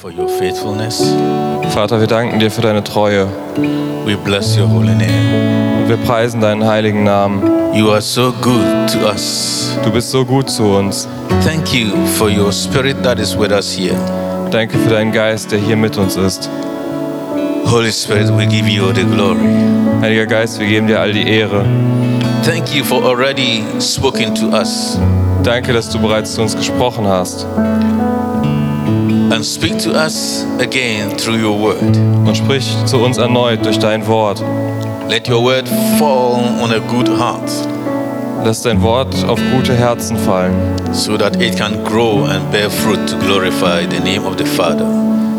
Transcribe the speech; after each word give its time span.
for 0.00 0.10
your 0.10 0.28
faithfulness. 0.28 1.14
Vater, 1.74 2.00
wir 2.00 2.06
danken 2.06 2.38
dir 2.38 2.50
für 2.50 2.62
deine 2.62 2.82
Treue 2.82 3.28
We 4.06 4.16
bless 4.16 4.56
your 4.56 4.66
holy 4.66 4.94
name. 4.94 5.82
und 5.82 5.88
wir 5.88 5.98
preisen 5.98 6.40
deinen 6.40 6.66
heiligen 6.66 7.04
Namen. 7.04 7.42
You 7.74 7.90
are 7.90 8.00
so 8.00 8.32
good 8.40 8.64
to 8.92 9.06
us. 9.06 9.76
Du 9.84 9.90
bist 9.90 10.10
so 10.10 10.24
gut 10.24 10.48
zu 10.48 10.64
uns. 10.64 11.06
Thank 11.44 11.74
you 11.74 11.88
for 12.16 12.30
your 12.30 12.50
spirit 12.50 13.02
that 13.02 13.18
is 13.18 13.38
with 13.38 13.52
us 13.52 13.70
here. 13.70 13.96
Danke 14.50 14.78
für 14.78 14.88
deinen 14.88 15.12
Geist, 15.12 15.52
der 15.52 15.58
hier 15.58 15.76
mit 15.76 15.98
uns 15.98 16.16
ist. 16.16 16.48
Holy 17.66 17.92
Spirit, 17.92 18.34
we 18.36 18.46
give 18.46 18.68
you 18.68 18.86
all 18.86 18.94
the 18.94 19.04
glory. 19.04 19.38
Heiliger 20.00 20.26
Geist, 20.26 20.58
wir 20.58 20.66
geben 20.66 20.86
dir 20.86 20.98
all 20.98 21.12
die 21.12 21.28
Ehre. 21.28 21.64
Thank 22.42 22.74
you 22.74 22.82
for 22.84 23.04
already 23.04 23.64
speaking 23.78 24.34
to 24.34 24.46
us 24.46 24.98
Danke, 25.42 25.74
dass 25.74 25.90
du 25.90 25.98
bereits 25.98 26.34
zu 26.34 26.42
uns 26.42 26.56
gesprochen 26.56 27.06
hast 27.06 27.46
and 29.30 29.44
speak 29.44 29.78
to 29.78 29.90
us 29.90 30.44
again 30.60 31.16
through 31.16 31.38
your 31.38 31.58
word. 31.58 31.96
und 32.26 32.36
sprich 32.36 32.66
zu 32.86 32.98
uns 32.98 33.18
erneut 33.18 33.64
durch 33.64 33.78
dein 33.78 34.06
Wort. 34.06 34.42
Let 35.08 35.28
your 35.28 35.42
word 35.42 35.68
fall 35.98 36.40
on 36.62 36.72
a 36.72 36.78
good 36.78 37.08
heart 37.08 37.50
Lass 38.44 38.62
dein 38.62 38.80
Wort 38.80 39.14
auf 39.28 39.38
gute 39.54 39.74
Herzen 39.74 40.16
fallen, 40.16 40.54
so 40.92 41.18
that 41.18 41.36
it 41.40 41.56
can 41.58 41.84
grow 41.84 42.24
and 42.24 42.50
bear 42.50 42.70
fruit 42.70 43.06
to 43.06 43.16
glorify 43.18 43.86
the 43.86 44.00
name 44.00 44.24
of 44.24 44.36
the 44.38 44.46
Father. 44.46 44.86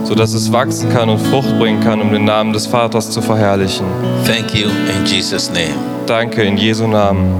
sodass 0.05 0.33
es 0.33 0.51
wachsen 0.51 0.89
kann 0.89 1.09
und 1.09 1.19
Frucht 1.19 1.57
bringen 1.57 1.79
kann, 1.79 2.01
um 2.01 2.11
den 2.11 2.25
Namen 2.25 2.53
des 2.53 2.67
Vaters 2.67 3.09
zu 3.09 3.21
verherrlichen. 3.21 3.85
Thank 4.25 4.53
you 4.53 4.67
in 4.69 5.05
Jesus' 5.05 5.49
name. 5.49 5.75
Danke 6.05 6.43
in 6.43 6.57
Jesu 6.57 6.87
Namen. 6.87 7.33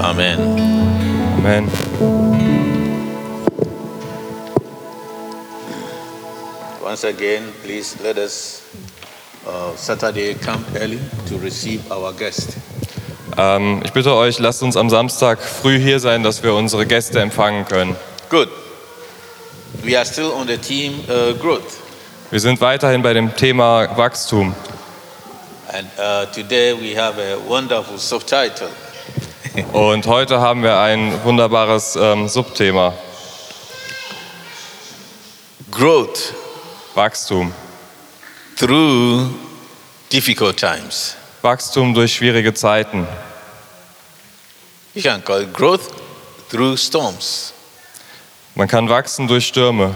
Amen. 0.00 0.38
Amen. 1.38 1.68
Once 6.94 7.08
again, 7.08 7.42
please 7.64 8.00
let 8.04 8.16
us 8.18 8.62
uh, 9.48 9.74
Saturday 9.74 10.34
come 10.34 10.64
early 10.76 11.00
to 11.26 11.36
receive 11.38 11.90
our 11.90 12.12
guest. 12.12 12.56
Ähm, 13.36 13.82
ich 13.84 13.92
bitte 13.92 14.14
euch, 14.14 14.38
lasst 14.38 14.62
uns 14.62 14.76
am 14.76 14.88
Samstag 14.88 15.42
früh 15.42 15.76
hier 15.80 15.98
sein, 15.98 16.22
dass 16.22 16.44
wir 16.44 16.54
unsere 16.54 16.86
Gäste 16.86 17.18
empfangen 17.18 17.64
können. 17.66 17.96
Good. 18.30 18.48
We 19.82 19.96
are 19.96 20.04
still 20.06 20.30
on 20.30 20.46
the 20.46 20.56
theme 20.56 21.00
uh, 21.08 21.34
growth, 21.36 21.80
Wir 22.30 22.38
sind 22.38 22.60
weiterhin 22.60 23.02
bei 23.02 23.12
dem 23.12 23.34
Thema 23.34 23.88
Wachstum. 23.96 24.54
and 25.72 25.88
uh, 25.98 26.26
today 26.32 26.74
we 26.74 26.94
have 26.96 27.18
a 27.18 27.36
wonderful 27.48 27.98
subtitle 27.98 28.68
Und 29.72 30.06
heute 30.06 30.40
haben 30.40 30.62
wir 30.62 30.78
ein 30.78 31.12
wunderbares 31.24 31.96
ähm, 31.96 32.28
Subthema, 32.28 32.94
Growth 35.72 36.34
Wachstum. 36.94 37.52
through 38.56 39.28
difficult 40.10 40.56
times. 40.56 41.16
Wachstum 41.42 41.92
durch 41.94 42.14
schwierige 42.14 42.54
Zeiten. 42.54 43.06
You 44.94 45.02
can 45.02 45.22
call 45.22 45.42
it 45.42 45.52
growth 45.52 45.90
through 46.50 46.76
storms, 46.76 47.52
Man 48.54 48.68
kann 48.68 48.88
wachsen 48.88 49.26
durch 49.26 49.48
Stürme 49.48 49.92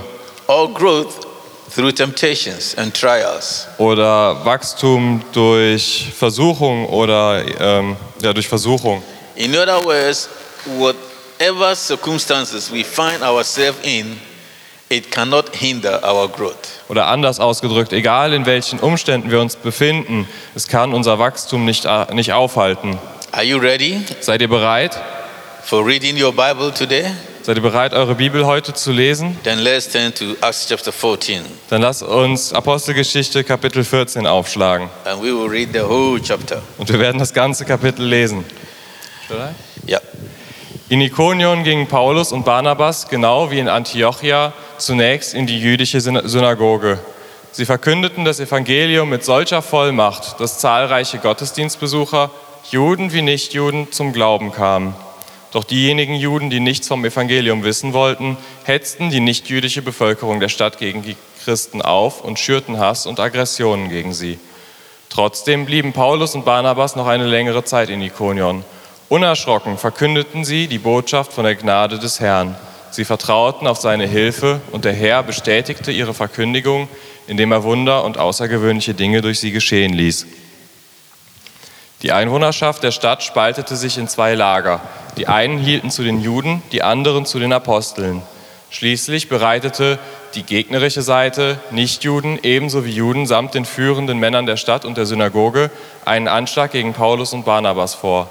or 0.49 0.69
growth 0.75 1.25
through 1.73 1.93
temptations 1.93 2.75
and 2.77 2.93
trials. 2.93 3.69
oder 3.79 4.45
Wachstum 4.45 5.23
durch 5.33 6.13
Versuchung 6.19 6.87
oder 6.87 7.45
ähm, 7.61 7.97
ja, 8.21 8.33
durch 8.33 8.49
Versuchung. 8.49 9.03
In 9.37 9.55
other 9.55 9.85
words, 9.85 10.29
whatever 10.79 11.77
circumstances 11.77 12.73
we 12.73 12.83
find 12.83 13.23
ourselves 13.23 13.79
in, 13.85 14.19
it 14.91 15.11
cannot 15.11 15.55
hinder 15.55 16.01
our 16.05 16.29
growth. 16.29 16.55
Oder 16.89 17.07
anders 17.09 17.41
ausgedrückt, 17.41 17.93
egal 17.93 18.33
in 18.33 18.47
welchen 18.47 18.79
Umständen 18.81 19.31
wir 19.31 19.41
uns 19.41 19.57
befinden, 19.57 20.27
es 20.55 20.69
kann 20.69 20.95
unser 20.95 21.19
Wachstum 21.19 21.65
nicht, 21.65 21.85
äh, 21.85 22.15
nicht 22.15 22.33
aufhalten. 22.33 22.99
Are 23.33 23.45
you 23.45 23.59
ready 23.59 24.01
Seid 24.21 24.41
ihr 24.41 24.49
bereit? 24.49 24.99
for 25.65 25.85
reading 25.87 26.17
your 26.23 26.33
Bible 26.33 26.73
today? 26.73 27.05
Seid 27.43 27.57
ihr 27.57 27.63
bereit, 27.63 27.93
eure 27.95 28.15
Bibel 28.15 28.45
heute 28.47 28.73
zu 28.75 28.91
lesen? 28.93 29.39
Then 29.45 29.59
let's 29.61 29.89
turn 29.91 30.15
to 30.15 30.35
Acts 30.41 30.67
chapter 30.69 30.93
14 30.93 31.43
Dann 31.71 31.83
lasst 31.83 32.03
uns 32.03 32.53
Apostelgeschichte 32.53 33.45
Kapitel 33.45 33.85
14 33.85 34.27
aufschlagen. 34.27 34.89
and 35.05 35.21
we 35.23 35.27
will 35.33 35.49
read 35.49 35.69
the 35.73 35.81
whole 35.81 36.21
chapter. 36.23 36.63
Und 36.79 36.91
wir 36.91 36.99
werden 36.99 37.19
das 37.19 37.33
ganze 37.35 37.65
Kapitel 37.67 38.05
lesen. 38.07 38.45
Yeah. 39.87 40.01
In 40.91 41.03
Ikonion 41.03 41.65
gingen 41.65 41.87
Paulus 41.87 42.33
und 42.33 42.47
Barnabas, 42.47 43.09
genau 43.09 43.51
wie 43.51 43.59
in 43.59 43.69
Antiochia, 43.69 44.55
zunächst 44.79 45.35
in 45.35 45.47
die 45.47 45.61
jüdische 45.61 45.99
Syna- 46.01 46.27
Synagoge. 46.27 46.99
Sie 47.53 47.67
verkündeten 47.67 48.25
das 48.25 48.41
Evangelium 48.41 49.11
mit 49.11 49.23
solcher 49.23 49.61
Vollmacht, 49.61 50.41
dass 50.41 50.61
zahlreiche 50.61 51.19
Gottesdienstbesucher, 51.19 52.31
Juden 52.71 53.13
wie 53.13 53.21
Nichtjuden, 53.21 53.93
zum 53.93 54.15
Glauben 54.15 54.51
kamen. 54.51 54.95
Doch 55.53 55.65
diejenigen 55.65 56.15
Juden, 56.15 56.49
die 56.49 56.61
nichts 56.61 56.89
vom 56.89 57.05
Evangelium 57.05 57.65
wissen 57.65 57.93
wollten, 57.93 58.39
hetzten 58.65 59.11
die 59.11 59.21
nichtjüdische 59.21 59.83
Bevölkerung 59.83 60.41
der 60.41 60.49
Stadt 60.49 60.79
gegen 60.79 61.03
die 61.03 61.17
Christen 61.45 61.83
auf 61.83 62.25
und 62.25 62.39
schürten 62.39 62.79
Hass 62.79 63.05
und 63.05 63.21
Aggressionen 63.21 63.91
gegen 63.91 64.15
sie. 64.15 64.39
Trotzdem 65.11 65.67
blieben 65.67 65.93
Paulus 65.93 66.35
und 66.35 66.47
Barnabas 66.47 66.97
noch 66.97 67.07
eine 67.07 67.27
längere 67.27 67.63
Zeit 67.65 67.91
in 67.91 68.01
Ikonion. 68.01 68.65
Unerschrocken 69.09 69.79
verkündeten 69.79 70.45
sie 70.45 70.67
die 70.67 70.79
Botschaft 70.79 71.33
von 71.33 71.45
der 71.45 71.55
Gnade 71.55 71.99
des 71.99 72.21
Herrn. 72.21 72.55
Sie 72.91 73.07
vertrauten 73.07 73.67
auf 73.67 73.79
seine 73.79 74.07
Hilfe 74.07 74.61
und 74.71 74.85
der 74.85 74.93
Herr 74.93 75.23
bestätigte 75.23 75.91
ihre 75.91 76.13
Verkündigung, 76.13 76.89
indem 77.27 77.53
er 77.53 77.63
Wunder 77.63 78.05
und 78.05 78.19
außergewöhnliche 78.19 78.93
Dinge 78.93 79.23
durch 79.23 79.41
sie 79.41 79.51
geschehen 79.51 79.95
ließ. 79.95 80.27
Die 82.03 82.13
Einwohnerschaft 82.13 82.83
der 82.83 82.91
Stadt 82.91 83.23
spaltete 83.23 83.77
sich 83.77 83.97
in 83.97 84.09
zwei 84.09 84.35
Lager. 84.35 84.81
Die 85.17 85.27
einen 85.27 85.59
hielten 85.59 85.91
zu 85.91 86.03
den 86.03 86.21
Juden, 86.21 86.63
die 86.73 86.83
anderen 86.83 87.25
zu 87.25 87.39
den 87.39 87.53
Aposteln. 87.53 88.23
Schließlich 88.71 89.31
bereitete 89.31 89.99
die 90.35 90.43
gegnerische 90.43 91.01
Seite, 91.01 91.59
Nichtjuden 91.71 92.39
ebenso 92.43 92.85
wie 92.85 92.93
Juden 92.93 93.27
samt 93.27 93.55
den 93.55 93.65
führenden 93.65 94.19
Männern 94.19 94.45
der 94.45 94.59
Stadt 94.59 94.85
und 94.85 94.99
der 94.99 95.07
Synagoge, 95.07 95.71
einen 96.05 96.29
Anschlag 96.29 96.73
gegen 96.73 96.93
Paulus 96.93 97.33
und 97.33 97.47
Barnabas 97.47 97.95
vor. 97.95 98.31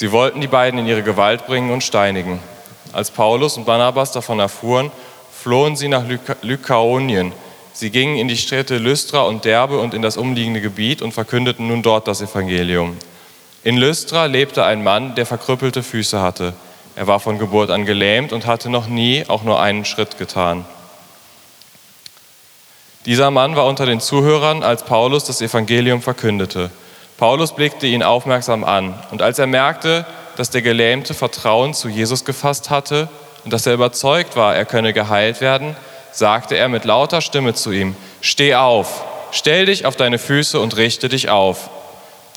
Sie 0.00 0.12
wollten 0.12 0.40
die 0.40 0.46
beiden 0.46 0.80
in 0.80 0.86
ihre 0.86 1.02
Gewalt 1.02 1.46
bringen 1.46 1.70
und 1.70 1.84
steinigen. 1.84 2.38
Als 2.90 3.10
Paulus 3.10 3.58
und 3.58 3.66
Barnabas 3.66 4.12
davon 4.12 4.40
erfuhren, 4.40 4.90
flohen 5.30 5.76
sie 5.76 5.88
nach 5.88 6.08
Lyka 6.08 6.36
Lykaonien. 6.40 7.32
Sie 7.74 7.90
gingen 7.90 8.16
in 8.16 8.26
die 8.26 8.38
Städte 8.38 8.78
Lystra 8.78 9.24
und 9.24 9.44
Derbe 9.44 9.78
und 9.78 9.92
in 9.92 10.00
das 10.00 10.16
umliegende 10.16 10.62
Gebiet 10.62 11.02
und 11.02 11.12
verkündeten 11.12 11.68
nun 11.68 11.82
dort 11.82 12.08
das 12.08 12.22
Evangelium. 12.22 12.96
In 13.62 13.76
Lystra 13.76 14.24
lebte 14.24 14.64
ein 14.64 14.82
Mann, 14.82 15.14
der 15.16 15.26
verkrüppelte 15.26 15.82
Füße 15.82 16.18
hatte. 16.18 16.54
Er 16.96 17.06
war 17.06 17.20
von 17.20 17.38
Geburt 17.38 17.68
an 17.68 17.84
gelähmt 17.84 18.32
und 18.32 18.46
hatte 18.46 18.70
noch 18.70 18.88
nie 18.88 19.26
auch 19.28 19.42
nur 19.42 19.60
einen 19.60 19.84
Schritt 19.84 20.16
getan. 20.16 20.64
Dieser 23.04 23.30
Mann 23.30 23.54
war 23.54 23.66
unter 23.66 23.84
den 23.84 24.00
Zuhörern, 24.00 24.62
als 24.62 24.82
Paulus 24.82 25.24
das 25.24 25.42
Evangelium 25.42 26.00
verkündete. 26.00 26.70
Paulus 27.20 27.52
blickte 27.52 27.86
ihn 27.86 28.02
aufmerksam 28.02 28.64
an 28.64 28.94
und 29.10 29.20
als 29.20 29.38
er 29.38 29.46
merkte, 29.46 30.06
dass 30.38 30.48
der 30.48 30.62
Gelähmte 30.62 31.12
Vertrauen 31.12 31.74
zu 31.74 31.90
Jesus 31.90 32.24
gefasst 32.24 32.70
hatte 32.70 33.10
und 33.44 33.52
dass 33.52 33.66
er 33.66 33.74
überzeugt 33.74 34.36
war, 34.36 34.56
er 34.56 34.64
könne 34.64 34.94
geheilt 34.94 35.42
werden, 35.42 35.76
sagte 36.12 36.56
er 36.56 36.68
mit 36.68 36.86
lauter 36.86 37.20
Stimme 37.20 37.52
zu 37.52 37.72
ihm, 37.72 37.94
Steh 38.22 38.54
auf, 38.54 39.04
stell 39.32 39.66
dich 39.66 39.84
auf 39.84 39.96
deine 39.96 40.18
Füße 40.18 40.58
und 40.58 40.78
richte 40.78 41.10
dich 41.10 41.28
auf. 41.28 41.68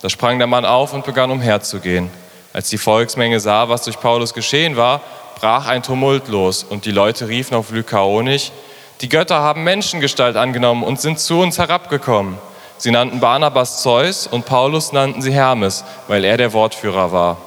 Da 0.02 0.10
sprang 0.10 0.38
der 0.38 0.48
Mann 0.48 0.66
auf 0.66 0.92
und 0.92 1.06
begann 1.06 1.32
umherzugehen. 1.32 2.12
Als 2.52 2.68
die 2.68 2.78
Volksmenge 2.78 3.40
sah, 3.40 3.70
was 3.70 3.84
durch 3.84 4.02
Paulus 4.02 4.34
geschehen 4.34 4.76
war, 4.76 5.00
brach 5.40 5.66
ein 5.66 5.82
Tumult 5.82 6.28
los 6.28 6.62
und 6.62 6.84
die 6.84 6.92
Leute 6.92 7.30
riefen 7.30 7.56
auf 7.56 7.72
Lykaonisch, 7.72 8.52
die 9.00 9.08
Götter 9.08 9.40
haben 9.40 9.64
Menschengestalt 9.64 10.36
angenommen 10.36 10.84
und 10.84 11.00
sind 11.00 11.20
zu 11.20 11.40
uns 11.40 11.58
herabgekommen. 11.58 12.38
Sie 12.84 12.92
nannten 12.92 13.22
Barnabas 13.22 13.82
Zeus 13.82 14.28
und 14.28 14.46
Paulus 14.46 14.92
nannten 14.92 15.22
sie 15.22 15.32
Hermes, 15.32 15.86
weil 16.10 16.26
er 16.26 16.36
der 16.36 16.52
Wortführer 16.52 17.14
war. 17.14 17.38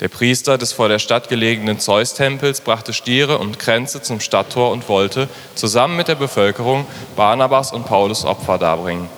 Der 0.00 0.08
Priester 0.08 0.58
des 0.58 0.74
vor 0.74 0.90
der 0.90 0.98
Stadt 0.98 1.30
gelegenen 1.30 1.80
Zeus-Tempels 1.80 2.60
brachte 2.60 2.92
Stiere 2.92 3.38
und 3.38 3.58
Kränze 3.58 4.02
zum 4.02 4.20
Stadttor 4.20 4.72
und 4.72 4.90
wollte, 4.90 5.26
zusammen 5.54 5.96
mit 5.96 6.06
der 6.06 6.16
Bevölkerung, 6.16 6.84
Barnabas 7.16 7.72
und 7.72 7.86
Paulus 7.86 8.26
Opfer 8.26 8.58
darbringen. 8.58 9.08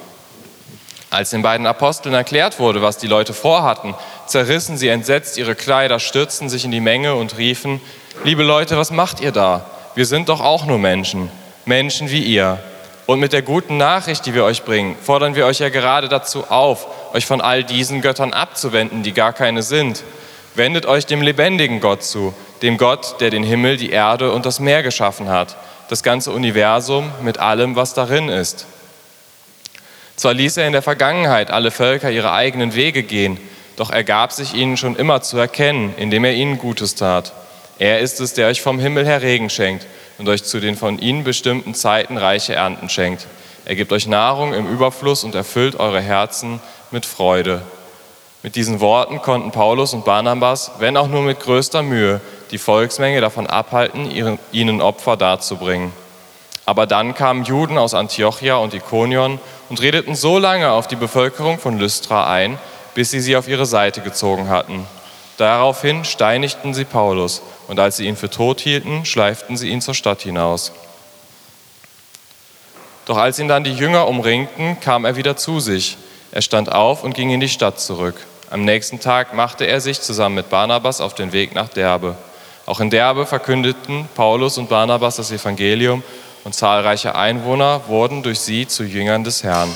Als 1.10 1.30
den 1.30 1.42
beiden 1.42 1.66
Aposteln 1.66 2.14
erklärt 2.14 2.60
wurde, 2.60 2.80
was 2.80 2.96
die 2.96 3.08
Leute 3.08 3.34
vorhatten, 3.34 3.96
zerrissen 4.28 4.76
sie 4.76 4.86
entsetzt 4.86 5.36
ihre 5.36 5.56
Kleider, 5.56 5.98
stürzten 5.98 6.48
sich 6.48 6.64
in 6.64 6.70
die 6.70 6.78
Menge 6.78 7.16
und 7.16 7.36
riefen, 7.36 7.80
liebe 8.22 8.44
Leute, 8.44 8.76
was 8.76 8.92
macht 8.92 9.18
ihr 9.18 9.32
da? 9.32 9.66
Wir 9.96 10.06
sind 10.06 10.28
doch 10.28 10.40
auch 10.40 10.64
nur 10.64 10.78
Menschen, 10.78 11.28
Menschen 11.64 12.08
wie 12.08 12.22
ihr. 12.22 12.60
Und 13.10 13.18
mit 13.18 13.32
der 13.32 13.42
guten 13.42 13.76
Nachricht, 13.76 14.24
die 14.24 14.34
wir 14.34 14.44
euch 14.44 14.62
bringen, 14.62 14.94
fordern 15.02 15.34
wir 15.34 15.44
euch 15.44 15.58
ja 15.58 15.68
gerade 15.68 16.08
dazu 16.08 16.44
auf, 16.48 16.86
euch 17.12 17.26
von 17.26 17.40
all 17.40 17.64
diesen 17.64 18.02
Göttern 18.02 18.32
abzuwenden, 18.32 19.02
die 19.02 19.10
gar 19.10 19.32
keine 19.32 19.64
sind. 19.64 20.04
Wendet 20.54 20.86
euch 20.86 21.06
dem 21.06 21.20
lebendigen 21.20 21.80
Gott 21.80 22.04
zu, 22.04 22.32
dem 22.62 22.78
Gott, 22.78 23.20
der 23.20 23.30
den 23.30 23.42
Himmel, 23.42 23.78
die 23.78 23.90
Erde 23.90 24.30
und 24.30 24.46
das 24.46 24.60
Meer 24.60 24.84
geschaffen 24.84 25.28
hat, 25.28 25.56
das 25.88 26.04
ganze 26.04 26.30
Universum 26.30 27.10
mit 27.20 27.38
allem, 27.38 27.74
was 27.74 27.94
darin 27.94 28.28
ist. 28.28 28.66
Zwar 30.14 30.34
ließ 30.34 30.58
er 30.58 30.68
in 30.68 30.72
der 30.72 30.80
Vergangenheit 30.80 31.50
alle 31.50 31.72
Völker 31.72 32.12
ihre 32.12 32.30
eigenen 32.30 32.76
Wege 32.76 33.02
gehen, 33.02 33.40
doch 33.74 33.90
er 33.90 34.04
gab 34.04 34.30
sich 34.30 34.54
ihnen 34.54 34.76
schon 34.76 34.94
immer 34.94 35.20
zu 35.20 35.36
erkennen, 35.36 35.94
indem 35.96 36.24
er 36.24 36.34
ihnen 36.34 36.58
Gutes 36.58 36.94
tat. 36.94 37.32
Er 37.80 37.98
ist 37.98 38.20
es, 38.20 38.34
der 38.34 38.46
euch 38.46 38.62
vom 38.62 38.78
Himmel 38.78 39.04
her 39.04 39.20
Regen 39.20 39.50
schenkt 39.50 39.84
und 40.20 40.28
euch 40.28 40.44
zu 40.44 40.60
den 40.60 40.76
von 40.76 40.98
ihnen 40.98 41.24
bestimmten 41.24 41.74
Zeiten 41.74 42.18
reiche 42.18 42.54
Ernten 42.54 42.90
schenkt. 42.90 43.26
Er 43.64 43.74
gibt 43.74 43.90
euch 43.90 44.06
Nahrung 44.06 44.52
im 44.52 44.70
Überfluss 44.70 45.24
und 45.24 45.34
erfüllt 45.34 45.80
eure 45.80 46.00
Herzen 46.00 46.60
mit 46.90 47.06
Freude. 47.06 47.62
Mit 48.42 48.54
diesen 48.54 48.80
Worten 48.80 49.22
konnten 49.22 49.50
Paulus 49.50 49.94
und 49.94 50.04
Barnabas, 50.04 50.72
wenn 50.78 50.98
auch 50.98 51.08
nur 51.08 51.22
mit 51.22 51.40
größter 51.40 51.82
Mühe, 51.82 52.20
die 52.50 52.58
Volksmenge 52.58 53.22
davon 53.22 53.46
abhalten, 53.46 54.10
ihnen 54.52 54.82
Opfer 54.82 55.16
darzubringen. 55.16 55.92
Aber 56.66 56.86
dann 56.86 57.14
kamen 57.14 57.44
Juden 57.44 57.78
aus 57.78 57.94
Antiochia 57.94 58.56
und 58.56 58.74
Ikonion 58.74 59.40
und 59.70 59.80
redeten 59.80 60.14
so 60.14 60.38
lange 60.38 60.70
auf 60.70 60.86
die 60.86 60.96
Bevölkerung 60.96 61.58
von 61.58 61.78
Lystra 61.78 62.30
ein, 62.30 62.58
bis 62.94 63.10
sie 63.10 63.20
sie 63.20 63.36
auf 63.36 63.48
ihre 63.48 63.66
Seite 63.66 64.02
gezogen 64.02 64.50
hatten. 64.50 64.86
Daraufhin 65.40 66.04
steinigten 66.04 66.74
sie 66.74 66.84
Paulus, 66.84 67.40
und 67.66 67.80
als 67.80 67.96
sie 67.96 68.06
ihn 68.06 68.16
für 68.16 68.28
tot 68.28 68.60
hielten, 68.60 69.06
schleiften 69.06 69.56
sie 69.56 69.70
ihn 69.70 69.80
zur 69.80 69.94
Stadt 69.94 70.20
hinaus. 70.20 70.70
Doch 73.06 73.16
als 73.16 73.38
ihn 73.38 73.48
dann 73.48 73.64
die 73.64 73.72
Jünger 73.72 74.06
umringten, 74.06 74.78
kam 74.80 75.06
er 75.06 75.16
wieder 75.16 75.38
zu 75.38 75.58
sich. 75.58 75.96
Er 76.30 76.42
stand 76.42 76.70
auf 76.70 77.04
und 77.04 77.14
ging 77.14 77.30
in 77.30 77.40
die 77.40 77.48
Stadt 77.48 77.80
zurück. 77.80 78.16
Am 78.50 78.66
nächsten 78.66 79.00
Tag 79.00 79.32
machte 79.32 79.64
er 79.64 79.80
sich 79.80 80.02
zusammen 80.02 80.34
mit 80.34 80.50
Barnabas 80.50 81.00
auf 81.00 81.14
den 81.14 81.32
Weg 81.32 81.54
nach 81.54 81.70
Derbe. 81.70 82.16
Auch 82.66 82.80
in 82.80 82.90
Derbe 82.90 83.24
verkündeten 83.24 84.10
Paulus 84.14 84.58
und 84.58 84.68
Barnabas 84.68 85.16
das 85.16 85.30
Evangelium 85.30 86.02
und 86.44 86.54
zahlreiche 86.54 87.14
Einwohner 87.14 87.80
wurden 87.86 88.22
durch 88.22 88.40
sie 88.40 88.66
zu 88.66 88.84
Jüngern 88.84 89.24
des 89.24 89.42
Herrn. 89.42 89.74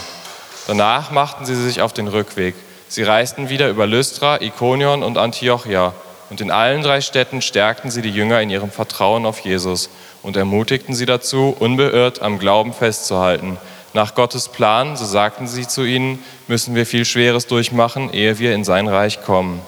Danach 0.66 1.10
machten 1.10 1.46
sie 1.46 1.56
sich 1.56 1.80
auf 1.80 1.94
den 1.94 2.08
Rückweg. 2.08 2.54
Sie 2.94 3.02
reisten 3.02 3.48
wieder 3.48 3.70
über 3.70 3.88
Lystra, 3.88 4.40
Ikonion 4.40 5.02
und 5.02 5.18
Antiochia. 5.18 5.94
Und 6.30 6.40
in 6.40 6.52
allen 6.52 6.80
drei 6.80 7.00
Städten 7.00 7.42
stärkten 7.42 7.90
sie 7.90 8.02
die 8.02 8.10
Jünger 8.12 8.40
in 8.40 8.50
ihrem 8.50 8.70
Vertrauen 8.70 9.26
auf 9.26 9.40
Jesus 9.40 9.90
und 10.22 10.36
ermutigten 10.36 10.94
sie 10.94 11.04
dazu, 11.04 11.56
unbeirrt 11.58 12.22
am 12.22 12.38
Glauben 12.38 12.72
festzuhalten. 12.72 13.58
Nach 13.94 14.14
Gottes 14.14 14.48
Plan, 14.48 14.96
so 14.96 15.04
sagten 15.06 15.48
sie 15.48 15.66
zu 15.66 15.82
ihnen, 15.82 16.22
müssen 16.46 16.76
wir 16.76 16.86
viel 16.86 17.04
Schweres 17.04 17.48
durchmachen, 17.48 18.12
ehe 18.12 18.38
wir 18.38 18.54
in 18.54 18.62
sein 18.62 18.86
Reich 18.86 19.24
kommen. 19.24 19.60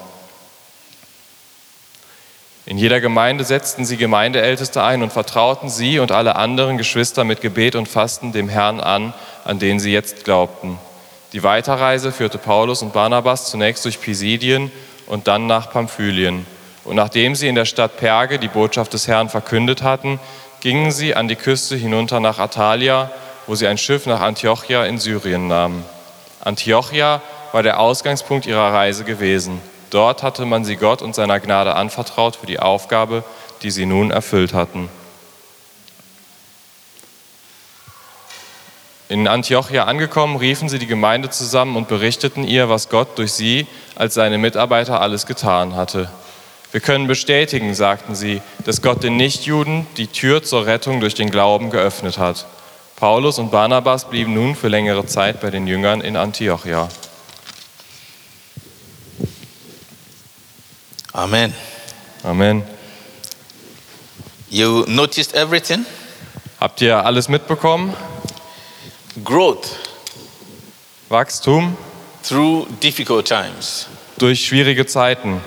In 2.65 2.79
jeder 2.79 3.01
Gemeinde 3.01 3.43
setzten 3.43 3.85
sie 3.85 3.97
Gemeindeälteste 3.97 4.85
ein 4.85 5.03
und 5.03 5.13
vertrauten 5.13 5.69
sie 5.69 5.99
und 5.99 6.13
alle 6.13 6.37
anderen 6.37 6.79
Geschwister 6.79 7.25
mit 7.25 7.41
Gebet 7.41 7.75
und 7.75 7.89
Fasten 7.89 8.31
dem 8.31 8.49
Herrn 8.49 8.79
an, 8.79 9.15
an 9.45 9.59
den 9.59 9.81
sie 9.81 9.93
jetzt 9.93 10.23
glaubten. 10.23 10.79
Die 11.37 11.43
Weiterreise 11.43 12.13
führte 12.13 12.39
Paulus 12.39 12.81
und 12.81 12.95
Barnabas 12.95 13.51
zunächst 13.51 13.85
durch 13.85 14.01
Pisidien 14.01 14.73
und 15.07 15.29
dann 15.29 15.47
nach 15.47 15.71
Pamphylien. 15.71 16.47
Und 16.83 16.97
nachdem 16.97 17.35
sie 17.35 17.47
in 17.47 17.55
der 17.55 17.67
Stadt 17.67 17.99
Perge 17.99 18.39
die 18.39 18.49
Botschaft 18.49 18.95
des 18.95 19.07
Herrn 19.07 19.29
verkündet 19.29 19.83
hatten, 19.83 20.19
gingen 20.61 20.91
sie 20.93 21.15
an 21.15 21.29
die 21.29 21.37
Küste 21.37 21.77
hinunter 21.77 22.21
nach 22.21 22.39
Atalia, 22.39 23.11
wo 23.47 23.55
sie 23.55 23.67
ein 23.67 23.77
Schiff 23.77 24.07
nach 24.07 24.23
Antiochia 24.23 24.87
in 24.87 24.99
Syrien 24.99 25.47
nahmen. 25.47 25.85
Antiochia 26.43 27.21
war 27.53 27.63
der 27.63 27.81
Ausgangspunkt 27.81 28.47
ihrer 28.47 28.73
Reise 28.73 29.05
gewesen. 29.05 29.61
Dort 29.91 30.23
hatte 30.23 30.47
man 30.47 30.65
sie 30.65 30.77
Gott 30.77 31.03
und 31.03 31.15
seiner 31.15 31.39
Gnade 31.39 31.75
anvertraut 31.75 32.37
für 32.37 32.47
die 32.47 32.61
Aufgabe, 32.61 33.25
die 33.61 33.71
sie 33.71 33.85
nun 33.85 34.11
erfüllt 34.11 34.55
hatten. 34.55 34.89
In 39.09 39.29
Antiochia 39.29 39.85
angekommen, 39.85 40.37
riefen 40.37 40.69
sie 40.69 40.81
die 40.81 40.87
Gemeinde 40.89 41.31
zusammen 41.31 41.77
und 41.77 41.87
berichteten 41.87 42.43
ihr, 42.43 42.69
was 42.69 42.89
Gott 42.89 43.17
durch 43.19 43.33
sie 43.33 43.67
als 43.95 44.15
seine 44.15 44.37
Mitarbeiter 44.37 45.01
alles 45.01 45.27
getan 45.27 45.77
hatte. 45.77 46.11
Wir 46.73 46.81
können 46.81 47.07
bestätigen, 47.07 47.75
sagten 47.75 48.17
sie, 48.17 48.43
dass 48.65 48.83
Gott 48.83 49.05
den 49.05 49.17
Nichtjuden 49.17 49.87
die 49.97 50.09
Tür 50.09 50.43
zur 50.43 50.67
Rettung 50.67 51.01
durch 51.01 51.15
den 51.15 51.31
Glauben 51.31 51.71
geöffnet 51.71 52.19
hat. 52.19 52.47
Paulus 52.97 53.39
und 53.39 53.51
Barnabas 53.51 54.11
blieben 54.11 54.35
nun 54.35 54.57
für 54.57 54.69
längere 54.69 55.07
Zeit 55.07 55.41
bei 55.41 55.51
den 55.51 55.67
Jüngern 55.67 56.01
in 56.01 56.17
Antiochia. 56.17 56.89
Amen. 61.13 61.55
Amen. 62.25 62.65
You 64.51 64.85
noticed 64.87 65.35
everything? 65.35 65.87
Habt 66.61 66.81
ihr 66.81 67.05
alles 67.05 67.29
mitbekommen? 67.29 67.95
Growth 69.25 69.67
Wachstum 71.09 71.77
through 72.23 72.67
difficult 72.81 73.27
times. 73.27 73.87
durch 74.19 74.47
schwierige 74.47 74.87
Zeiten. 74.87 75.41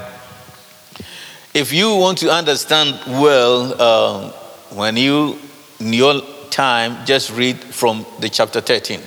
If 1.53 1.71
you 1.73 1.99
want 1.99 2.19
to 2.19 2.29
understand 2.29 2.95
well, 3.07 3.73
uh, 3.79 4.31
when 4.75 4.95
you, 4.95 5.35
in 5.79 5.93
your 5.93 6.21
time, 6.51 6.97
just 7.05 7.31
read 7.35 7.57
from 7.71 8.05
the 8.21 8.29
chapter 8.29 8.61
13. 8.61 8.99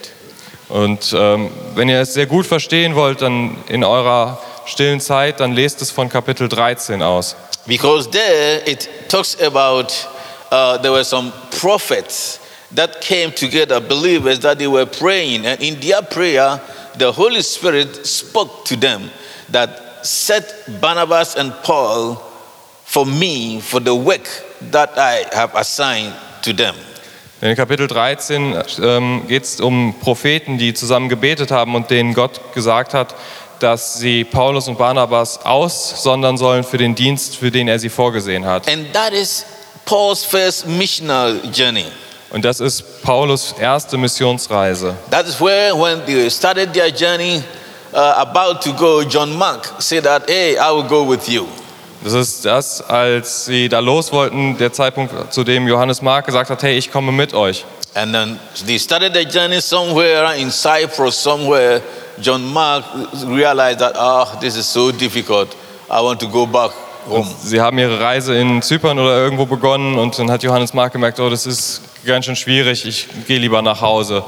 Und 0.68 1.12
ähm, 1.12 1.50
wenn 1.74 1.88
ihr 1.88 2.00
es 2.00 2.14
sehr 2.14 2.26
gut 2.26 2.46
verstehen 2.46 2.94
wollt, 2.94 3.22
dann 3.22 3.56
in 3.68 3.84
eurer 3.84 4.38
stillen 4.66 5.00
Zeit, 5.00 5.40
dann 5.40 5.52
lest 5.52 5.82
es 5.82 5.90
von 5.90 6.08
Kapitel 6.08 6.48
13 6.48 7.02
aus. 7.02 7.36
Because 7.66 8.10
there 8.10 8.62
it 8.66 8.88
talks 9.08 9.36
about 9.40 9.92
uh, 10.50 10.78
there 10.78 10.92
were 10.92 11.04
some 11.04 11.32
prophets 11.60 12.40
that 12.74 13.00
came 13.00 13.32
together, 13.32 13.80
believers 13.80 14.40
that 14.40 14.58
they 14.58 14.66
were 14.66 14.86
praying, 14.86 15.46
and 15.46 15.60
in 15.62 15.80
their 15.80 16.02
prayer, 16.02 16.60
the 16.96 17.12
Holy 17.12 17.42
Spirit 17.42 18.06
spoke 18.06 18.64
to 18.66 18.76
them 18.76 19.10
that 19.50 20.04
set 20.06 20.64
Barnabas 20.80 21.36
and 21.36 21.52
Paul 21.62 22.16
for 22.84 23.06
me 23.06 23.60
for 23.60 23.80
the 23.80 23.94
work 23.94 24.28
that 24.70 24.90
I 24.96 25.24
have 25.32 25.54
assigned 25.54 26.14
to 26.42 26.52
them. 26.52 26.74
In 27.40 27.56
Kapitel 27.56 27.88
13 27.88 28.54
ähm, 28.82 29.26
geht 29.26 29.42
es 29.42 29.60
um 29.60 29.94
Propheten, 30.00 30.58
die 30.58 30.74
zusammen 30.74 31.08
gebetet 31.08 31.50
haben 31.50 31.74
und 31.74 31.90
denen 31.90 32.14
Gott 32.14 32.40
gesagt 32.54 32.94
hat, 32.94 33.16
dass 33.58 33.94
sie 33.94 34.24
Paulus 34.24 34.68
und 34.68 34.78
Barnabas 34.78 35.44
aussondern 35.44 36.36
sollen 36.36 36.62
für 36.62 36.78
den 36.78 36.94
Dienst, 36.94 37.36
für 37.36 37.50
den 37.50 37.66
er 37.66 37.78
sie 37.78 37.88
vorgesehen 37.88 38.44
hat. 38.44 38.68
And 38.68 38.92
that 38.92 39.12
is 39.12 39.44
Paul's 39.84 40.24
first 40.24 40.66
missional 40.66 41.40
journey. 41.52 41.86
Und 42.32 42.44
das 42.44 42.60
ist 42.60 43.02
Paulus 43.02 43.54
erste 43.60 43.98
Missionsreise. 43.98 44.94
That 45.10 45.26
is 45.26 45.38
where, 45.38 45.74
when 45.74 46.04
they 46.06 46.30
started 46.30 46.72
their 46.72 46.90
journey, 46.90 47.42
uh, 47.92 48.14
about 48.16 48.62
to 48.62 48.72
go, 48.72 49.02
John 49.04 49.36
Mark 49.36 49.68
said 49.78 50.04
that, 50.04 50.28
hey, 50.28 50.56
I 50.56 50.70
will 50.72 50.88
go 50.88 51.06
with 51.06 51.28
you. 51.28 51.46
Das 52.02 52.14
ist 52.14 52.44
das, 52.44 52.80
als 52.88 53.44
sie 53.44 53.68
da 53.68 53.78
los 53.80 54.10
wollten, 54.12 54.56
der 54.56 54.72
Zeitpunkt, 54.72 55.32
zu 55.32 55.44
dem 55.44 55.68
Johannes 55.68 56.00
Mark 56.00 56.26
gesagt 56.26 56.50
hat, 56.50 56.62
hey, 56.62 56.76
ich 56.76 56.90
komme 56.90 57.12
mit 57.12 57.34
euch. 57.34 57.64
And 57.94 58.14
then 58.14 58.40
they 58.66 58.78
started 58.78 59.12
their 59.12 59.26
journey 59.26 59.60
somewhere 59.60 60.34
in 60.36 60.50
Cyprus, 60.50 61.14
somewhere. 61.22 61.82
John 62.18 62.44
Mark 62.50 62.84
realized 63.26 63.80
that, 63.80 63.94
ah, 63.96 64.38
this 64.40 64.56
is 64.56 64.66
so 64.66 64.90
difficult. 64.90 65.54
I 65.90 66.00
want 66.00 66.18
to 66.20 66.26
go 66.26 66.46
back 66.46 66.72
home. 67.08 67.28
Sie 67.42 67.60
haben 67.60 67.78
ihre 67.78 68.00
Reise 68.00 68.34
in 68.36 68.62
Zypern 68.62 68.98
oder 68.98 69.16
irgendwo 69.16 69.46
begonnen 69.46 69.98
und 69.98 70.18
dann 70.18 70.30
hat 70.30 70.42
Johannes 70.42 70.74
Mark 70.74 70.92
gemerkt, 70.92 71.20
oh, 71.20 71.30
das 71.30 71.46
ist 71.46 71.82
ganz 72.04 72.26
schön 72.26 72.36
schwierig, 72.36 72.86
ich 72.86 73.08
gehe 73.26 73.38
lieber 73.38 73.62
nach 73.62 73.80
Hause. 73.80 74.24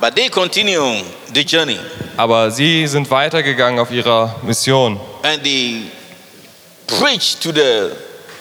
But 0.00 0.14
they 0.14 0.28
continue 0.28 1.02
the 1.34 1.42
journey. 1.42 1.78
Aber 2.16 2.50
sie 2.50 2.86
sind 2.86 3.10
weitergegangen 3.10 3.80
auf 3.80 3.90
ihrer 3.90 4.36
Mission 4.42 5.00
And 5.22 5.42
they 5.42 5.90
preached 6.86 7.42
to 7.42 7.52
the 7.52 7.90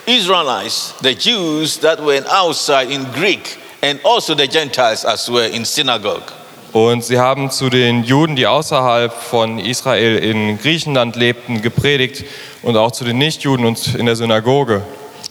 Israelites, 0.05 0.93
the 1.01 1.13
Jews 1.13 1.79
that 1.79 2.00
were 2.00 2.24
outside 2.29 2.91
in 2.91 3.05
Greek, 3.12 3.57
and 3.81 4.00
also 4.03 4.36
the 4.36 4.47
Gentiles 4.47 5.03
as 5.03 5.29
well 5.29 5.51
in 5.51 5.65
synagogue. 5.65 6.31
Und 6.74 7.03
sie 7.03 7.19
haben 7.19 7.50
zu 7.51 7.69
den 7.69 8.03
Juden, 8.03 8.36
die 8.36 8.47
außerhalb 8.47 9.13
von 9.13 9.59
Israel 9.59 10.17
in 10.17 10.59
Griechenland 10.59 11.15
lebten, 11.15 11.62
gepredigt 11.62 12.25
und 12.62 12.77
auch 12.77 12.91
zu 12.91 13.03
den 13.03 13.17
Nichtjuden 13.17 13.65
und 13.65 13.95
in 13.95 14.05
der 14.05 14.15
Synagoge. 14.15 14.81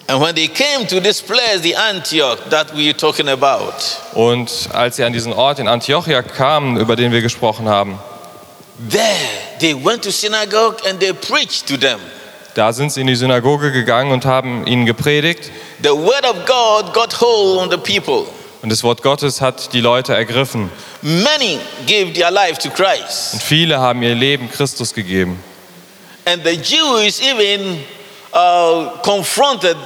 And 0.08 0.20
when 0.20 0.34
they 0.36 0.46
came 0.46 0.86
to 0.86 1.00
this 1.00 1.20
place, 1.20 1.62
the 1.62 1.76
Antioch 1.76 2.38
that 2.50 2.76
we 2.76 2.88
are 2.88 2.96
talking 2.96 3.28
about, 3.28 3.74
Und 4.14 4.68
als 4.72 4.96
sie 4.96 5.04
an 5.04 5.12
diesen 5.12 5.32
Ort 5.32 5.58
in 5.58 5.66
Antiochia 5.66 6.22
kamen, 6.22 6.76
über 6.76 6.94
den 6.94 7.10
wir 7.10 7.22
gesprochen 7.22 7.68
haben, 7.68 7.98
da 12.54 12.72
sind 12.72 12.92
sie 12.92 13.00
in 13.00 13.06
die 13.08 13.16
Synagoge 13.16 13.72
gegangen 13.72 14.12
und 14.12 14.24
haben 14.24 14.66
ihnen 14.66 14.86
gepredigt. 14.86 15.50
The 15.82 15.90
word 15.90 16.24
of 16.24 16.46
God 16.46 16.94
got 16.94 17.20
hold 17.20 17.58
on 17.58 17.70
the 17.70 17.76
people. 17.76 18.26
Und 18.66 18.70
das 18.70 18.82
Wort 18.82 19.00
Gottes 19.00 19.40
hat 19.40 19.73
die 19.75 19.80
Leute 19.80 20.12
ergriffen. 20.12 20.73
Many 21.00 21.61
gave 21.87 22.12
their 22.14 22.32
life 22.32 22.58
to 22.58 22.68
Christ. 22.68 23.35
Und 23.35 23.42
viele 23.44 23.78
haben 23.78 24.02
ihr 24.02 24.16
Leben 24.16 24.50
Christus 24.50 24.92
gegeben. 24.92 25.38
And 26.25 26.42
the 26.44 26.56
Jews 26.56 27.20
even 27.20 27.78
uh, 28.35 28.88
confronted 29.04 29.76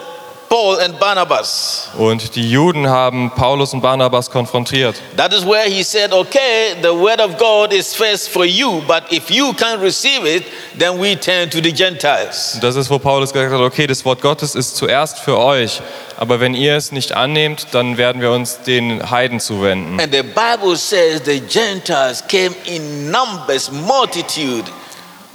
Paul 0.53 0.81
and 0.81 0.99
Barnabas. 0.99 1.91
Und 1.97 2.35
die 2.35 2.51
Juden 2.51 2.89
haben 2.89 3.31
Paulus 3.37 3.73
und 3.73 3.83
Barnabas 3.83 4.29
konfrontiert. 4.29 4.97
That 5.17 5.33
is 5.33 5.47
where 5.47 5.71
he 5.71 5.85
said, 5.85 6.13
okay, 6.13 6.75
the 6.83 6.89
word 6.89 7.21
of 7.21 7.39
God 7.39 7.73
is 7.73 7.95
first 7.95 8.31
for 8.31 8.45
you, 8.45 8.83
but 8.89 9.05
if 9.13 9.31
you 9.31 9.53
can't 9.53 9.81
receive 9.81 10.27
it, 10.27 10.43
then 10.77 11.01
we 11.01 11.15
turn 11.15 11.49
to 11.51 11.59
the 11.63 11.73
Gentiles. 11.73 12.55
Und 12.55 12.65
das 12.65 12.75
ist, 12.75 12.91
wo 12.91 12.99
Paulus 12.99 13.33
gesagt 13.33 13.53
hat, 13.53 13.61
okay, 13.61 13.87
das 13.87 14.05
Wort 14.05 14.23
Gottes 14.23 14.57
ist 14.57 14.77
zuerst 14.77 15.21
für 15.21 15.39
euch, 15.39 15.81
aber 16.17 16.41
wenn 16.41 16.55
ihr 16.55 16.75
es 16.75 16.91
nicht 16.91 17.13
annehmt, 17.13 17.69
dann 17.71 17.97
werden 17.97 18.21
wir 18.21 18.33
uns 18.33 18.61
den 18.63 19.09
Heiden 19.09 19.39
zuwenden. 19.39 20.01
And 20.01 20.13
the 20.13 20.25
Bible 20.25 20.75
says 20.75 21.23
the 21.27 21.39
Gentiles 21.39 22.25
came 22.27 22.57
in 22.65 23.09
numbers, 23.09 23.71
multitude. 23.71 24.65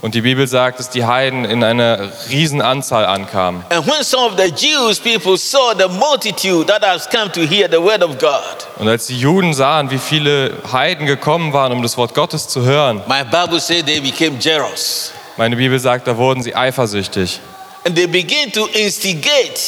Und 0.05 0.13
die 0.13 0.21
Bibel 0.21 0.45
sagt, 0.47 0.77
dass 0.77 0.91
die 0.91 1.03
Heiden 1.03 1.45
in 1.45 1.63
einer 1.63 2.11
riesen 2.29 2.61
Anzahl 2.61 3.07
ankamen. 3.07 3.63
And 3.71 3.87
when 3.87 4.03
some 4.03 4.23
of 4.23 4.33
the 4.37 4.51
Jews 4.51 4.99
people 4.99 5.35
saw 5.35 5.73
the 5.75 5.87
multitude 5.87 6.67
that 6.67 6.83
has 6.85 7.09
come 7.09 7.31
to 7.31 7.41
hear 7.41 7.67
the 7.67 7.81
word 7.81 8.03
of 8.03 8.19
God, 8.19 8.67
Und 8.77 8.87
als 8.87 9.07
die 9.07 9.17
Juden 9.17 9.55
sahen, 9.55 9.89
wie 9.89 9.97
viele 9.97 10.51
Heiden 10.71 11.07
gekommen 11.07 11.53
waren, 11.53 11.71
um 11.71 11.81
das 11.81 11.97
Wort 11.97 12.13
Gottes 12.13 12.47
zu 12.47 12.61
hören, 12.61 13.01
my 13.07 13.23
Bible 13.23 13.59
says 13.59 13.83
they 13.83 13.99
became 13.99 14.37
jealous. 14.39 15.11
meine 15.37 15.55
Bibel 15.55 15.79
sagt, 15.79 16.05
da 16.05 16.15
wurden 16.15 16.43
sie 16.43 16.55
eifersüchtig. 16.55 17.39
And 17.83 17.95
they 17.95 18.05
began 18.05 18.51
to 18.51 18.67
instigate 18.73 19.59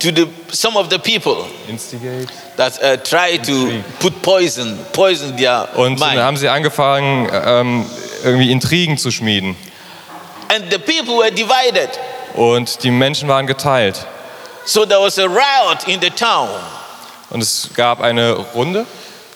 to 0.00 0.08
the, 0.14 0.26
some 0.52 0.78
of 0.78 0.88
the 0.90 0.98
people 0.98 1.46
Instigate. 1.68 2.28
that 2.58 2.74
uh, 2.82 2.98
try 3.02 3.38
to 3.38 3.70
put 3.98 4.20
poison, 4.20 4.78
poison 4.92 5.34
their 5.38 5.66
Und 5.74 5.98
dann 5.98 6.10
mind. 6.10 6.20
haben 6.20 6.36
sie 6.36 6.50
angefangen, 6.50 7.30
ähm, 7.32 7.86
irgendwie 8.22 8.50
Intrigen 8.52 8.98
zu 8.98 9.10
schmieden. 9.10 9.56
And 10.48 10.70
the 10.70 10.78
people 10.78 11.16
were 11.18 11.30
divided. 11.30 11.88
Und 12.34 12.82
die 12.82 12.90
Menschen 12.90 13.28
waren 13.28 13.46
geteilt. 13.46 14.06
So 14.64 14.84
there 14.84 15.00
was 15.00 15.18
a 15.18 15.26
riot 15.26 15.86
in 15.86 16.00
the 16.00 16.10
town. 16.10 16.48
Und 17.30 17.42
es 17.42 17.70
gab 17.74 18.00
eine 18.00 18.32
Runde. 18.54 18.86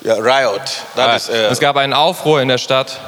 Yeah, 0.04 0.14
riot. 0.16 0.62
That 0.96 1.08
Ah, 1.10 1.16
is, 1.16 1.28
uh, 1.28 1.32
es 1.50 1.60
gab 1.60 1.76
einen 1.76 1.92
Aufruhr 1.92 2.40
in 2.40 2.48
der 2.48 2.58
Stadt. 2.58 2.98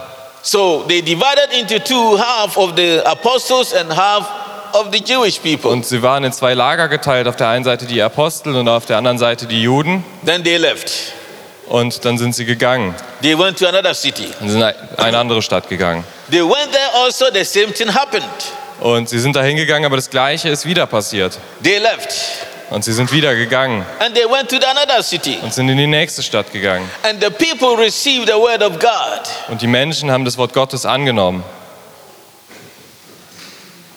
so 0.42 0.84
they 0.88 1.00
divided 1.00 1.52
into 1.52 1.78
two, 1.78 2.18
half 2.18 2.56
of 2.56 2.72
the 2.76 3.00
apostles 3.06 3.72
and 3.72 3.90
half 3.96 4.28
of 4.74 4.88
the 4.92 4.98
Jewish 5.02 5.38
people. 5.40 5.70
Und 5.70 5.86
sie 5.86 6.02
waren 6.02 6.24
in 6.24 6.32
zwei 6.32 6.54
Lager 6.54 6.88
geteilt. 6.88 7.28
Auf 7.28 7.36
der 7.36 7.48
einen 7.48 7.64
Seite 7.64 7.86
die 7.86 8.02
Apostel 8.02 8.56
und 8.56 8.68
auf 8.68 8.86
der 8.86 8.98
anderen 8.98 9.18
Seite 9.18 9.46
die 9.46 9.62
Juden. 9.62 10.04
Then 10.26 10.42
they 10.42 10.56
left. 10.56 10.90
Und 11.72 12.04
dann 12.04 12.18
sind 12.18 12.34
sie 12.34 12.44
gegangen. 12.44 12.94
They 13.22 13.38
went 13.38 13.58
to 13.58 13.66
another 13.66 13.94
city. 13.94 14.28
Und 14.40 14.50
sind 14.50 14.60
in 14.60 14.74
eine 14.98 15.16
andere 15.16 15.40
Stadt 15.40 15.70
gegangen. 15.70 16.04
They 16.30 16.42
went 16.42 16.70
there 16.70 16.92
also, 17.02 17.28
the 17.32 17.44
same 17.44 17.72
thing 17.72 17.88
happened. 17.94 18.28
Und 18.80 19.08
sie 19.08 19.18
sind 19.18 19.34
da 19.34 19.42
hingegangen, 19.42 19.86
aber 19.86 19.96
das 19.96 20.10
Gleiche 20.10 20.50
ist 20.50 20.66
wieder 20.66 20.86
passiert. 20.86 21.38
They 21.62 21.78
left. 21.78 22.14
Und 22.68 22.84
sie 22.84 22.92
sind 22.92 23.10
wieder 23.10 23.34
gegangen 23.34 23.86
And 24.00 24.14
they 24.14 24.26
went 24.26 24.50
to 24.50 24.56
the 24.56 24.66
another 24.66 25.02
city. 25.02 25.38
und 25.40 25.54
sind 25.54 25.66
in 25.70 25.78
die 25.78 25.86
nächste 25.86 26.22
Stadt 26.22 26.52
gegangen. 26.52 26.86
And 27.04 27.24
the 27.24 27.30
people 27.30 27.82
received 27.82 28.26
the 28.26 28.34
word 28.34 28.60
of 28.62 28.78
God. 28.78 29.22
Und 29.48 29.62
die 29.62 29.66
Menschen 29.66 30.10
haben 30.10 30.26
das 30.26 30.36
Wort 30.36 30.52
Gottes 30.52 30.84
angenommen. 30.84 31.42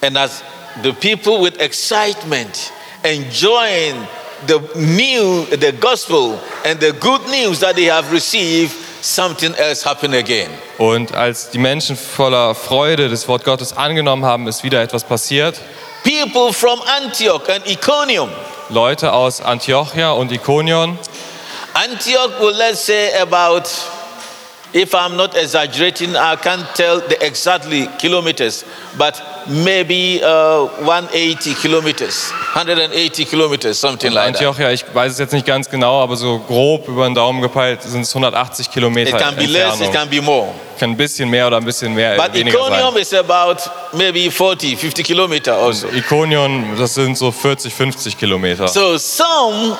And 0.01 0.17
as 0.17 0.41
the 0.81 0.93
people 0.93 1.41
with 1.43 1.57
excitement 1.59 2.71
enjoying 3.03 4.07
the 4.47 4.59
new, 4.75 5.45
the 5.45 5.71
gospel 5.71 6.39
and 6.65 6.79
the 6.79 6.91
good 6.93 7.21
news 7.29 7.59
that 7.59 7.75
they 7.75 7.89
have 7.89 8.11
received, 8.11 8.73
something 9.01 9.53
else 9.55 9.83
happened 9.85 10.15
again. 10.15 10.49
Und 10.77 11.13
als 11.13 11.49
die 11.51 11.57
Menschen 11.57 11.95
voller 11.95 12.53
Freude 12.55 13.09
das 13.09 13.27
Wort 13.27 13.43
Gottes 13.43 13.75
angenommen 13.75 14.25
haben, 14.25 14.47
ist 14.47 14.63
wieder 14.63 14.81
etwas 14.81 15.03
passiert. 15.03 15.59
People 16.03 16.53
from 16.53 16.81
Antioch 17.01 17.47
and 17.49 17.65
Iconium. 17.67 18.29
Leute 18.69 19.13
aus 19.13 19.41
Antiochia 19.41 20.11
und 20.11 20.31
Ikonion, 20.31 20.97
Antioch, 21.75 22.39
well, 22.39 22.55
let's 22.55 22.85
say 22.85 23.11
about, 23.19 23.69
if 24.75 24.93
I'm 24.93 25.15
not 25.15 25.35
exaggerating, 25.37 26.17
I 26.17 26.35
can't 26.35 26.67
tell 26.75 26.99
the 26.99 27.17
exactly 27.25 27.87
kilometers, 27.97 28.65
but 28.97 29.21
maybe 29.47 30.21
uh, 30.21 30.65
180 30.83 31.53
kilometers, 31.55 32.29
180 32.53 33.23
kilometers, 33.25 33.77
something 33.79 34.11
like 34.11 34.33
that. 34.33 34.35
Antiochia, 34.35 34.71
ich 34.71 34.83
weiß 34.93 35.13
es 35.13 35.19
jetzt 35.19 35.31
nicht 35.31 35.45
ganz 35.45 35.69
genau, 35.69 36.01
aber 36.01 36.17
so 36.17 36.39
grob 36.39 36.89
über 36.89 37.05
den 37.05 37.15
Daumen 37.15 37.41
gepeilt 37.41 37.83
sind 37.83 38.01
es 38.01 38.09
180 38.13 38.67
It 38.67 38.73
Kilometer 38.73 39.17
can 39.17 39.35
be 39.37 39.45
less, 39.45 39.79
it 39.79 39.93
can 39.93 40.09
be 40.09 40.21
more. 40.21 40.53
Kann 40.77 40.89
ein 40.89 40.97
bisschen 40.97 41.29
mehr 41.29 41.47
oder 41.47 41.55
ein 41.57 41.63
bisschen 41.63 41.95
mehr 41.95 42.17
But 42.17 42.33
weniger 42.33 42.57
Iconium 42.59 42.93
sein. 42.95 43.01
is 43.01 43.13
about 43.13 43.61
maybe 43.93 44.29
40, 44.29 44.77
50 44.77 45.05
kilometers 45.05 45.57
also. 45.57 45.87
Ikonion, 45.87 46.75
das 46.77 46.95
sind 46.95 47.17
so 47.17 47.31
40, 47.31 47.73
50 47.73 48.17
Kilometer. 48.17 48.67
So 48.67 48.97
some 48.97 49.77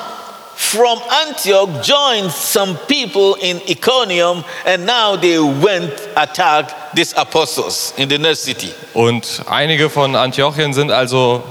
from 0.55 0.99
Antioch 1.27 1.69
joined 1.83 2.31
some 2.31 2.77
people 2.87 3.35
in 3.41 3.61
Iconium 3.69 4.43
and 4.65 4.85
now 4.85 5.15
they 5.15 5.37
went 5.37 5.91
attack 6.15 6.93
these 6.93 7.13
apostles 7.17 7.93
in 7.97 8.09
the 8.09 8.17
next 8.17 8.43
city. 8.43 8.71
Und 8.93 9.41
einige 9.47 9.89
von 9.89 10.15
Antiochien 10.15 10.73
sind 10.73 10.91
also 10.91 11.43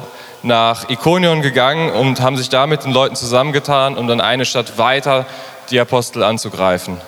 nach 0.42 0.88
Ikonion 0.88 1.42
gegangen 1.42 1.90
und 1.90 2.20
haben 2.20 2.37
sich 2.37 2.49
da 2.49 2.66
mit 2.66 2.84
den 2.84 2.92
Leuten 2.92 3.16
zusammengetan, 3.16 3.96
um 3.96 4.08
dann 4.08 4.20
eine 4.20 4.44
Stadt 4.44 4.78
weiter 4.78 5.26
die 5.70 5.80
Apostel 5.80 6.23
anzugreifen. 6.23 7.00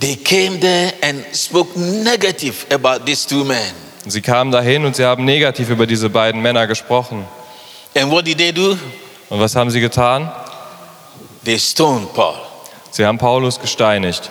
They 0.00 0.16
came 0.16 0.58
there 0.60 0.92
and 1.02 1.24
spoke 1.34 1.78
negative 1.78 2.66
about 2.70 3.04
these 3.06 3.26
two 3.26 3.44
men. 3.44 3.58
Sie 4.06 4.20
kamen 4.20 4.52
dahin 4.52 4.84
und 4.84 4.96
sie 4.96 5.04
haben 5.04 5.24
negativ 5.24 5.70
über 5.70 5.86
diese 5.86 6.10
beiden 6.10 6.42
Männer 6.42 6.66
gesprochen. 6.66 7.24
And 7.96 8.10
what 8.10 8.26
did 8.26 8.38
they 8.38 8.52
do? 8.52 8.76
Und 9.30 9.40
was 9.40 9.56
haben 9.56 9.70
sie 9.70 9.80
getan? 9.80 10.30
They 11.44 11.58
stoned 11.58 12.12
Paul. 12.14 12.36
Sie 12.90 13.04
haben 13.04 13.18
Paulus 13.18 13.60
gesteinigt. 13.60 14.30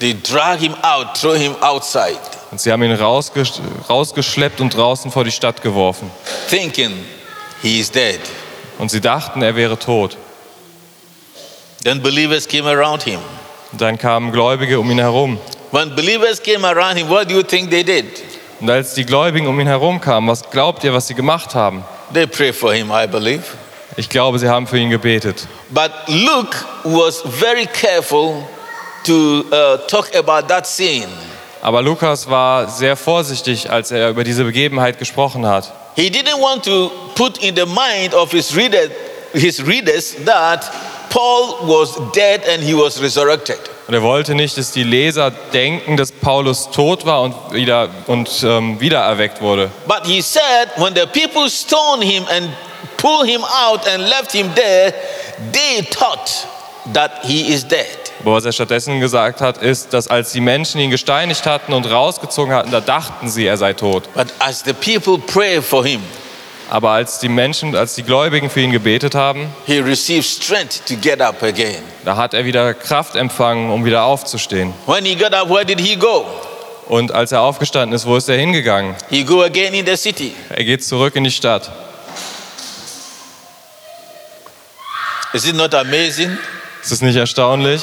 They 0.00 0.14
drag 0.20 0.58
him 0.58 0.74
out, 0.82 1.14
throw 1.18 1.34
him 1.36 1.54
outside, 1.60 2.18
Und 2.50 2.60
sie 2.60 2.70
haben 2.72 2.82
ihn 2.82 2.92
rausges 2.92 3.60
rausgeschleppt 3.88 4.60
und 4.60 4.76
draußen 4.76 5.10
vor 5.10 5.24
die 5.24 5.30
Stadt 5.30 5.62
geworfen. 5.62 6.10
thinking 6.48 6.92
he 7.62 7.78
is 7.80 7.90
dead. 7.90 8.20
Und 8.78 8.90
sie 8.90 9.00
dachten, 9.00 9.40
er 9.42 9.54
wäre 9.56 9.78
tot. 9.78 10.16
Then 11.84 12.02
believers 12.02 12.46
came 12.48 12.68
around 12.68 13.02
him. 13.04 13.20
Und 13.72 13.80
dann 13.80 13.98
kamen 13.98 14.32
Gläubige 14.32 14.80
um 14.80 14.90
ihn 14.90 14.98
herum. 14.98 15.38
When 15.70 15.94
believers 15.94 16.42
came 16.42 16.66
around 16.66 16.96
him, 16.96 17.08
what 17.08 17.28
do 17.28 17.34
you 17.34 17.42
think 17.42 17.70
they 17.70 17.84
did? 17.84 18.22
Und 18.60 18.70
als 18.70 18.94
die 18.94 19.04
Gläubigen 19.04 19.46
um 19.46 19.58
ihn 19.60 19.66
herum 19.66 20.00
kamen, 20.00 20.28
was 20.28 20.48
glaubt 20.50 20.84
ihr, 20.84 20.92
was 20.94 21.06
sie 21.08 21.14
gemacht 21.14 21.54
haben? 21.54 21.84
They 22.12 22.26
prayed 22.26 22.54
for 22.54 22.72
him, 22.72 22.90
I 22.90 23.06
believe. 23.06 23.42
Ich 23.96 24.08
glaube, 24.08 24.38
sie 24.38 24.48
haben 24.48 24.66
für 24.66 24.78
ihn 24.78 24.90
gebetet. 24.90 25.46
But 25.70 25.90
Luke 26.08 26.56
was 26.82 27.22
very 27.22 27.66
careful 27.66 28.44
to 29.04 29.44
uh, 29.52 29.76
talk 29.88 30.14
about 30.16 30.48
that 30.48 30.66
scene. 30.66 31.08
Aber 31.62 31.80
Lukas 31.80 32.28
war 32.28 32.68
sehr 32.68 32.96
vorsichtig, 32.96 33.70
als 33.70 33.90
er 33.90 34.10
über 34.10 34.24
diese 34.24 34.44
Begebenheit 34.44 34.98
gesprochen 34.98 35.46
hat. 35.46 35.72
He 35.96 36.10
didn't 36.10 36.40
want 36.40 36.64
to 36.64 36.90
put 37.14 37.38
in 37.38 37.54
the 37.56 37.64
mind 37.64 38.14
of 38.14 38.32
his, 38.32 38.54
reader, 38.54 38.90
his 39.32 39.64
readers 39.64 40.14
that 40.26 40.70
Paul 41.08 41.56
was 41.62 41.94
dead 42.12 42.42
and 42.52 42.62
he 42.62 42.74
was 42.74 43.00
resurrected. 43.00 43.58
Und 43.86 43.94
er 43.94 44.02
wollte 44.02 44.34
nicht, 44.34 44.58
dass 44.58 44.72
die 44.72 44.82
Leser 44.82 45.30
denken, 45.52 45.96
dass 45.96 46.10
Paulus 46.10 46.70
tot 46.70 47.06
war 47.06 47.22
und 47.22 47.34
wieder 47.52 47.88
und 48.08 48.28
ähm, 48.42 48.80
wiedererweckt 48.80 49.40
wurde. 49.40 49.70
But 49.86 50.04
he 50.04 50.20
said, 50.20 50.68
when 50.76 50.94
the 50.94 51.06
people 51.06 51.48
stoned 51.48 52.02
him 52.02 52.24
and 52.28 52.50
pulled 53.04 53.28
him 53.28 53.42
out 53.44 53.86
and 53.86 54.08
left 54.08 54.32
him 54.32 54.50
there, 54.54 54.94
they 55.52 55.82
thought 55.82 56.46
that 56.94 57.22
he 57.24 57.52
is 57.52 57.62
dead. 57.62 57.86
Aber 58.20 58.32
was 58.32 58.46
er 58.46 58.52
stattdessen 58.52 59.00
gesagt 59.00 59.42
hat, 59.42 59.58
ist, 59.58 59.92
dass 59.92 60.08
als 60.08 60.32
die 60.32 60.40
Menschen 60.40 60.80
ihn 60.80 60.90
gesteinigt 60.90 61.44
hatten 61.44 61.74
und 61.74 61.84
rausgezogen 61.84 62.54
hatten, 62.54 62.70
da 62.70 62.80
dachten 62.80 63.28
sie, 63.28 63.44
er 63.46 63.58
sei 63.58 63.74
tot. 63.74 64.04
But 64.14 64.28
as 64.38 64.62
the 64.64 64.72
people 64.72 65.18
prayed 65.18 65.62
for 65.62 65.84
him, 65.84 66.00
Aber 66.70 66.90
als 66.90 67.18
die 67.18 67.28
Menschen, 67.28 67.76
als 67.76 67.94
die 67.94 68.02
Gläubigen 68.02 68.48
für 68.48 68.60
ihn 68.60 68.72
gebetet 68.72 69.14
haben, 69.14 69.52
he 69.66 69.80
received 69.80 70.24
strength 70.24 70.86
to 70.88 70.94
get 70.96 71.20
up 71.20 71.42
again. 71.42 71.82
da 72.06 72.16
hat 72.16 72.32
er 72.32 72.46
wieder 72.46 72.72
Kraft 72.72 73.16
empfangen, 73.16 73.70
um 73.70 73.84
wieder 73.84 74.04
aufzustehen. 74.04 74.72
When 74.86 75.04
he 75.04 75.14
got 75.14 75.34
up, 75.34 75.50
where 75.50 75.66
did 75.66 75.78
he 75.78 75.94
go? 75.96 76.24
Und 76.88 77.12
als 77.12 77.32
er 77.32 77.42
aufgestanden 77.42 77.94
ist, 77.94 78.06
wo 78.06 78.16
ist 78.16 78.28
er 78.30 78.36
hingegangen? 78.38 78.94
He 79.10 79.24
go 79.24 79.42
again 79.42 79.74
in 79.74 79.84
the 79.84 79.96
city. 79.96 80.34
Er 80.48 80.64
geht 80.64 80.82
zurück 80.82 81.16
in 81.16 81.24
die 81.24 81.30
Stadt. 81.30 81.70
Is 85.34 85.46
it 85.46 85.56
not 85.56 85.74
amazing? 85.74 86.38
Ist 86.80 86.92
es 86.92 87.02
nicht 87.02 87.16
erstaunlich? 87.16 87.82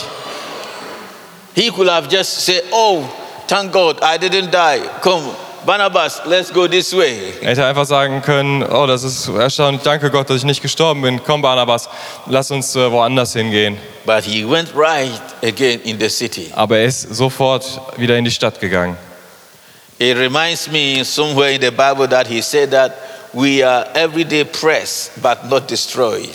He 1.54 1.70
could 1.70 1.90
have 1.90 2.08
just 2.10 2.46
said, 2.46 2.64
Oh, 2.72 3.04
thank 3.46 3.74
God, 3.74 3.98
I 4.02 4.18
didn't 4.18 4.52
die. 4.52 4.80
Come, 5.02 5.36
Barnabas, 5.66 6.22
let's 6.26 6.50
go 6.50 6.66
this 6.66 6.94
way. 6.94 7.34
Er 7.42 7.50
hätte 7.50 7.66
einfach 7.66 7.86
sagen 7.86 8.22
können, 8.22 8.64
oh, 8.64 8.88
das 8.88 9.04
ist 9.04 9.28
erstaunlich, 9.28 9.82
danke 9.84 10.10
Gott, 10.10 10.30
dass 10.30 10.38
ich 10.38 10.46
nicht 10.46 10.62
gestorben 10.62 11.02
bin. 11.02 11.22
Komm, 11.22 11.42
Barnabas, 11.42 11.90
lass 12.28 12.52
uns 12.52 12.74
äh, 12.78 12.90
woanders 12.90 13.34
hingehen. 13.34 13.78
But 14.06 14.24
he 14.24 14.50
went 14.50 14.74
right 14.74 15.22
again 15.44 15.82
in 15.84 16.00
the 16.00 16.08
city. 16.08 16.52
Aber 16.56 16.78
er 16.78 16.86
ist 16.86 17.14
sofort 17.14 17.66
wieder 17.98 18.16
in 18.18 18.24
die 18.24 18.32
Stadt 18.32 18.62
gegangen. 18.62 18.96
It 20.00 20.16
reminds 20.18 20.70
me 20.72 21.04
somewhere 21.04 21.52
in 21.52 21.62
the 21.62 21.70
Bible 21.70 22.08
that 22.08 22.28
he 22.28 22.42
said 22.42 22.72
that 22.72 22.94
we 23.34 23.62
are 23.62 23.86
every 23.94 24.24
day 24.24 24.46
pressed 24.46 25.22
but 25.22 25.50
not 25.50 25.70
destroyed. 25.70 26.30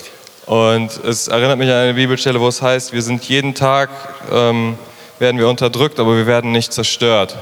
Und 0.47 1.03
es 1.03 1.27
erinnert 1.27 1.57
mich 1.57 1.69
an 1.69 1.75
eine 1.75 1.93
Bibelstelle, 1.93 2.39
wo 2.39 2.47
es 2.47 2.61
heißt, 2.61 2.93
wir 2.93 3.01
sind 3.01 3.23
jeden 3.25 3.53
Tag, 3.53 3.89
ähm, 4.31 4.77
werden 5.19 5.37
wir 5.37 5.49
unterdrückt, 5.49 5.99
aber 5.99 6.15
wir 6.15 6.25
werden 6.25 6.53
nicht 6.53 6.71
zerstört. 6.71 7.35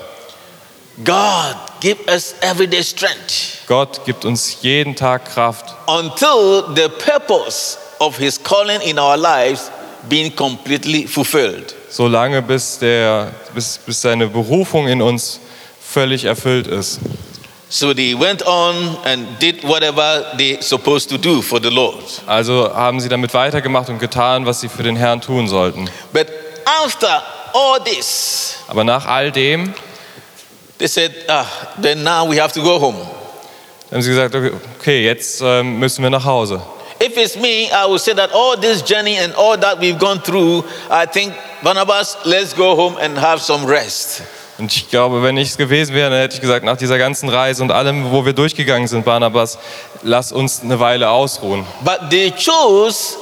God 1.04 1.56
give 1.82 1.98
us 2.10 2.34
everyday 2.42 2.82
strength 2.84 3.60
Gott 3.68 4.06
gibt 4.06 4.24
uns 4.26 4.58
jeden 4.62 4.96
Tag 4.96 5.26
Kraft, 5.26 5.76
until 5.88 6.64
the 6.76 6.88
purpose 6.88 7.78
of 8.00 8.18
his 8.18 8.42
calling 8.42 8.80
in 8.82 8.98
our 8.98 9.18
lives 9.18 9.70
being 10.10 10.34
completely 10.36 11.06
fulfilled. 11.06 11.76
solange 11.90 12.42
bis, 12.42 12.80
der, 12.80 13.32
bis, 13.54 13.78
bis 13.78 14.02
seine 14.02 14.28
Berufung 14.28 14.88
in 14.88 15.02
uns 15.02 15.40
völlig 15.82 16.26
erfüllt 16.26 16.68
ist. 16.68 17.00
So 17.68 17.94
they 17.94 18.14
went 18.14 18.44
on 18.46 18.98
and 19.06 19.28
did 19.40 19.64
whatever 19.64 20.24
they 20.38 20.62
supposed 20.62 21.10
to 21.10 21.18
do 21.18 21.42
for 21.42 21.60
the 21.60 21.70
Lord. 21.72 22.04
Also 22.28 22.72
haben 22.74 23.00
sie 23.00 23.10
damit 23.10 23.34
weitergemacht 23.34 23.90
und 23.90 24.00
getan, 24.00 24.46
was 24.46 24.62
sie 24.62 24.70
für 24.70 24.84
den 24.84 24.96
Herrn 24.96 25.20
tun 25.20 25.48
sollten. 25.48 25.90
But 26.14 26.28
after 26.84 27.24
all 27.54 27.80
this, 27.84 28.58
Aber 28.68 28.84
nach 28.84 29.06
all 29.08 29.32
dem 29.32 29.74
they 30.78 30.88
said, 30.88 31.12
ah, 31.28 31.46
then 31.82 32.04
now 32.04 32.26
we 32.30 32.40
have 32.40 32.54
to 32.54 32.62
go 32.62 32.80
home. 32.80 32.98
haben 33.92 34.02
sie 34.02 34.10
gesagt, 34.10 34.36
okay, 34.80 35.04
jetzt 35.06 35.42
ähm, 35.42 35.80
müssen 35.80 36.04
wir 36.04 36.10
nach 36.10 36.26
Hause. 36.26 36.62
If 37.02 37.18
it's 37.18 37.36
me, 37.36 37.70
I 37.72 37.86
would 37.88 38.00
say 38.00 38.14
that 38.14 38.32
all 38.34 38.56
this 38.58 38.82
journey 38.82 39.18
and 39.18 39.34
all 39.36 39.58
that 39.58 39.80
we've 39.80 40.00
gone 40.00 40.22
through, 40.22 40.64
I 40.90 41.06
think, 41.06 41.34
Barnabas, 41.62 42.18
let's 42.26 42.54
go 42.54 42.76
home 42.76 42.98
and 43.02 43.18
have 43.18 43.42
some 43.42 43.66
rest. 43.66 44.22
Und 44.58 44.74
ich 44.74 44.90
glaube, 44.90 45.22
wenn 45.22 45.36
ich 45.36 45.50
es 45.50 45.58
gewesen 45.58 45.94
wäre, 45.94 46.10
dann 46.10 46.20
hätte 46.20 46.36
ich 46.36 46.42
gesagt, 46.42 46.64
nach 46.64 46.78
dieser 46.78 46.98
ganzen 46.98 47.28
Reise 47.28 47.62
und 47.62 47.72
allem, 47.72 48.12
wo 48.12 48.26
wir 48.26 48.34
durchgegangen 48.34 48.88
sind, 48.88 49.04
Barnabas, 49.04 49.58
lass 50.02 50.32
uns 50.32 50.62
eine 50.62 50.80
Weile 50.80 51.10
ausruhen. 51.10 51.66
But 51.84 52.10
they 52.10 52.32
chose 52.32 53.18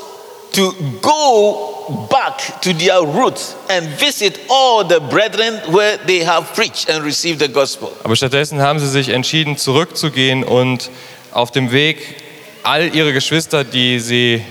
to 0.54 0.74
go 1.02 2.08
back 2.10 2.62
to 2.62 2.72
their 2.74 3.00
roots 3.00 3.56
and 3.68 3.88
visit 4.00 4.40
all 4.48 4.88
the 4.88 5.00
brethren 5.00 5.60
where 5.70 5.98
they 6.06 6.24
have 6.24 6.54
preached 6.54 6.90
and 6.90 7.04
received 7.04 7.40
the 7.40 7.52
gospel. 7.52 7.90
Aber 8.04 8.16
stattdessen 8.16 8.62
haben 8.62 8.80
sie 8.80 8.88
sich 8.88 9.10
entschieden, 9.10 9.58
zurückzugehen 9.58 10.44
und 10.44 10.92
auf 11.32 11.50
dem 11.50 11.72
Weg 11.72 12.16
all 12.62 12.94
ihre 12.96 13.12
Geschwister, 13.12 13.64
die 13.64 14.00
sie 14.00 14.44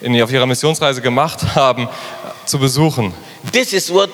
in, 0.00 0.20
auf 0.22 0.32
ihrer 0.32 0.46
Missionsreise 0.46 1.02
gemacht 1.02 1.40
haben, 1.54 1.88
zu 2.46 2.58
besuchen. 2.58 3.12
This 3.52 3.72
is 3.72 3.92
what 3.92 4.08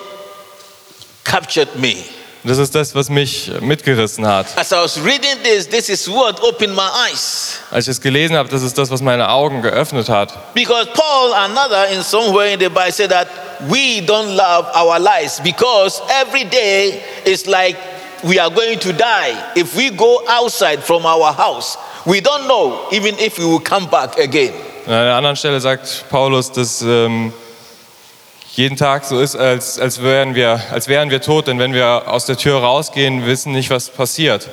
captured 1.28 1.76
me. 1.76 2.04
Das 2.44 2.56
ist 2.58 2.74
das, 2.74 2.94
was 2.94 3.10
mich 3.10 3.50
mitgerissen 3.60 4.26
hat. 4.26 4.46
As 4.56 4.70
I 4.70 4.76
was 4.76 4.96
reading 5.04 5.42
this, 5.42 5.68
this 5.68 5.88
is 5.88 6.08
what 6.08 6.40
opened 6.40 6.74
my 6.74 6.88
eyes. 7.06 7.58
Als 7.70 7.88
ich 7.88 7.92
es 7.92 8.00
gelesen 8.00 8.36
habe, 8.36 8.48
das 8.48 8.62
ist 8.62 8.78
das, 8.78 8.90
was 8.90 9.02
meine 9.02 9.28
Augen 9.28 9.60
geöffnet 9.60 10.08
hat. 10.08 10.54
Because 10.54 10.86
Paul, 10.94 11.32
another 11.34 11.88
in 11.88 12.02
somewhere 12.02 12.52
in 12.52 12.60
the 12.60 12.68
Bible, 12.68 12.92
said 12.92 13.10
that 13.10 13.28
we 13.68 14.00
don't 14.06 14.36
love 14.36 14.66
our 14.74 14.98
lives 14.98 15.40
because 15.40 16.00
every 16.08 16.44
day 16.44 17.02
is 17.24 17.46
like 17.46 17.76
we 18.22 18.40
are 18.40 18.50
going 18.50 18.78
to 18.78 18.92
die. 18.92 19.34
If 19.56 19.76
we 19.76 19.90
go 19.90 20.22
outside 20.28 20.82
from 20.82 21.04
our 21.04 21.32
house, 21.32 21.76
we 22.06 22.20
don't 22.20 22.46
know 22.46 22.88
even 22.92 23.18
if 23.18 23.38
we 23.38 23.44
will 23.44 23.60
come 23.60 23.88
back 23.90 24.16
again. 24.18 24.54
An 24.86 24.94
einer 24.94 25.16
anderen 25.16 25.36
Stelle 25.36 25.60
sagt 25.60 26.04
Paulus, 26.08 26.50
dass 26.50 26.82
ähm, 26.82 27.32
jeden 28.58 28.76
Tag 28.76 29.04
so 29.04 29.20
ist, 29.20 29.36
als, 29.36 29.78
als, 29.78 30.02
wären 30.02 30.34
wir, 30.34 30.60
als 30.72 30.88
wären 30.88 31.10
wir 31.10 31.20
tot, 31.20 31.46
denn 31.46 31.60
wenn 31.60 31.72
wir 31.72 32.08
aus 32.08 32.26
der 32.26 32.36
Tür 32.36 32.58
rausgehen, 32.58 33.24
wissen 33.24 33.52
nicht, 33.52 33.70
was 33.70 33.88
passiert. 33.88 34.48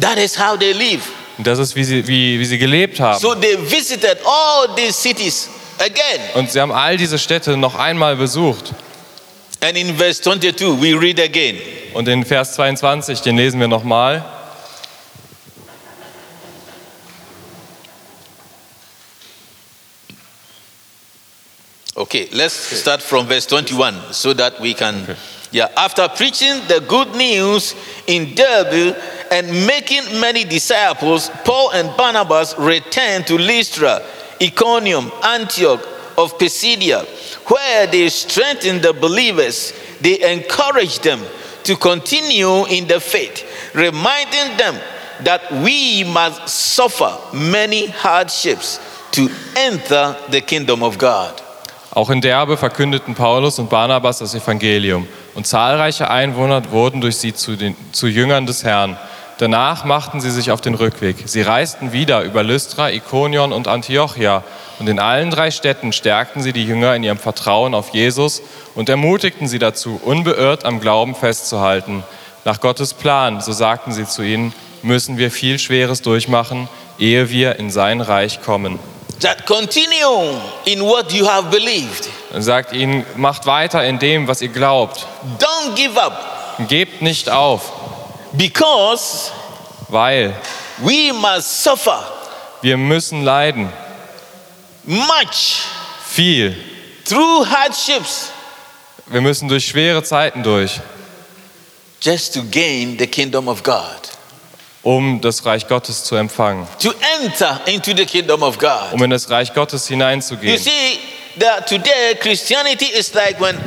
That 0.00 0.18
is 0.18 0.38
how 0.38 0.56
they 0.56 0.72
live. 0.72 1.02
Und 1.36 1.48
das 1.48 1.58
ist, 1.58 1.74
wie 1.74 1.82
sie, 1.82 2.06
wie, 2.06 2.38
wie 2.38 2.44
sie 2.44 2.58
gelebt 2.58 3.00
haben. 3.00 3.18
So 3.18 3.34
they 3.34 3.58
visited 3.58 4.18
all 4.24 4.68
these 4.76 4.92
cities 4.92 5.50
again. 5.78 6.20
Und 6.34 6.52
sie 6.52 6.60
haben 6.60 6.70
all 6.70 6.96
diese 6.96 7.18
Städte 7.18 7.56
noch 7.56 7.74
einmal 7.74 8.14
besucht. 8.14 8.72
And 9.60 9.76
in 9.76 9.96
verse 9.96 10.22
22, 10.22 10.80
we 10.80 10.94
read 10.94 11.18
again. 11.18 11.58
Und 11.92 12.06
in 12.06 12.24
Vers 12.24 12.54
22, 12.54 13.20
den 13.20 13.36
lesen 13.36 13.58
wir 13.58 13.66
nochmal. 13.66 14.24
Okay, 22.10 22.28
let's 22.32 22.54
start 22.54 23.00
from 23.00 23.26
verse 23.26 23.46
21 23.46 24.12
so 24.12 24.32
that 24.32 24.58
we 24.58 24.74
can. 24.74 25.16
Yeah, 25.52 25.68
after 25.76 26.08
preaching 26.08 26.60
the 26.66 26.84
good 26.88 27.14
news 27.14 27.76
in 28.08 28.34
Derbe 28.34 28.96
and 29.30 29.46
making 29.64 30.18
many 30.20 30.42
disciples, 30.42 31.30
Paul 31.44 31.70
and 31.70 31.96
Barnabas 31.96 32.58
returned 32.58 33.28
to 33.28 33.38
Lystra, 33.38 34.02
Iconium, 34.42 35.12
Antioch 35.22 35.86
of 36.18 36.36
Pisidia, 36.36 37.04
where 37.48 37.86
they 37.86 38.08
strengthened 38.08 38.82
the 38.82 38.92
believers. 38.92 39.72
They 40.00 40.32
encouraged 40.32 41.04
them 41.04 41.20
to 41.62 41.76
continue 41.76 42.66
in 42.66 42.88
the 42.88 42.98
faith, 42.98 43.72
reminding 43.72 44.56
them 44.56 44.74
that 45.20 45.48
we 45.62 46.02
must 46.02 46.48
suffer 46.48 47.16
many 47.36 47.86
hardships 47.86 48.80
to 49.12 49.30
enter 49.54 50.16
the 50.30 50.40
kingdom 50.40 50.82
of 50.82 50.98
God. 50.98 51.40
Auch 51.92 52.10
in 52.10 52.20
Derbe 52.20 52.56
verkündeten 52.56 53.14
Paulus 53.14 53.58
und 53.58 53.68
Barnabas 53.68 54.18
das 54.18 54.34
Evangelium. 54.34 55.08
Und 55.34 55.46
zahlreiche 55.46 56.08
Einwohner 56.08 56.70
wurden 56.70 57.00
durch 57.00 57.16
sie 57.16 57.34
zu, 57.34 57.56
den, 57.56 57.74
zu 57.90 58.06
Jüngern 58.06 58.46
des 58.46 58.62
Herrn. 58.62 58.96
Danach 59.38 59.84
machten 59.84 60.20
sie 60.20 60.30
sich 60.30 60.52
auf 60.52 60.60
den 60.60 60.74
Rückweg. 60.74 61.16
Sie 61.24 61.40
reisten 61.40 61.92
wieder 61.92 62.22
über 62.22 62.42
Lystra, 62.42 62.90
Ikonion 62.90 63.52
und 63.52 63.68
Antiochia. 63.68 64.44
Und 64.78 64.88
in 64.88 65.00
allen 65.00 65.30
drei 65.30 65.50
Städten 65.50 65.92
stärkten 65.92 66.42
sie 66.42 66.52
die 66.52 66.64
Jünger 66.64 66.94
in 66.94 67.02
ihrem 67.02 67.18
Vertrauen 67.18 67.74
auf 67.74 67.88
Jesus 67.88 68.42
und 68.74 68.88
ermutigten 68.88 69.48
sie 69.48 69.58
dazu, 69.58 70.00
unbeirrt 70.04 70.64
am 70.64 70.78
Glauben 70.80 71.14
festzuhalten. 71.14 72.04
Nach 72.44 72.60
Gottes 72.60 72.94
Plan, 72.94 73.40
so 73.40 73.52
sagten 73.52 73.92
sie 73.92 74.06
zu 74.06 74.22
ihnen, 74.22 74.52
müssen 74.82 75.18
wir 75.18 75.30
viel 75.30 75.58
Schweres 75.58 76.02
durchmachen, 76.02 76.68
ehe 76.98 77.30
wir 77.30 77.58
in 77.58 77.70
sein 77.70 78.00
Reich 78.00 78.42
kommen. 78.42 78.78
That 79.20 79.44
continue 79.46 80.40
in 80.64 80.80
what 80.80 81.12
you 81.12 81.26
have 81.28 81.50
believed. 81.50 82.08
Er 82.32 82.42
sagt 82.42 82.72
ihnen, 82.72 83.04
macht 83.16 83.44
weiter 83.46 83.84
in 83.84 83.98
dem, 83.98 84.26
was 84.28 84.40
ihr 84.40 84.48
glaubt. 84.48 85.06
Don't 85.38 85.74
give 85.74 86.00
up 86.00 86.58
Gebt 86.68 87.00
nicht 87.02 87.28
auf, 87.30 87.72
because 88.32 89.30
weil 89.88 90.34
we 90.78 91.12
must 91.12 91.62
suffer 91.62 92.02
wir 92.62 92.76
müssen 92.76 93.24
leiden. 93.24 93.72
much 94.84 95.62
Viel. 96.06 96.54
through 97.04 97.46
hardships 97.46 98.30
Wir 99.06 99.20
müssen 99.22 99.48
durch 99.48 99.66
schwere 99.66 100.02
Zeiten 100.02 100.42
durch, 100.42 100.80
just 102.00 102.34
to 102.34 102.42
gain 102.50 102.96
the 102.98 103.06
kingdom 103.06 103.48
of 103.48 103.62
God, 103.62 104.00
um 104.82 105.20
das 105.20 105.44
Reich 105.44 105.68
Gottes 105.68 106.04
zu 106.04 106.16
empfangen, 106.16 106.66
to 106.82 106.92
enter 107.22 107.60
into 107.66 107.92
the 107.96 108.06
kingdom 108.06 108.42
of 108.42 108.58
God. 108.58 108.92
um 108.92 109.02
in 109.02 109.10
das 109.10 109.28
Reich 109.30 109.52
Gottes 109.54 109.88
You 109.88 109.96
hineinzugehen. 109.96 110.58
see, 110.58 110.98
that 111.38 111.66
today 111.66 112.14
Christianity 112.20 112.86
is 112.86 113.14
like 113.14 113.38
when 113.40 113.58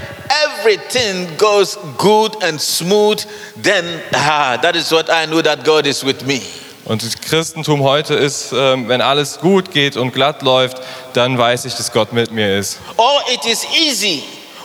everything 0.46 1.28
goes 1.38 1.78
good 1.98 2.36
and 2.44 2.60
smooth, 2.60 3.24
then 3.62 3.86
ah, 4.14 4.58
that 4.62 4.76
is 4.76 4.92
what 4.92 5.10
I 5.10 5.26
know 5.26 5.42
that 5.42 5.64
God 5.64 5.86
is 5.86 6.04
with 6.04 6.26
me. 6.26 6.42
Und 6.86 7.02
das 7.02 7.16
Christentum 7.18 7.82
heute 7.84 8.14
ist, 8.14 8.52
ähm, 8.52 8.90
wenn 8.90 9.00
alles 9.00 9.40
gut 9.40 9.72
geht 9.72 9.96
und 9.96 10.14
glatt 10.14 10.42
läuft, 10.42 10.82
dann 11.14 11.38
weiß 11.38 11.64
ich, 11.64 11.76
dass 11.76 11.94
Gott 11.94 12.12
mit 12.12 12.32
mir 12.32 12.58
ist. 12.60 12.78
Or 12.98 13.22
it 13.32 13.46
is 13.46 13.66
easy 13.74 14.24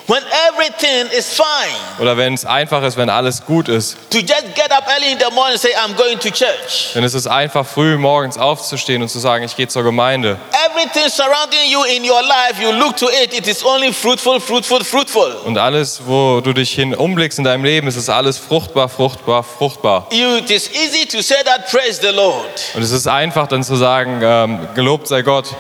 when 0.09 0.23
everything 0.49 1.07
is 1.17 1.33
fine. 1.35 1.77
Oder 2.01 2.17
wenn 2.17 2.35
es 2.35 2.45
einfach 2.45 2.83
ist, 2.83 2.97
wenn 2.97 3.11
alles 3.11 3.45
gut 3.45 3.69
ist. 3.69 3.97
To 4.11 4.19
just 4.19 4.55
get 4.55 4.73
up 4.73 4.89
early 4.89 5.13
in 5.13 5.19
the 5.19 5.33
morning 5.35 5.53
and 5.53 5.61
say, 5.61 5.75
I'm 5.75 5.95
going 5.95 6.19
to 6.19 6.31
church. 6.31 6.97
Ist 6.97 7.15
es 7.15 7.27
einfach, 7.27 7.67
früh 7.67 7.97
morgens 7.97 8.39
aufzustehen 8.39 9.03
und 9.03 9.09
zu 9.09 9.19
sagen, 9.19 9.45
ich 9.45 9.55
gehe 9.55 9.69
zur 9.69 9.83
Gemeinde. 9.83 10.39
Everything 10.67 11.09
surrounding 11.11 11.71
you 11.71 11.83
in 11.85 12.05
your 12.05 12.23
life, 12.23 12.61
you 12.61 12.73
look 12.73 12.97
to 12.97 13.09
it, 13.09 13.33
it 13.37 13.47
is 13.47 13.65
only 13.65 13.93
fruitful, 13.93 14.41
fruitful, 14.41 14.83
fruitful. 14.83 15.37
Und 15.45 15.59
alles, 15.59 16.01
wo 16.05 16.41
du 16.41 16.53
dich 16.53 16.71
hin 16.73 16.95
umblickst 16.95 17.39
in 17.39 17.45
deinem 17.45 17.65
Leben, 17.65 17.87
ist 17.87 17.97
es 17.97 18.09
alles 18.09 18.39
fruchtbar, 18.39 18.89
fruchtbar, 18.89 19.43
fruchtbar. 19.43 20.07
You, 20.11 20.37
it 20.37 20.51
is 20.51 20.71
easy 20.71 21.07
to 21.07 21.23
say 21.23 21.43
that, 21.45 21.71
praise 21.71 22.01
the 22.01 22.15
Lord. 22.15 22.47
Und 22.75 22.83
es 22.83 22.91
ist 22.91 23.07
einfach 23.07 23.47
dann 23.47 23.63
zu 23.63 23.77
sagen, 23.77 24.21
ähm, 24.23 24.69
gelobt 24.75 25.09
sei 25.09 25.23
Gott. 25.23 25.55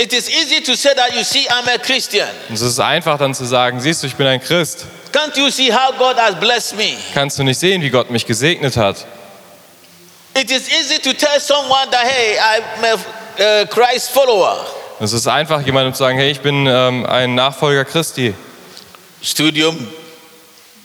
It 0.00 0.12
is 0.12 0.28
easy 0.30 0.60
to 0.62 0.76
say 0.76 0.94
that, 0.94 1.12
you 1.14 1.24
see, 1.24 1.46
I'm 1.48 1.68
a 1.68 1.78
Christian. 1.78 2.28
Es 2.52 2.60
ist 2.60 2.78
einfach 2.78 3.18
dann 3.18 3.34
zu 3.34 3.44
sagen, 3.44 3.80
siehst 3.80 4.02
du, 4.02 4.06
ich 4.06 4.14
bin 4.14 4.26
ein 4.26 4.40
Christ. 4.40 4.86
Can't 5.12 5.36
you 5.36 5.50
see 5.50 5.72
how 5.72 5.92
God 5.98 6.16
has 6.16 6.38
blessed 6.38 6.76
me? 6.76 6.96
Kannst 7.14 7.38
du 7.38 7.42
nicht 7.42 7.58
sehen, 7.58 7.82
wie 7.82 7.90
Gott 7.90 8.08
mich 8.10 8.24
gesegnet 8.24 8.76
hat? 8.76 9.04
It 10.34 10.50
is 10.52 10.68
easy 10.68 11.00
to 11.00 11.12
tell 11.12 11.40
someone 11.40 11.90
that, 11.90 12.04
hey, 12.04 12.38
I'm 12.38 12.84
a 13.40 13.66
Christ 13.66 14.12
follower. 14.12 14.64
Es 15.00 15.12
ist 15.12 15.26
einfach, 15.26 15.62
jemandem 15.62 15.92
zu 15.94 15.98
sagen, 15.98 16.16
hey, 16.16 16.30
ich 16.30 16.40
bin 16.40 16.66
ähm, 16.68 17.04
ein 17.06 17.34
Nachfolger 17.34 17.84
Christi. 17.84 18.34
Studium 19.20 19.88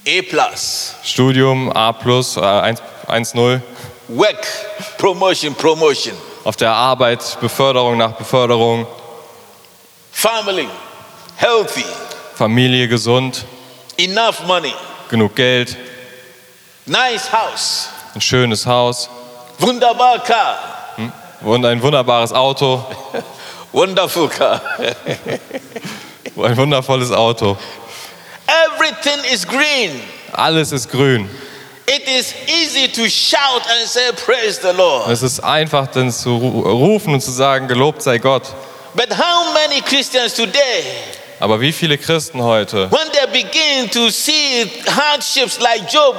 A 0.08 0.22
plus. 0.28 0.96
Studium 1.04 1.72
A+, 1.72 1.96
äh, 2.06 2.40
1 2.40 2.82
1-0. 3.08 3.62
work, 4.08 4.48
promotion, 4.98 5.54
promotion. 5.54 6.16
Auf 6.44 6.56
der 6.56 6.72
Arbeit 6.72 7.38
Beförderung 7.40 7.98
nach 7.98 8.14
Beförderung, 8.14 8.86
Family, 10.14 10.68
healthy, 11.38 11.86
Familie 12.36 12.88
gesund, 12.88 13.46
enough 13.98 14.46
money, 14.46 14.74
genug 15.10 15.36
Geld, 15.36 15.76
nice 16.86 17.32
house, 17.32 17.90
ein 18.16 18.22
schönes 18.22 18.66
Haus 18.66 19.10
wunderbar 19.60 20.20
car, 20.24 20.58
und 21.42 21.66
ein 21.66 21.82
wunderbares 21.82 22.32
Auto, 22.32 22.86
wonderful 23.72 24.30
car. 24.30 24.62
ein 26.38 26.58
wundervolles 26.58 27.12
Auto. 27.12 27.58
Everything 28.48 29.20
is 29.32 29.46
green. 29.48 30.00
Alles 30.32 30.72
ist 30.72 30.90
grün. 30.90 31.30
It 31.86 32.08
is 32.08 32.34
easy 32.48 32.88
to 32.88 33.08
shout 33.10 33.62
and 33.70 33.88
say, 33.88 34.12
Praise 34.26 34.60
the 34.62 34.76
Lord. 34.76 35.10
Es 35.10 35.22
ist 35.22 35.40
einfach, 35.42 35.88
dann 35.88 36.12
zu 36.12 36.30
ru- 36.30 36.70
rufen 36.70 37.14
und 37.14 37.22
zu 37.22 37.32
sagen, 37.32 37.68
gelobt 37.68 38.02
sei 38.02 38.18
Gott. 38.20 38.44
But 38.96 39.12
how 39.12 39.54
many 39.54 39.82
Christians 39.82 40.34
today, 40.34 40.84
Aber 41.40 41.60
wie 41.60 41.74
viele 41.74 41.98
Christen 41.98 42.42
heute, 42.42 42.90
when 42.92 43.12
they 43.12 43.44
begin 43.44 43.90
to 43.90 44.10
see 44.10 44.70
hardships 44.88 45.60
like 45.60 45.92
Job 45.92 46.16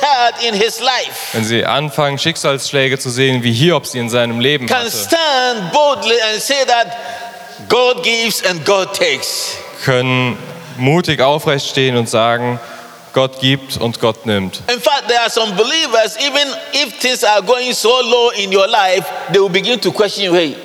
had 0.00 0.42
in 0.42 0.54
his 0.54 0.80
life, 0.80 1.34
wenn 1.34 1.44
sie 1.44 1.64
anfangen, 1.64 2.18
Schicksalsschläge 2.18 2.98
zu 2.98 3.10
sehen, 3.10 3.42
wie 3.42 3.52
Hiob 3.52 3.86
sie 3.86 3.98
in 3.98 4.08
seinem 4.08 4.40
Leben 4.40 4.66
can 4.66 4.78
hatte, 4.78 4.90
stand 4.90 5.72
boldly 5.72 6.16
and 6.32 6.40
say 6.40 6.64
that 6.66 6.96
God 7.68 8.02
gives 8.02 8.42
and 8.44 8.64
God 8.64 8.94
takes? 8.94 9.56
können 9.84 10.38
mutig 10.78 11.20
aufrecht 11.20 11.68
stehen 11.68 11.96
und 11.96 12.08
sagen, 12.08 12.58
Gott 13.12 13.38
gibt 13.38 13.76
und 13.76 14.00
Gott 14.00 14.26
nimmt. 14.26 14.60
In 14.72 14.80
fact, 14.80 15.06
there 15.06 15.20
are 15.20 15.30
some 15.30 15.52
believers, 15.52 16.16
even 16.18 16.48
if 16.72 16.98
things 16.98 17.22
are 17.22 17.42
going 17.42 17.72
so 17.72 18.00
low 18.02 18.30
in 18.30 18.52
your 18.52 18.66
life, 18.66 19.04
they 19.30 19.38
will 19.38 19.48
begin 19.48 19.78
to 19.80 19.92
question 19.92 20.24
you 20.24 20.34
hey, 20.34 20.56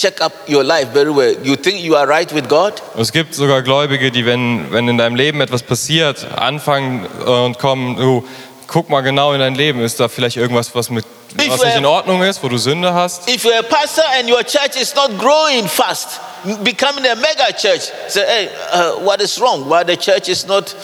check 0.00 0.20
up 0.20 0.32
your 0.48 0.64
life 0.64 0.92
very 0.92 1.10
well. 1.10 1.34
You 1.42 1.56
think 1.56 1.82
you 1.82 1.96
are 1.96 2.08
right 2.08 2.32
with 2.32 2.48
God? 2.48 2.80
Es 2.96 3.12
gibt 3.12 3.34
sogar 3.34 3.62
Gläubige, 3.62 4.10
die, 4.10 4.24
wenn, 4.24 4.70
wenn 4.72 4.88
in 4.88 4.98
deinem 4.98 5.16
Leben 5.16 5.40
etwas 5.40 5.62
passiert, 5.62 6.26
anfangen 6.36 7.06
äh, 7.24 7.28
und 7.28 7.58
kommen, 7.58 7.96
du, 7.96 8.26
guck 8.66 8.88
mal 8.88 9.02
genau 9.02 9.32
in 9.32 9.40
dein 9.40 9.54
Leben, 9.54 9.80
ist 9.80 10.00
da 10.00 10.08
vielleicht 10.08 10.36
irgendwas, 10.36 10.74
was, 10.74 10.90
mit, 10.90 11.04
If 11.38 11.50
was 11.50 11.62
nicht 11.62 11.76
in 11.76 11.86
Ordnung 11.86 12.22
ist, 12.22 12.42
wo 12.42 12.48
du 12.48 12.56
Sünde 12.56 12.94
hast? 12.94 13.28
If 13.28 13.44
you're 13.44 13.58
a 13.58 13.62
pastor 13.62 14.04
and 14.18 14.28
your 14.28 14.42
church 14.42 14.80
is 14.80 14.94
not 14.94 15.10
growing 15.18 15.68
fast, 15.68 16.20
becoming 16.64 17.04
a 17.06 17.14
mega 17.14 17.52
church, 17.52 17.90
say, 18.08 18.24
hey, 18.26 18.48
uh, 18.72 19.04
what 19.04 19.20
is 19.20 19.38
wrong? 19.40 19.68
Why 19.68 19.84
the 19.84 19.96
church 19.96 20.28
is 20.28 20.46
not, 20.46 20.74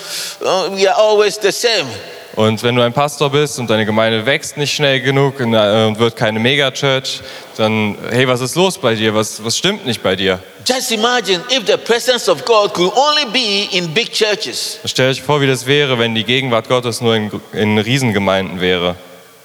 uh, 0.45 0.71
we 0.73 0.87
are 0.87 0.97
always 0.97 1.39
the 1.39 1.53
same. 1.53 1.87
Und 2.37 2.63
wenn 2.63 2.77
du 2.77 2.83
ein 2.83 2.93
Pastor 2.93 3.31
bist 3.31 3.59
und 3.59 3.71
deine 3.71 3.87
Gemeinde 3.87 4.27
wächst 4.27 4.59
nicht 4.59 4.75
schnell 4.75 5.01
genug 5.01 5.41
und 5.41 5.55
äh, 5.55 5.87
und 5.87 5.99
wird 5.99 6.17
keine 6.17 6.39
Megachurch, 6.39 7.23
dann, 7.57 7.97
hey, 8.11 8.29
was 8.29 8.43
ist 8.43 8.55
los 8.57 8.77
bei 8.77 8.95
dir? 8.95 9.15
Was, 9.15 9.43
was 9.43 9.57
stimmt 9.57 9.87
nicht 9.87 10.03
bei 10.03 10.15
dir? 10.15 10.39
Just 10.67 10.93
imagine 10.93 11.43
if 11.51 11.67
the 11.67 11.79
presence 11.79 12.29
of 12.29 12.45
God 12.45 12.75
could 12.75 12.93
only 12.95 13.25
be 13.33 13.75
in 13.75 13.93
big 13.95 14.13
churches, 14.13 14.79
Stell 14.85 15.11
euch 15.11 15.23
vor, 15.23 15.41
wie 15.41 15.47
das 15.47 15.65
wäre, 15.65 15.99
wenn 15.99 16.15
die 16.15 16.25
Gegenwart 16.25 16.69
Gottes 16.69 17.01
nur 17.01 17.17
in, 17.17 17.31
in 17.53 17.79
Riesengemeinden 17.79 18.61
wäre. 18.61 18.97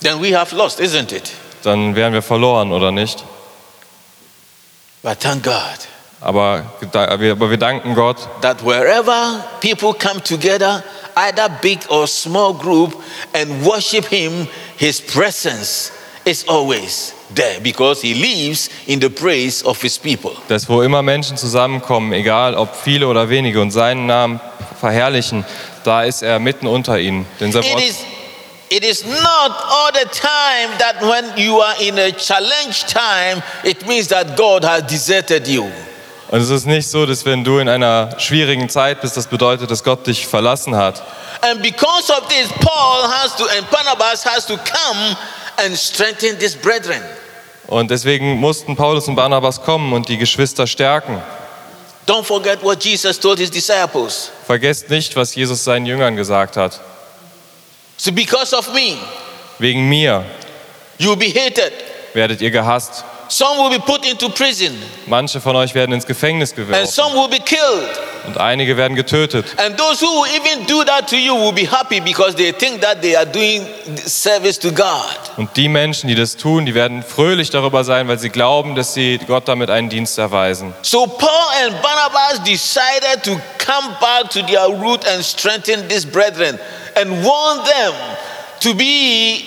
then 0.01 0.21
we 0.21 0.37
have 0.37 0.53
lost, 0.53 0.81
isn't 0.81 1.13
it? 1.13 1.31
Dann 1.63 1.95
wären 1.95 2.11
wir 2.11 2.21
verloren, 2.21 2.73
oder 2.73 2.91
nicht? 2.91 3.23
But 5.01 5.19
thank 5.19 5.43
God 5.43 5.53
Aber, 6.19 6.65
aber 6.93 7.49
wir 7.49 7.57
danken 7.57 7.95
Gott, 7.95 8.17
that 8.41 8.63
wherever 8.63 9.43
people 9.61 9.93
come 9.93 10.21
together, 10.21 10.83
either 11.15 11.49
big 11.61 11.79
or 11.89 12.07
small 12.07 12.53
group, 12.53 12.95
and 13.33 13.65
worship 13.65 14.05
Him, 14.05 14.47
His 14.77 15.01
presence 15.01 15.91
is 16.25 16.45
always 16.47 17.13
there 17.33 17.59
because 17.61 18.01
He 18.01 18.13
lives 18.13 18.69
in 18.87 18.99
the 18.99 19.09
praise 19.09 19.63
of 19.63 19.81
His 19.81 19.97
people. 19.97 20.31
dass 20.47 20.67
wo 20.69 20.81
immer 20.81 21.01
Menschen 21.01 21.37
zusammenkommen, 21.37 22.13
egal 22.13 22.55
ob 22.55 22.75
viele 22.75 23.07
oder 23.07 23.29
wenige, 23.29 23.61
und 23.61 23.71
seinen 23.71 24.05
Namen 24.05 24.39
verherrlichen, 24.79 25.45
da 25.83 26.03
ist 26.03 26.21
er 26.21 26.39
mitten 26.39 26.67
unter 26.67 26.99
ihnen. 26.99 27.25
Denn 27.39 27.51
sein 27.51 27.63
Wort, 27.63 27.83
it 28.69 28.83
is 28.83 29.03
not 29.03 29.51
all 29.69 29.91
the 29.93 30.07
time 30.09 30.69
that 30.79 31.01
when 31.01 31.25
you 31.37 31.59
are 31.59 31.75
in 31.81 31.99
a 31.99 32.11
challenge 32.11 32.85
time, 32.85 33.43
it 33.63 33.85
means 33.85 34.07
that 34.07 34.37
God 34.37 34.63
has 34.63 34.83
deserted 34.83 35.47
you. 35.47 35.69
Und 36.31 36.39
es 36.41 36.49
ist 36.49 36.65
nicht 36.65 36.87
so, 36.87 37.05
dass 37.05 37.25
wenn 37.25 37.43
du 37.43 37.59
in 37.59 37.69
einer 37.69 38.17
schwierigen 38.19 38.69
Zeit 38.69 39.01
bist, 39.01 39.17
das 39.17 39.27
bedeutet, 39.27 39.69
dass 39.69 39.83
Gott 39.83 40.07
dich 40.07 40.25
verlassen 40.27 40.75
hat. 40.75 41.03
And 41.41 41.61
because 41.61 42.11
of 42.11 42.27
this, 42.29 42.47
Paul 42.59 43.03
has 43.07 43.35
to, 43.35 43.45
and 43.57 43.69
Barnabas 43.69 44.25
has 44.25 44.45
to 44.47 44.55
come 44.57 45.17
and 45.57 45.77
strengthen 45.77 46.37
these 46.39 46.57
brethren. 46.57 47.01
Und 47.67 47.89
deswegen 47.91 48.37
mussten 48.37 48.75
Paulus 48.75 49.07
und 49.07 49.15
Barnabas 49.15 49.61
kommen 49.61 49.93
und 49.93 50.09
die 50.09 50.17
Geschwister 50.17 50.67
stärken. 50.67 51.21
Don't 52.07 52.23
forget 52.23 52.63
what 52.63 52.83
Jesus 52.83 53.19
told 53.19 53.39
his 53.39 53.51
disciples. 53.51 54.31
Vergesst 54.45 54.89
nicht, 54.89 55.15
was 55.15 55.35
Jesus 55.35 55.63
seinen 55.63 55.85
Jüngern 55.85 56.15
gesagt 56.15 56.57
hat. 56.57 56.79
So, 57.97 58.11
because 58.11 58.55
of 58.55 58.73
me, 58.73 58.97
Wegen 59.59 59.87
mir 59.87 60.25
you 60.97 61.09
will 61.11 61.17
be 61.17 61.27
hated. 61.27 61.71
werdet 62.13 62.41
ihr 62.41 62.51
gehasst. 62.51 63.03
Some 63.31 63.57
will 63.59 63.69
be 63.69 63.79
put 63.79 64.05
into 64.05 64.27
prison, 64.27 64.77
Manche 65.05 65.39
von 65.39 65.55
euch 65.55 65.73
werden 65.73 65.93
ins 65.93 66.05
Gefängnis 66.05 66.49
and 66.51 66.67
geworfen 66.67 66.85
some 66.85 67.13
will 67.15 67.29
be 67.29 67.39
killed. 67.39 67.87
und 68.27 68.37
einige 68.37 68.75
werden 68.75 68.97
getötet. 68.97 69.45
And 69.57 69.77
those 69.77 70.01
who 70.01 70.07
will 70.21 70.29
even 70.35 70.65
do 70.67 70.83
that 70.83 71.07
to 71.07 71.15
you 71.15 71.33
will 71.33 71.53
be 71.53 71.65
happy 71.65 72.01
because 72.01 72.35
they 72.35 72.51
think 72.51 72.81
that 72.81 73.01
they 73.01 73.15
are 73.15 73.25
doing 73.25 73.65
service 74.05 74.59
to 74.59 74.69
God. 74.69 75.15
Und 75.37 75.55
die 75.55 75.69
Menschen, 75.69 76.09
die 76.09 76.15
das 76.15 76.35
tun, 76.35 76.65
die 76.65 76.75
werden 76.75 77.03
fröhlich 77.03 77.49
darüber 77.49 77.85
sein, 77.85 78.09
weil 78.09 78.19
sie 78.19 78.29
glauben, 78.29 78.75
dass 78.75 78.93
sie 78.93 79.17
Gott 79.25 79.47
damit 79.47 79.69
einen 79.69 79.87
Dienst 79.87 80.17
erweisen. 80.17 80.73
So 80.81 81.07
Paul 81.07 81.29
and 81.65 81.81
Barnabas 81.81 82.43
decided 82.43 83.23
to 83.23 83.39
come 83.57 83.95
back 84.01 84.29
to 84.31 84.41
their 84.41 84.67
root 84.67 85.07
and 85.07 85.23
strengthen 85.23 85.87
these 85.87 86.05
brethren 86.05 86.59
and 86.95 87.23
warn 87.23 87.63
them 87.63 87.93
to 88.59 88.75
be 88.75 89.45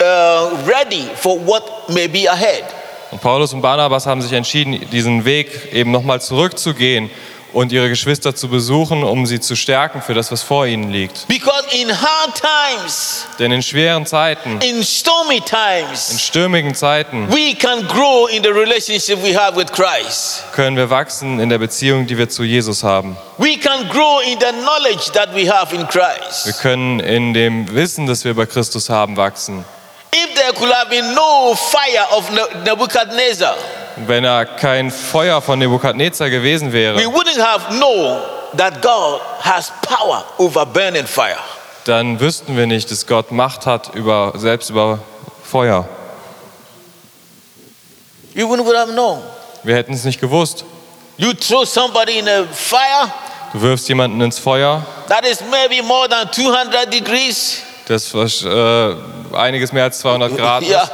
uh, 0.00 0.56
ready 0.64 1.02
for 1.16 1.36
what 1.40 1.88
may 1.88 2.06
be 2.06 2.26
ahead. 2.28 2.62
Und 3.10 3.20
Paulus 3.20 3.52
und 3.52 3.62
Barnabas 3.62 4.06
haben 4.06 4.20
sich 4.20 4.32
entschieden, 4.32 4.80
diesen 4.90 5.24
Weg 5.24 5.72
eben 5.72 5.90
nochmal 5.90 6.20
zurückzugehen 6.20 7.10
und 7.52 7.72
ihre 7.72 7.88
Geschwister 7.88 8.34
zu 8.34 8.48
besuchen, 8.48 9.02
um 9.02 9.24
sie 9.24 9.40
zu 9.40 9.56
stärken 9.56 10.02
für 10.02 10.12
das, 10.12 10.30
was 10.30 10.42
vor 10.42 10.66
ihnen 10.66 10.90
liegt. 10.90 11.26
Because 11.26 11.64
in 11.72 11.88
hard 11.88 12.34
times, 12.34 13.26
Denn 13.38 13.50
in 13.50 13.62
schweren 13.62 14.04
Zeiten, 14.04 14.60
in 14.60 14.82
stormy 14.84 15.36
in 15.36 15.44
times, 15.44 16.20
stürmigen 16.20 16.74
Zeiten, 16.74 17.28
we 17.30 17.54
can 17.54 17.86
grow 17.88 18.28
in 18.28 18.42
the 18.42 18.50
relationship 18.50 19.22
we 19.22 19.34
have 19.34 19.56
with 19.56 19.72
Christ. 19.72 20.44
können 20.52 20.76
wir 20.76 20.90
wachsen 20.90 21.40
in 21.40 21.48
der 21.48 21.58
Beziehung, 21.58 22.06
die 22.06 22.18
wir 22.18 22.28
zu 22.28 22.44
Jesus 22.44 22.82
haben. 22.84 23.16
We 23.38 23.56
can 23.56 23.88
grow 23.88 24.20
in 24.20 24.38
the 24.38 24.52
knowledge 24.62 25.12
that 25.14 25.34
we 25.34 25.50
have 25.50 25.74
in 25.74 25.86
Wir 25.88 26.52
können 26.60 27.00
in 27.00 27.32
dem 27.32 27.72
Wissen, 27.74 28.06
das 28.06 28.24
wir 28.24 28.32
über 28.32 28.46
Christus 28.46 28.90
haben, 28.90 29.16
wachsen. 29.16 29.64
If 30.12 30.34
there 30.34 30.52
could 30.52 30.72
have 30.72 30.88
been 30.88 31.14
no 31.14 31.54
fire 31.54 32.06
of 32.16 32.30
Ne- 32.30 32.62
Nebuchadnezzar, 32.64 33.54
Wenn 34.06 34.24
er 34.24 34.44
kein 34.44 34.90
Feuer 34.90 35.40
von 35.40 35.58
Nebukadnezar 35.58 36.28
gewesen 36.30 36.68
we 36.68 36.72
wäre, 36.74 36.98
wouldn't 37.06 37.40
have 37.42 37.68
known 37.78 38.20
that 38.56 38.80
God 38.82 39.20
has 39.40 39.72
power 39.82 40.24
over 40.38 40.64
burning 40.66 41.06
fire. 41.06 41.38
dann 41.84 42.18
wüssten 42.20 42.56
wir 42.56 42.66
nicht, 42.66 42.90
dass 42.90 43.06
Gott 43.06 43.30
Macht 43.32 43.64
hat 43.66 43.94
über, 43.94 44.32
selbst 44.36 44.70
über 44.70 44.98
Feuer. 45.44 45.86
You 48.34 48.46
wouldn't 48.48 48.64
would 48.66 48.76
have 48.76 48.92
known. 48.92 49.22
Wir 49.62 49.76
hätten 49.76 49.94
es 49.94 50.04
nicht 50.04 50.20
gewusst. 50.20 50.64
You 51.16 51.32
throw 51.32 51.64
somebody 51.64 52.18
in 52.18 52.28
a 52.28 52.44
fire 52.52 53.10
Du 53.52 53.62
wirfst 53.62 53.88
jemanden 53.88 54.20
ins 54.20 54.38
Feuer, 54.38 54.84
that 55.08 55.24
is 55.24 55.40
maybe 55.50 55.82
more 55.82 56.08
than 56.08 56.30
200 56.30 56.92
degrees. 56.92 57.62
das 57.88 58.12
äh, 58.12 58.94
einiges 59.36 59.72
mehr 59.72 59.84
als 59.84 59.98
200 60.00 60.36
Grad 60.36 60.62
Yeah. 60.62 60.82
ist. 60.82 60.92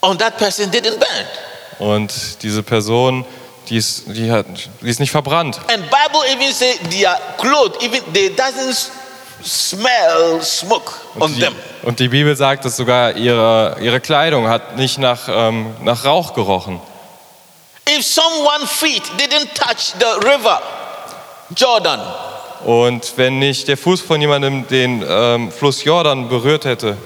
And 0.00 0.20
that 0.20 0.36
person 0.38 0.70
didn't 0.70 0.98
burn. 0.98 1.88
Und 1.90 2.42
diese 2.42 2.62
Person, 2.62 3.24
die 3.68 3.76
ist, 3.78 4.04
die, 4.08 4.30
hat, 4.30 4.46
die 4.82 4.88
ist 4.88 5.00
nicht 5.00 5.10
verbrannt. 5.10 5.58
And 5.72 5.84
Bible 5.90 6.20
even 6.30 6.52
say 6.52 6.76
their 6.90 7.16
clothes, 7.38 7.82
even 7.82 8.00
they 8.12 8.28
doesn't 8.28 8.88
smell 9.42 10.40
smoke 10.42 10.92
on 11.18 11.34
Die, 11.34 11.40
them. 11.40 11.54
und 11.82 11.98
die 12.00 12.08
Bibel 12.08 12.36
sagt, 12.36 12.64
dass 12.64 12.76
sogar 12.76 13.12
ihre, 13.16 13.76
ihre 13.80 14.00
Kleidung 14.00 14.48
hat 14.48 14.76
nicht 14.76 14.98
nach, 14.98 15.20
ähm, 15.28 15.74
nach 15.82 16.04
Rauch 16.04 16.34
gerochen. 16.34 16.80
If 17.88 18.04
someone 18.06 18.66
feet 18.66 19.02
didn't 19.18 19.48
touch 19.54 19.92
the 19.98 20.26
river, 20.26 20.60
Jordan, 21.56 22.00
Und 22.64 23.12
wenn 23.16 23.38
nicht 23.38 23.68
der 23.68 23.76
Fuß 23.76 24.00
von 24.00 24.20
jemandem 24.20 24.66
den 24.68 25.04
ähm, 25.06 25.52
Fluss 25.52 25.84
Jordan 25.84 26.30
berührt 26.30 26.64
hätte, 26.64 26.96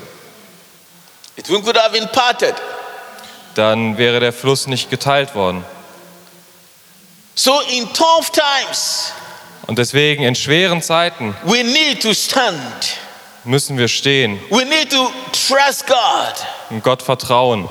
it 1.36 1.48
could 1.48 1.76
have 1.76 1.90
been 1.90 2.08
parted. 2.12 2.54
dann 3.54 3.98
wäre 3.98 4.20
der 4.20 4.32
Fluss 4.32 4.68
nicht 4.68 4.88
geteilt 4.88 5.34
worden. 5.34 5.64
So 7.34 7.60
in 7.72 7.92
tough 7.92 8.30
times, 8.30 9.12
Und 9.66 9.78
deswegen 9.78 10.22
in 10.22 10.36
schweren 10.36 10.80
Zeiten 10.80 11.36
we 11.44 11.64
need 11.64 12.02
to 12.02 12.14
stand 12.14 12.96
müssen 13.44 13.76
wir 13.78 13.88
stehen 13.88 14.40
We 14.50 14.64
need 14.64 14.90
to 14.90 15.10
trust 15.32 15.86
God 15.86 16.34
und 16.70 16.84
Gott 16.84 17.02
vertrauen. 17.02 17.68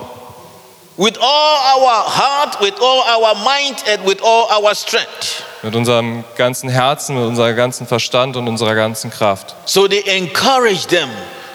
With 0.97 1.17
all 1.19 1.57
our 1.57 2.03
heart, 2.09 2.59
with 2.59 2.79
all 2.81 3.01
our 3.03 3.35
mind, 3.43 3.83
and 3.87 4.05
with 4.05 4.21
all 4.21 4.47
our 4.51 4.73
strength. 4.75 5.43
Mit 5.63 5.75
unserem 5.75 6.23
ganzen 6.35 6.69
Herzen, 6.69 7.15
mit 7.15 7.25
unserem 7.25 7.55
ganzen 7.55 7.87
Verstand 7.87 8.35
und 8.35 8.47
unserer 8.47 8.75
ganzen 8.75 9.09
Kraft. 9.11 9.55
So 9.65 9.87
they 9.87 10.01
encourage 10.17 10.87
them 10.87 11.09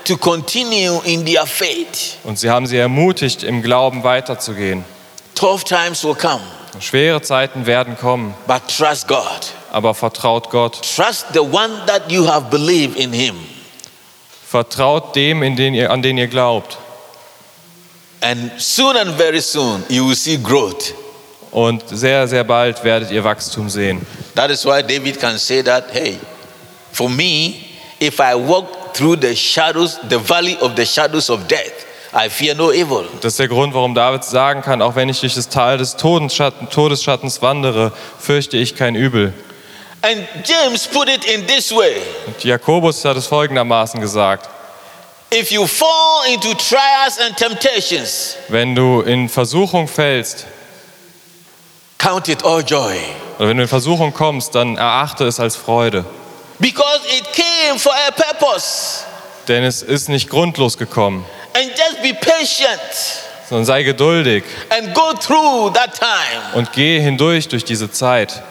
to 0.05 0.17
continue 0.17 1.01
in 1.05 1.25
their 1.25 1.47
faith. 1.47 2.19
Und 2.25 2.39
sie 2.39 2.51
haben 2.51 2.67
sie 2.67 2.77
ermutigt, 2.79 3.43
im 3.43 3.63
Glauben 3.63 4.03
weiterzugehen. 4.05 4.85
Tough 5.35 5.65
times 5.65 6.05
will 6.05 6.15
come, 6.15 6.41
Schwere 6.81 7.21
Zeiten 7.23 7.67
werden 7.67 7.97
kommen, 7.99 8.35
but 8.47 8.63
trust 8.69 9.09
God. 9.09 9.23
aber 9.73 9.95
vertraut 9.95 10.51
Gott. 10.51 10.81
Trust 10.97 11.27
the 11.33 11.41
one 11.41 11.85
that 11.87 12.11
you 12.11 12.27
have 12.27 12.51
believed 12.51 12.97
in 12.97 13.13
Him. 13.13 13.37
Vertraut 14.47 15.17
dem, 15.17 15.43
in 15.43 15.57
den 15.57 15.73
ihr, 15.75 15.91
an 15.91 16.03
den 16.03 16.19
ihr 16.19 16.27
glaubt. 16.29 16.77
And 18.23 18.53
soon 18.57 18.97
and 18.97 19.11
very 19.11 19.41
soon, 19.41 19.83
you 19.89 20.07
will 20.07 20.17
see 20.17 20.39
growth. 20.39 20.95
Und 21.51 21.83
sehr, 21.91 22.27
sehr 22.29 22.45
bald 22.45 22.83
werdet 22.83 23.11
ihr 23.11 23.23
Wachstum 23.23 23.69
sehen. 23.69 24.01
That 24.35 24.51
is 24.51 24.65
why 24.65 24.83
David 24.83 25.21
can 25.21 25.39
say 25.39 25.63
that, 25.63 25.85
hey, 25.93 26.19
for 26.93 27.11
me, 27.11 27.57
if 28.01 28.21
I 28.21 28.35
walk 28.35 28.95
through 28.95 29.17
the 29.21 29.35
shadows, 29.35 29.99
the 30.09 30.19
valley 30.19 30.57
of 30.61 30.77
the 30.77 30.87
shadows 30.87 31.29
of 31.29 31.47
death, 31.49 31.85
I 32.15 32.29
fear 32.29 32.55
no 32.55 32.73
evil. 32.73 33.05
Das 33.21 33.33
ist 33.33 33.39
der 33.41 33.49
Grund, 33.49 33.75
warum 33.75 33.95
David 33.95 34.23
sagen 34.23 34.63
kann, 34.63 34.81
auch 34.83 34.95
wenn 34.95 35.09
ich 35.09 35.21
durch 35.21 35.35
das 35.35 35.49
Tal 35.49 35.79
des 35.79 35.97
Todesschatten, 35.97 36.71
Todesschattens 36.71 37.43
wandere, 37.43 37.93
fürchte 38.19 38.57
ich 38.57 38.77
kein 38.77 38.95
Übel. 38.95 39.35
And 40.03 40.27
James 40.45 40.87
put 40.87 41.09
it 41.09 41.25
in 41.25 41.47
this 41.47 41.71
way 41.71 41.97
Und 42.27 42.43
Jakobus 42.43 43.05
hat 43.05 43.17
es 43.17 43.27
folgendermaßen 43.27 44.01
gesagt. 44.01 44.49
Wenn 48.49 48.75
du 48.75 49.01
in 49.01 49.29
Versuchung 49.29 49.89
fällst, 49.89 50.47
count 51.99 52.29
it 52.29 52.45
all 52.45 52.63
joy. 52.63 52.99
oder 53.39 53.49
wenn 53.49 53.57
du 53.57 53.63
in 53.63 53.69
Versuchung 53.69 54.13
kommst, 54.13 54.55
dann 54.55 54.77
erachte 54.77 55.25
es 55.25 55.41
als 55.41 55.57
Freude. 55.57 56.05
Because 56.59 57.01
it 57.09 57.25
came 57.33 57.79
for 57.79 57.93
a 57.93 58.11
purpose. 58.11 59.05
Denn 59.49 59.65
es 59.65 59.83
ist 59.83 60.09
nicht 60.09 60.29
grundlos 60.29 60.77
gekommen, 60.77 61.25
And 61.55 61.69
just 61.71 62.03
be 62.03 62.15
patient 62.15 62.81
sondern 63.49 63.67
sei 63.67 63.83
geduldig 63.83 64.45
and 64.71 64.95
go 64.95 65.13
through 65.13 65.71
that 65.75 65.99
time 65.99 66.41
und 66.55 66.73
gehe 66.73 67.01
hindurch 67.01 67.49
durch 67.49 67.65
diese 67.65 67.91
Zeit 67.91 68.43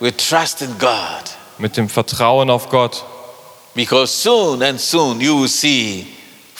with 0.00 0.16
trust 0.16 0.60
in 0.60 0.78
God. 0.78 0.90
mit 1.58 1.76
dem 1.76 1.88
Vertrauen 1.88 2.50
auf 2.50 2.68
Gott. 2.68 3.04
Because 3.74 4.12
soon 4.12 4.62
and 4.62 4.78
soon 4.80 5.20
you 5.20 5.40
will 5.40 5.48
see 5.48 6.06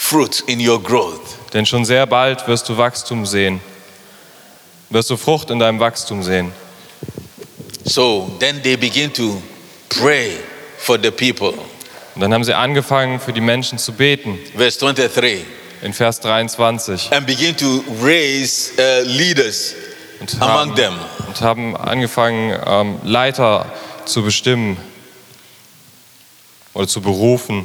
fruit 0.02 0.42
in 0.46 0.60
your 0.60 0.82
growth. 0.82 1.20
Denn 1.52 1.64
schon 1.64 1.84
sehr 1.84 2.06
bald 2.06 2.46
wirst 2.48 2.68
du 2.68 2.76
Wachstum 2.76 3.24
sehen. 3.24 3.60
Wirst 4.90 5.08
du 5.10 5.16
Frucht 5.16 5.50
in 5.50 5.58
deinem 5.58 5.78
Wachstum 5.78 6.22
sehen. 6.22 6.52
So 7.84 8.30
then 8.40 8.62
they 8.62 8.76
begin 8.76 9.12
to 9.12 9.40
pray 9.88 10.38
for 10.78 10.98
the 11.00 11.10
people. 11.10 11.54
Und 12.14 12.20
dann 12.20 12.34
haben 12.34 12.44
sie 12.44 12.54
angefangen, 12.54 13.20
für 13.20 13.32
die 13.32 13.40
Menschen 13.40 13.78
zu 13.78 13.92
beten. 13.92 14.38
Verse 14.56 14.78
23. 14.78 15.44
In 15.82 15.92
Vers 15.92 16.20
23. 16.20 17.10
And 17.12 17.26
begin 17.26 17.56
to 17.56 17.82
raise 18.02 18.72
uh, 18.78 19.06
leaders 19.06 19.74
Und 20.20 20.34
among 20.40 20.70
haben, 20.70 20.74
them. 20.74 20.94
und 21.26 21.40
haben 21.40 21.76
angefangen, 21.76 22.58
ähm, 22.66 22.98
Leiter 23.04 23.72
zu 24.04 24.22
bestimmen 24.22 24.76
oder 26.74 26.86
zu 26.86 27.00
berufen. 27.00 27.64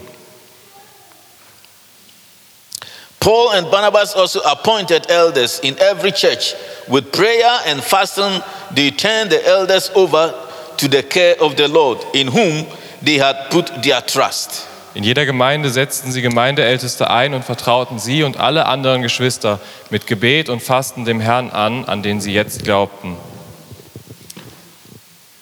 Paul 3.19 3.51
and 3.51 3.69
Barnabas 3.69 4.15
also 4.15 4.39
appointed 4.41 5.09
elders 5.09 5.59
in 5.59 5.75
every 5.79 6.11
church. 6.11 6.53
With 6.87 7.11
prayer 7.11 7.59
and 7.65 7.83
fasting, 7.83 8.41
they 8.73 8.91
turned 8.91 9.31
the 9.31 9.45
elders 9.45 9.89
over 9.95 10.33
to 10.77 10.87
the 10.87 11.03
care 11.03 11.35
of 11.41 11.55
the 11.55 11.67
Lord, 11.67 12.05
in 12.13 12.27
whom 12.27 12.65
they 13.01 13.17
had 13.17 13.49
put 13.49 13.83
their 13.83 14.01
trust. 14.01 14.67
In 14.93 15.03
jeder 15.03 15.25
Gemeinde 15.25 15.69
setzten 15.69 16.11
sie 16.11 16.21
Gemeindeälteste 16.21 17.09
ein 17.09 17.33
und 17.33 17.43
vertrauten 17.43 17.99
sie 17.99 18.23
und 18.23 18.37
alle 18.37 18.65
anderen 18.65 19.01
Geschwister 19.01 19.59
mit 19.89 20.07
Gebet 20.07 20.49
und 20.49 20.61
Fasten 20.63 21.05
dem 21.05 21.19
Herrn 21.19 21.51
an, 21.51 21.85
an 21.85 22.01
den 22.01 22.19
sie 22.19 22.33
jetzt 22.33 22.63
glaubten. 22.63 23.15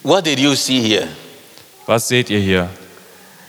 What 0.03 0.25
did 0.25 0.39
you 0.39 0.55
see 0.55 0.81
here? 0.81 1.07
Was 1.85 2.07
seht 2.07 2.29
ihr 2.29 2.39
hier? 2.39 2.69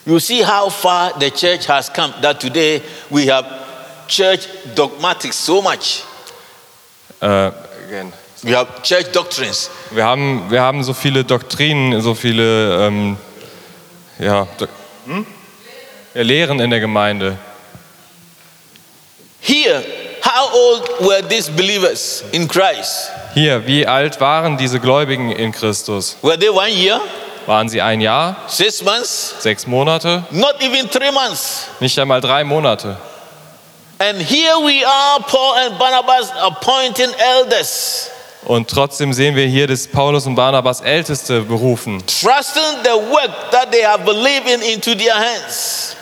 You 0.05 0.21
see 0.21 0.45
how 0.45 0.71
far 0.71 1.13
the 1.19 1.31
church 1.31 1.69
has 1.69 1.93
come, 1.93 2.15
that 2.23 2.39
today 2.39 2.81
we 3.11 3.27
have 3.27 3.45
church 4.09 4.41
dogmatics 4.75 5.45
so 5.45 5.61
much. 5.63 6.03
Äh, 7.21 7.51
We 8.43 8.55
have 8.55 8.83
church 8.83 9.11
doctrines. 9.13 9.71
wir, 9.91 10.05
haben, 10.05 10.51
wir 10.51 10.61
haben 10.61 10.85
so 10.85 10.93
viele 10.93 11.25
Doktrinen, 11.25 12.01
so 12.03 12.15
viele 12.15 12.87
ähm, 12.87 13.17
ja, 14.19 14.47
Do 14.59 14.67
ja, 16.15 16.23
Lehren 16.23 16.61
in 16.61 16.71
der 16.71 16.81
Gemeinde. 16.81 17.39
Here, 19.41 19.83
how 20.23 20.53
old 20.53 20.89
were 21.01 21.23
these 21.27 21.51
believers 21.51 22.25
in 22.33 22.47
Christ? 22.47 23.11
Hier, 23.35 23.67
wie 23.67 23.87
alt 23.87 24.21
waren 24.21 24.57
diese 24.57 24.81
Gläubigen 24.81 25.31
in 25.33 25.53
Christus? 25.53 26.17
Were 26.23 26.39
they 26.39 26.49
one 26.51 26.69
year, 26.71 27.01
Waren 27.47 27.69
sie 27.69 27.81
ein 27.81 28.01
Jahr, 28.01 28.37
six 28.49 28.83
months, 28.83 29.35
sechs 29.41 29.67
Monate? 29.67 30.25
not 30.31 30.61
even 30.61 30.91
three 30.91 31.13
months? 31.13 31.69
Nicht 31.81 31.99
einmal 31.99 32.21
drei 32.21 32.45
Monate. 32.45 32.97
And 33.99 34.19
here 34.21 34.59
we 34.63 34.85
are, 34.85 35.21
Paul 35.21 35.55
and 35.57 35.79
Barnabas 35.79 36.31
appointing 36.43 37.11
elders, 37.19 38.11
Und 38.45 38.69
trotzdem 38.69 39.13
sehen 39.13 39.35
wir 39.35 39.47
hier, 39.47 39.67
dass 39.67 39.89
Paulus 39.89 40.27
und 40.27 40.35
Barnabas 40.37 40.81
Älteste 40.83 41.41
berufen. 41.43 42.03
trusting 42.07 42.83
the 42.85 42.91
work 43.11 43.51
that 43.51 43.73
they 43.73 43.83
have 43.83 44.05
believed 44.05 44.47
in 44.49 44.61
into 44.63 44.95
their 44.95 45.15
hands. 45.15 45.97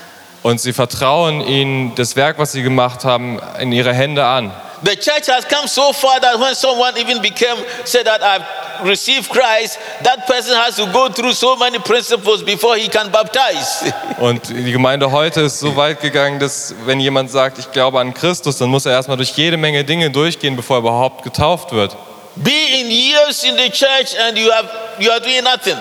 Und 0.45 0.61
sie 0.61 0.75
vertrauen 0.75 1.41
ihnen 1.41 1.95
das 1.95 2.17
Werk, 2.17 2.39
was 2.39 2.53
sie 2.53 2.63
gemacht 2.63 3.07
haben, 3.07 3.41
in 3.61 3.73
ihre 3.73 3.95
Hände 3.95 4.27
an. 4.27 4.53
The 4.83 4.95
church 4.95 5.27
has 5.31 5.49
come 5.49 5.67
so 5.67 5.95
far 5.95 6.21
that 6.21 6.39
when 6.39 6.55
someone 6.55 6.93
even 6.99 7.23
became, 7.23 7.57
said 7.85 8.05
that 8.05 8.21
I've 8.23 8.87
received 8.87 9.31
Christ, 9.31 9.79
that 10.03 10.27
person 10.27 10.55
has 10.55 10.77
to 10.77 10.85
go 10.93 11.09
through 11.09 11.33
so 11.33 11.57
many 11.57 11.79
principles 11.79 12.43
before 12.45 12.77
he 12.77 12.89
can 12.89 13.11
baptize. 13.11 13.91
Und 14.19 14.51
die 14.51 14.73
Gemeinde 14.73 15.11
heute 15.11 15.41
ist 15.41 15.61
so 15.61 15.75
weit 15.77 16.03
gegangen, 16.03 16.39
dass 16.39 16.75
wenn 16.85 17.01
jemand 17.01 17.31
sagt, 17.31 17.59
ich 17.59 17.73
glaube 17.73 17.99
an 17.99 18.13
Christus, 18.13 18.59
dann 18.59 18.69
muss 18.69 18.85
er 18.85 18.93
erstmal 18.93 19.17
durch 19.17 19.31
jede 19.31 19.57
Menge 19.57 19.83
Dinge 19.83 20.11
durchgehen, 20.11 20.57
bevor 20.57 20.77
er 20.77 20.81
überhaupt 20.81 21.25
getauft 21.25 21.73
wird. 21.73 21.97
Be 22.37 22.51
in 22.51 22.91
years 22.91 23.45
in 23.45 23.57
the 23.57 23.71
church 23.71 24.15
and 24.29 24.37
you, 24.37 24.53
have, 24.53 24.69
you 24.99 25.11
are 25.11 25.21
doing 25.21 25.43
nothing. 25.43 25.79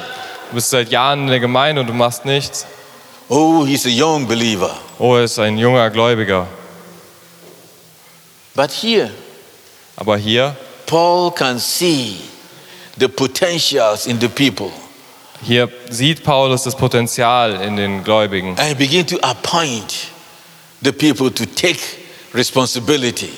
Du 0.48 0.56
bist 0.56 0.70
seit 0.70 0.90
Jahren 0.90 1.24
in 1.24 1.28
der 1.28 1.42
Gemeinde 1.42 1.82
und 1.82 1.88
du 1.88 1.94
machst 1.94 2.24
nichts. 2.24 2.66
Oh, 3.30 3.66
he's 3.66 3.86
a 3.86 3.90
young 3.90 4.28
believer. 4.28 4.72
Oh, 5.00 5.16
er 5.16 5.24
ist 5.24 5.40
ein 5.40 5.58
junger 5.58 5.90
Gläubiger. 5.90 6.48
But 8.56 8.72
here, 8.72 9.10
Aber 9.96 10.18
hier, 10.18 10.56
Paul 10.86 11.32
can 11.32 11.58
see 11.60 12.18
the 12.98 13.08
potentials 13.08 14.06
in 14.06 14.20
the 14.20 14.28
people 14.28 14.72
hier 15.42 15.68
sieht 15.90 16.24
Paulus 16.24 16.64
das 16.64 16.76
Potenzial 16.76 17.56
in 17.62 17.76
den 17.76 18.04
Gläubigen. 18.04 18.56
and 18.60 18.78
begin 18.78 19.06
to 19.06 19.18
appoint 19.22 20.08
the 20.82 20.92
people 20.92 21.30
to 21.32 21.46
take 21.46 21.80
responsibility 22.34 23.32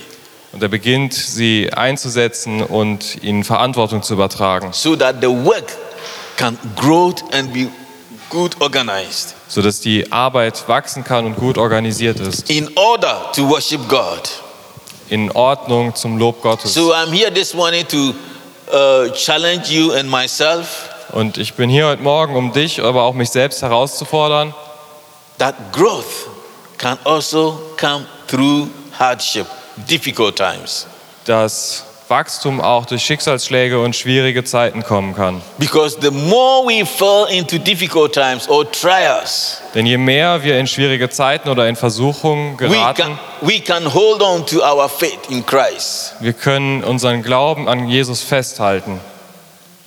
Und 0.51 0.61
er 0.63 0.69
beginnt, 0.69 1.13
sie 1.13 1.71
einzusetzen 1.73 2.61
und 2.63 3.21
ihnen 3.23 3.43
Verantwortung 3.43 4.03
zu 4.03 4.13
übertragen, 4.13 4.71
so 4.73 4.95
that 4.95 5.17
the 5.21 5.27
work 5.27 5.71
can 6.37 6.57
grow 6.75 7.13
and 7.31 7.53
be 7.53 7.67
good 8.29 8.59
organized 8.61 9.34
sodass 9.47 9.79
die 9.79 10.11
Arbeit 10.11 10.67
wachsen 10.67 11.03
kann 11.03 11.25
und 11.25 11.35
gut 11.35 11.57
organisiert 11.57 12.19
ist. 12.19 12.49
in 12.49 12.69
order 12.75 13.31
to 13.33 13.47
worship 13.47 13.87
God. 13.87 14.21
In 15.09 15.31
Ordnung 15.31 15.93
zum 15.95 16.17
Lob 16.17 16.41
Gottes. 16.41 16.73
So 16.73 16.91
I'm 16.93 17.11
here 17.11 17.31
this 17.31 17.53
morning 17.53 17.85
to 17.87 18.13
uh, 18.73 19.09
challenge 19.13 19.69
you 19.69 19.91
and 19.93 20.09
myself 20.09 20.89
Und 21.11 21.37
ich 21.37 21.53
bin 21.53 21.69
hier 21.69 21.87
heute 21.87 22.01
Morgen, 22.01 22.35
um 22.35 22.51
dich, 22.51 22.81
aber 22.81 23.03
auch 23.03 23.13
mich 23.13 23.29
selbst 23.29 23.61
herauszufordern, 23.61 24.53
that 25.37 25.55
growth 25.71 26.27
can 26.77 26.97
also 27.05 27.59
come 27.79 28.05
through 28.27 28.67
hardship, 28.97 29.45
difficult 29.87 30.35
times. 30.35 30.87
dass 31.25 31.84
Wachstum 32.07 32.61
auch 32.61 32.85
durch 32.85 33.03
Schicksalsschläge 33.03 33.79
und 33.79 33.95
schwierige 33.95 34.43
Zeiten 34.43 34.83
kommen 34.83 35.15
kann. 35.15 35.41
Because 35.57 35.97
the 35.99 36.11
more 36.11 36.63
we 36.67 36.85
fall 36.85 37.27
into 37.31 37.57
difficult 37.57 38.13
times 38.13 38.47
or 38.47 38.69
trials, 38.71 39.61
Denn 39.73 39.85
je 39.87 39.97
mehr 39.97 40.43
wir 40.43 40.59
in 40.59 40.67
schwierige 40.67 41.09
Zeiten 41.09 41.49
oder 41.49 41.67
in 41.67 41.75
Versuchungen 41.75 42.59
we 42.59 42.67
geraten, 42.67 43.01
can, 43.01 43.19
we 43.41 43.59
can 43.59 43.91
hold 43.91 44.21
on 44.21 44.45
to 44.45 44.59
our 44.61 44.87
faith 44.87 45.19
in 45.29 45.45
Christ 45.45 46.13
wir 46.19 46.33
können 46.33 46.83
unseren 46.83 47.23
Glauben 47.23 47.67
an 47.67 47.87
Jesus 47.89 48.21
festhalten, 48.21 48.99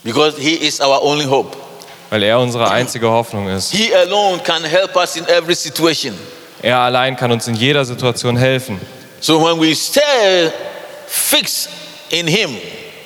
because 0.03 0.37
He 0.41 0.55
is 0.55 0.81
our 0.81 1.03
only 1.03 1.25
hope. 1.27 1.57
weil 2.11 2.23
er 2.25 2.41
unsere 2.41 2.71
einzige 2.71 3.09
Hoffnung 3.11 3.49
ist. 3.49 3.71
He 3.71 3.95
alone 3.95 4.39
can 4.43 4.65
help 4.65 4.97
us 4.97 5.17
in 5.17 5.25
every 5.29 5.55
situation. 5.55 6.19
Er 6.63 6.79
allein 6.79 7.17
kann 7.17 7.31
uns 7.31 7.47
in 7.47 7.55
jeder 7.55 7.85
Situation 7.85 8.37
helfen. 8.37 8.81
So 9.21 9.39
when 9.41 9.61
we 9.61 9.75
stay 9.77 10.51
fixed 11.07 11.69
in 12.11 12.27
Him, 12.27 12.57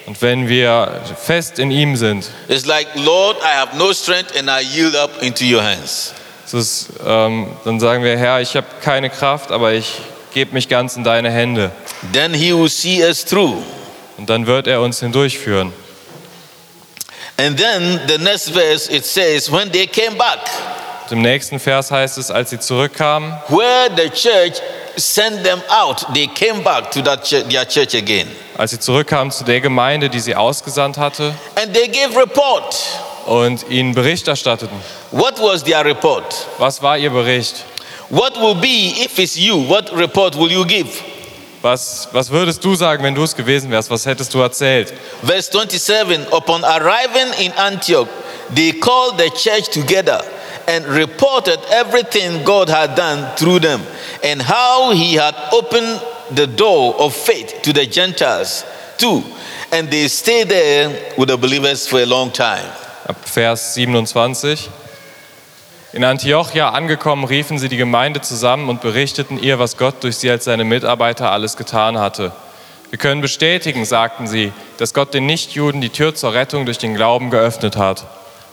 Und 0.07 0.21
wenn 0.21 0.49
wir 0.49 1.01
fest 1.17 1.59
in 1.59 1.71
ihm 1.71 1.97
sind, 1.97 2.29
it's 2.49 2.67
like, 2.67 2.89
Lord, 2.95 3.37
I 3.39 3.57
have 3.57 3.77
no 3.77 3.93
strength 3.93 4.37
and 4.37 4.49
I 4.49 4.61
yield 4.63 4.97
up 4.97 5.23
into 5.23 5.45
your 5.45 5.63
hands. 5.63 6.13
ist, 6.53 6.89
ähm, 7.07 7.49
dann 7.65 7.81
sagen 7.81 8.05
wir, 8.05 8.19
Herr, 8.19 8.41
ich 8.41 8.57
habe 8.57 8.67
keine 8.83 9.09
Kraft, 9.11 9.51
aber 9.53 9.73
ich 9.73 9.95
gebe 10.35 10.53
mich 10.53 10.69
ganz 10.69 10.97
in 10.97 11.05
deine 11.05 11.31
Hände. 11.31 11.71
Then 12.13 12.35
He 12.35 12.53
will 12.53 12.69
see 12.69 13.03
us 13.03 13.25
through. 13.25 13.63
Und 14.19 14.29
dann 14.29 14.47
wird 14.47 14.67
er 14.67 14.81
uns 14.81 15.01
hindurchführen. 15.01 15.73
And 17.39 17.59
then 17.59 18.01
the 18.07 18.19
next 18.19 18.51
verse 18.51 18.93
it 18.93 19.07
says, 19.07 19.51
when 19.51 19.71
they 19.73 19.87
came 19.87 20.17
back, 20.17 20.41
Und 21.07 21.17
Im 21.19 21.23
nächsten 21.23 21.59
Vers 21.59 21.91
heißt 21.91 22.19
es, 22.19 22.31
als 22.31 22.51
sie 22.51 22.59
zurückkamen, 22.59 23.33
where 23.49 23.91
the 23.97 24.09
church 24.11 24.61
sent 24.97 25.43
them 25.45 25.61
out, 25.71 26.05
they 26.15 26.27
came 26.27 26.63
back 26.63 26.91
to 26.93 27.03
that 27.03 27.25
church, 27.25 27.49
their 27.49 27.65
church 27.67 27.95
again. 27.95 28.29
als 28.57 28.71
sie 28.73 28.79
zurückkamen 28.81 29.31
zu 29.31 29.45
der 29.45 29.61
Gemeinde, 29.61 30.09
die 30.11 30.21
sie 30.21 30.35
ausgesandt 30.37 30.99
hatte 30.99 31.35
And 31.55 31.73
they 31.75 31.89
gave 31.89 32.17
report. 32.19 32.77
und 33.27 33.69
ihnen 33.71 33.95
Bericht 33.95 34.29
erstatteten. 34.29 34.77
What 35.11 35.41
was 35.41 35.63
their 35.65 35.85
report? 35.85 36.25
Was 36.59 36.83
war 36.83 36.99
ihr 36.99 37.11
Bericht? 37.11 37.65
What 38.11 38.37
will 38.41 38.55
be 38.55 38.93
if 39.05 39.19
it's 39.19 39.37
you? 39.37 39.67
What 39.69 39.91
report 39.97 40.37
will 40.37 40.51
you 40.51 40.65
give? 40.67 40.89
Was, 41.63 42.09
was 42.13 42.29
würdest 42.31 42.63
du 42.65 42.75
sagen, 42.75 43.05
wenn 43.05 43.15
du 43.15 43.23
es 43.23 43.35
gewesen 43.37 43.71
wärst? 43.71 43.89
Was 43.89 44.05
hättest 44.05 44.35
du 44.35 44.41
erzählt? 44.41 44.93
Verse 45.23 45.51
27 45.53 46.27
Upon 46.33 46.65
arriving 46.65 47.33
in 47.39 47.53
Antioch, 47.53 48.09
they 48.55 48.73
called 48.73 49.17
the 49.19 49.31
church 49.31 49.71
together 49.71 50.23
and 50.67 50.85
reported 50.87 51.59
everything 51.71 52.45
God 52.45 52.69
had 52.69 52.97
done 52.97 53.27
through 53.37 53.61
them 53.61 53.81
and 54.23 54.43
how 54.43 54.93
he 54.93 55.19
had 55.19 55.35
opened 55.53 56.01
the 56.35 56.47
door 56.47 56.95
of 56.99 57.15
faith 57.15 57.63
to 57.63 57.73
the 57.73 57.87
Gentiles 57.87 58.65
too. 58.99 59.23
And 59.71 59.91
they 59.91 60.09
stayed 60.09 60.49
there 60.49 60.91
with 61.17 61.29
the 61.29 61.37
believers 61.37 61.87
for 61.89 62.01
a 62.01 62.07
long 62.07 62.33
time. 62.33 62.67
Ab 63.09 63.17
Vers 63.25 63.75
27. 63.75 64.69
In 65.93 66.05
Antiochia 66.05 66.71
angekommen, 66.71 67.25
riefen 67.25 67.59
sie 67.59 67.69
die 67.69 67.77
Gemeinde 67.77 68.23
zusammen 68.23 68.71
und 68.71 68.81
berichteten 68.81 69.39
ihr, 69.39 69.59
was 69.59 69.77
Gott 69.77 70.03
durch 70.03 70.17
sie 70.17 70.31
als 70.31 70.45
seine 70.45 70.65
Mitarbeiter 70.65 71.31
alles 71.31 71.57
getan 71.57 71.99
hatte. 71.99 72.33
Wir 72.89 72.99
können 72.99 73.21
bestätigen, 73.21 73.85
sagten 73.85 74.27
sie, 74.27 74.53
dass 74.79 74.95
Gott 74.95 75.13
den 75.13 75.27
Nichtjuden 75.27 75.81
die 75.81 75.91
Tür 75.91 76.15
zur 76.15 76.33
Rettung 76.33 76.65
durch 76.65 76.79
den 76.79 76.95
Glauben 76.95 77.31
geöffnet 77.31 77.77
hat. 77.77 78.07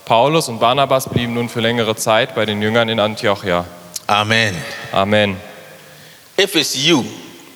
Paulus 0.06 0.50
und 0.50 0.60
Barnabas 0.60 1.08
blieben 1.08 1.34
nun 1.34 1.50
für 1.50 1.62
längere 1.62 1.96
Zeit 1.96 2.36
bei 2.36 2.46
den 2.46 2.62
Jüngern 2.62 2.90
in 2.90 3.00
Antiochia. 3.00 3.66
Amen. 4.08 4.56
Amen. 4.92 5.49
If 6.40 6.56
it's 6.56 6.74
you, 6.74 7.04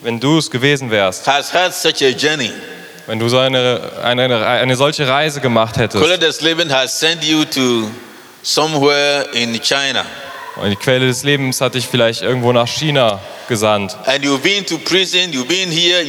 Wenn 0.01 0.19
du 0.19 0.37
es 0.37 0.51
gewesen 0.51 0.91
wärst, 0.91 1.25
has 1.25 1.53
had 1.53 1.73
such 1.73 2.01
a 2.03 2.09
journey, 2.09 2.51
wenn 3.07 3.17
du 3.17 3.29
so 3.29 3.37
eine, 3.37 3.91
eine, 4.03 4.45
eine 4.45 4.75
solche 4.75 5.07
Reise 5.07 5.39
gemacht 5.39 5.77
hättest 5.77 6.03
Color 6.03 6.17
Living 6.41 6.69
has 6.69 6.99
sent 6.99 7.23
you 7.23 7.45
to 7.45 7.89
somewhere 8.41 9.25
in 9.31 9.53
China. 9.61 10.05
Und 10.55 10.69
die 10.69 10.75
Quelle 10.75 11.07
des 11.07 11.23
Lebens 11.23 11.61
hat 11.61 11.75
dich 11.75 11.87
vielleicht 11.87 12.21
irgendwo 12.21 12.51
nach 12.51 12.67
China 12.67 13.19
gesandt 13.47 13.97
prison, 14.85 15.31
here, 15.69 16.03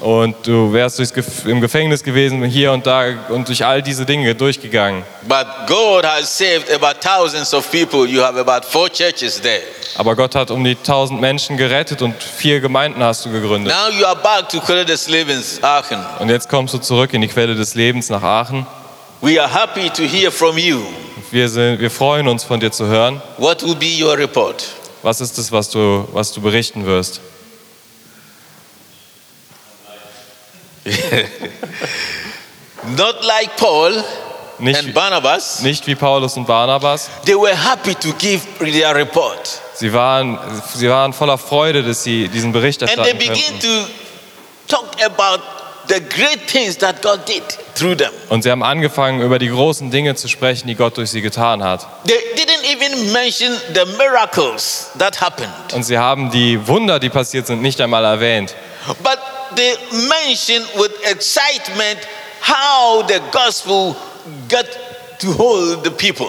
und 0.00 0.36
du 0.46 0.72
wärst 0.72 0.98
durchs 0.98 1.12
Gef 1.12 1.46
im 1.46 1.60
Gefängnis 1.60 2.02
gewesen, 2.02 2.42
hier 2.44 2.72
und 2.72 2.86
da 2.86 3.04
und 3.28 3.48
durch 3.48 3.64
all 3.64 3.82
diese 3.82 4.04
Dinge 4.04 4.34
durchgegangen. 4.34 5.04
Aber 9.94 10.16
Gott 10.16 10.34
hat 10.34 10.50
um 10.50 10.64
die 10.64 10.74
tausend 10.74 11.20
Menschen 11.20 11.56
gerettet 11.56 12.02
und 12.02 12.22
vier 12.22 12.60
Gemeinden 12.60 13.02
hast 13.02 13.24
du 13.26 13.30
gegründet. 13.30 13.72
Now 13.72 13.90
you 13.96 14.06
are 14.06 14.16
back 14.16 14.48
to 14.48 14.58
Color 14.60 14.84
Living's 14.84 15.62
Aachen. 15.62 15.98
Und 16.18 16.30
jetzt 16.30 16.48
kommst 16.48 16.74
du 16.74 16.78
zurück 16.78 17.12
in 17.12 17.20
die 17.20 17.28
Quelle 17.28 17.54
des 17.54 17.74
Lebens 17.74 18.08
nach 18.08 18.22
Aachen. 18.22 18.66
We 19.22 19.38
are 19.40 19.48
happy 19.48 19.88
to 19.90 20.02
hear 20.02 20.30
from 20.32 20.58
you. 20.58 20.82
Wir, 21.30 21.48
sind, 21.48 21.78
wir 21.80 21.90
freuen 21.90 22.26
uns 22.26 22.42
von 22.44 22.58
dir 22.58 22.72
zu 22.72 22.86
hören. 22.86 23.22
What 23.38 23.62
will 23.62 23.76
be 23.76 23.86
your 24.02 24.18
report? 24.18 24.64
Was 25.02 25.20
ist 25.20 25.38
es, 25.38 25.52
was 25.52 25.70
du, 25.70 26.06
was 26.12 26.32
du 26.32 26.40
berichten 26.40 26.84
wirst? 26.84 27.20
Not 32.96 33.22
like 33.24 33.56
Paul 33.56 34.02
Nicht, 34.58 34.78
and 34.78 34.92
Barnabas. 34.92 35.60
nicht 35.62 35.86
wie 35.86 35.94
Paulus 35.94 36.36
und 36.36 36.46
Barnabas. 36.46 37.08
They 37.24 37.36
were 37.36 37.54
happy 37.56 37.94
to 37.94 38.12
give 38.18 38.42
their 38.58 38.94
report. 38.94 39.60
Sie 39.74 39.92
waren, 39.92 40.38
sie 40.74 40.88
waren 40.88 41.12
voller 41.12 41.38
Freude, 41.38 41.82
dass 41.84 42.02
sie 42.02 42.28
diesen 42.28 42.52
Bericht 42.52 42.82
And 42.82 42.90
they 42.90 42.98
erstatten 42.98 43.18
begin 43.18 43.60
könnten. 43.60 43.86
to 44.68 44.76
talk 44.76 44.88
about 45.04 45.40
the 45.88 46.00
great 46.00 46.46
things 46.48 46.76
that 46.78 47.02
God 47.02 47.20
did 47.26 47.42
through 47.74 47.96
them. 47.96 48.10
Und 48.28 48.42
sie 48.42 48.50
haben 48.50 48.62
angefangen, 48.62 49.20
über 49.22 49.38
die 49.38 49.48
großen 49.48 49.90
Dinge 49.90 50.14
zu 50.14 50.28
sprechen, 50.28 50.66
die 50.68 50.74
Gott 50.74 50.96
durch 50.96 51.10
sie 51.10 51.20
getan 51.22 51.62
hat. 51.62 51.86
They 52.06 52.16
didn't 52.36 52.64
even 52.64 53.12
mention 53.12 53.52
the 53.74 53.84
miracles 53.98 54.90
that 54.98 55.20
happened, 55.20 55.50
Und 55.72 55.82
sie 55.84 55.98
haben 55.98 56.30
die 56.30 56.66
Wunder, 56.68 56.98
die 56.98 57.08
passiert 57.10 57.46
sind, 57.46 57.62
nicht 57.62 57.80
einmal 57.80 58.04
erwähnt. 58.04 58.54
but 59.02 59.18
they 59.56 59.76
mentioned 60.08 60.66
with 60.76 60.90
excitement 61.04 61.98
how 62.42 63.04
the 63.06 63.20
gospel 63.30 63.94
got 64.48 64.66
to 65.20 65.32
hold 65.38 65.84
the 65.84 65.90
people. 65.90 66.28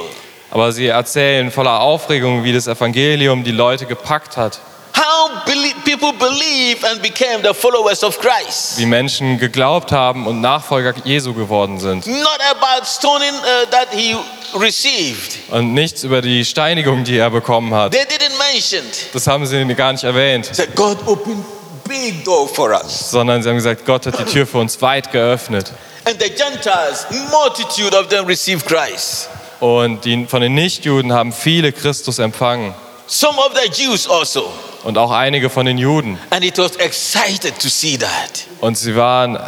Aber 0.52 0.72
sie 0.72 0.86
erzählen 0.88 1.50
voller 1.52 1.80
Aufregung, 1.80 2.44
wie 2.44 2.54
das 2.54 2.68
Evangelium 2.68 3.44
die 3.44 3.52
Leute 3.52 3.86
gepackt 3.88 4.38
hat. 4.38 4.60
How 5.04 5.44
belie- 5.46 5.74
people 5.84 6.14
believe 6.14 6.86
and 6.86 7.02
became 7.02 7.44
the 7.44 7.54
followers 7.54 8.04
of 8.06 8.18
Christ. 8.20 8.78
Wie 8.78 8.86
Menschen 8.86 9.38
geglaubt 9.38 9.92
haben 9.92 10.26
und 10.28 10.40
Nachfolger 10.40 10.94
Jesu 11.04 11.34
geworden 11.34 11.78
sind. 11.78 12.08
Not 12.08 12.40
about 12.52 12.86
stoning 12.86 13.34
uh, 13.34 13.70
that 13.70 13.90
he 13.92 14.16
received. 14.58 15.40
Und 15.52 15.74
nichts 15.74 16.06
über 16.06 16.22
die 16.22 16.46
Steinigung, 16.46 17.04
die 17.04 17.18
er 17.18 17.30
bekommen 17.30 17.74
hat. 17.74 17.92
They 17.92 18.04
didn't 18.04 18.38
mention. 18.38 18.82
Das 19.12 19.28
haben 19.28 19.46
sie 19.46 19.66
gar 19.76 19.92
nicht 19.92 20.06
erwähnt. 20.06 20.46
Said 20.54 20.74
God 20.74 20.98
opened 21.06 21.44
big 21.86 22.24
door 22.24 22.48
for 22.48 22.72
us. 22.72 23.12
Sondern 23.12 23.44
sie 23.44 23.50
haben 23.50 23.58
gesagt, 23.58 23.86
Gott 23.86 24.06
hat 24.06 24.18
die 24.20 24.24
Tür 24.24 24.48
für 24.48 24.60
uns 24.60 24.82
weit 24.82 25.12
geöffnet. 25.12 25.74
And 26.06 26.16
the 26.22 26.30
Gentiles, 26.30 27.06
multitude 27.30 27.94
of 27.98 28.08
them 28.08 28.26
received 28.26 28.66
Christ. 28.66 29.28
Und 29.60 30.06
die, 30.06 30.26
von 30.28 30.42
den 30.42 30.56
Nichtjuden 30.56 31.12
haben 31.12 31.34
viele 31.34 31.74
Christus 31.74 32.20
empfangen. 32.20 32.74
Some 33.08 33.38
of 33.38 33.52
the 33.54 33.70
Jews 33.70 34.10
also. 34.10 34.52
Und 34.84 34.98
auch 34.98 35.12
einige 35.12 35.50
von 35.50 35.66
den 35.66 35.78
Juden. 35.78 36.20
And 36.30 36.44
it 36.44 36.58
was 36.58 36.76
excited 36.76 37.58
to 37.60 37.70
see 37.70 37.98
that. 37.98 38.46
Und 38.60 38.78
sie 38.78 38.96
waren 38.96 39.36
äh, 39.36 39.42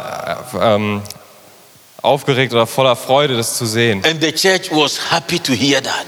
ähm, 0.60 1.02
aufgeregt 2.02 2.52
oder 2.52 2.66
voller 2.66 2.96
Freude, 2.96 3.36
das 3.36 3.56
zu 3.58 3.66
sehen. 3.66 4.02
And 4.04 4.22
the 4.22 4.32
church 4.32 4.70
was 4.70 4.98
happy 5.10 5.38
to 5.38 5.52
hear 5.52 5.82
that. 5.82 6.06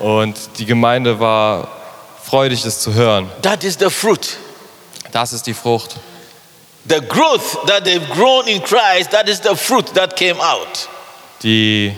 Und 0.00 0.36
die 0.58 0.66
Gemeinde 0.66 1.18
war 1.20 1.68
freudig, 2.24 2.62
das 2.62 2.80
zu 2.80 2.92
hören. 2.94 3.30
That 3.42 3.62
is 3.64 3.76
the 3.78 3.90
fruit. 3.90 4.36
Das 5.12 5.32
ist 5.32 5.46
die 5.46 5.54
Frucht. 5.54 5.96
The 6.88 7.00
growth 7.00 7.58
that 7.66 7.84
they've 7.84 8.06
grown 8.14 8.46
in 8.46 8.62
Christ, 8.62 9.10
that 9.10 9.28
is 9.28 9.40
the 9.42 9.54
fruit 9.56 9.92
that 9.94 10.16
came 10.16 10.40
out. 10.40 10.88
Die, 11.42 11.94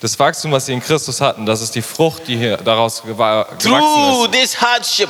das 0.00 0.18
Wachstum, 0.18 0.52
was 0.52 0.66
sie 0.66 0.72
in 0.72 0.80
Christus 0.82 1.20
hatten, 1.20 1.46
das 1.46 1.60
ist 1.60 1.74
die 1.74 1.82
Frucht, 1.82 2.26
die 2.28 2.36
hier 2.36 2.56
daraus 2.58 3.02
gewa- 3.02 3.44
gewachsen 3.44 3.58
Through 3.58 4.24
ist. 4.26 4.32
this 4.32 4.60
hardship, 4.60 5.08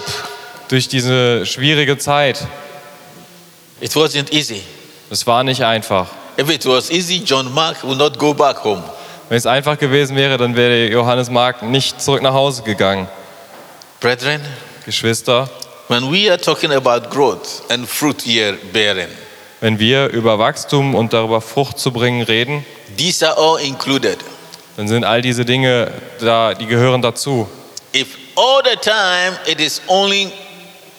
Durch 0.69 0.89
diese 0.89 1.47
schwierige 1.47 1.97
Zeit. 1.99 2.47
it 3.81 3.95
wasn't 3.95 4.33
easy. 4.33 4.63
Es 5.11 5.27
war 5.27 5.45
nicht 5.45 5.63
einfach. 5.63 6.09
If 6.39 6.51
it 6.51 6.67
was 6.67 6.91
easy, 6.91 7.23
John 7.25 7.53
Mark 7.55 7.83
would 7.85 7.99
not 7.99 8.19
go 8.19 8.35
back 8.35 8.63
home. 8.65 8.83
Wenn 9.29 9.39
es 9.39 9.47
einfach 9.47 9.79
gewesen 9.79 10.17
wäre, 10.17 10.37
dann 10.37 10.55
wäre 10.55 10.89
Johannes 10.89 11.31
Mark 11.31 11.63
nicht 11.63 12.01
zurück 12.01 12.23
nach 12.23 12.33
Hause 12.35 12.63
gegangen. 12.63 13.09
Brethren, 14.01 14.41
Geschwister, 14.85 15.49
when 15.89 16.13
we 16.13 16.31
are 16.31 16.39
talking 16.39 16.73
about 16.73 17.09
growth 17.11 17.63
and 17.71 17.89
fruit 17.89 18.23
bearing, 18.73 19.09
wenn 19.61 19.79
wir 19.79 20.09
über 20.09 20.39
Wachstum 20.39 20.95
und 20.95 21.13
darüber 21.13 21.41
Frucht 21.41 21.79
zu 21.79 21.91
bringen 21.93 22.23
reden, 22.23 22.65
these 22.97 23.27
are 23.27 23.37
all 23.37 23.59
included. 23.61 24.19
dann 24.77 24.87
sind 24.87 25.05
all 25.05 25.23
diese 25.23 25.45
Dinge 25.45 25.91
da, 26.21 26.55
die 26.55 26.67
gehören 26.67 27.03
dazu. 27.03 27.49
If 27.95 28.19
all 28.37 28.63
the 28.63 28.77
time 28.77 29.39
it 29.47 29.61
is 29.61 29.81
only 29.89 30.31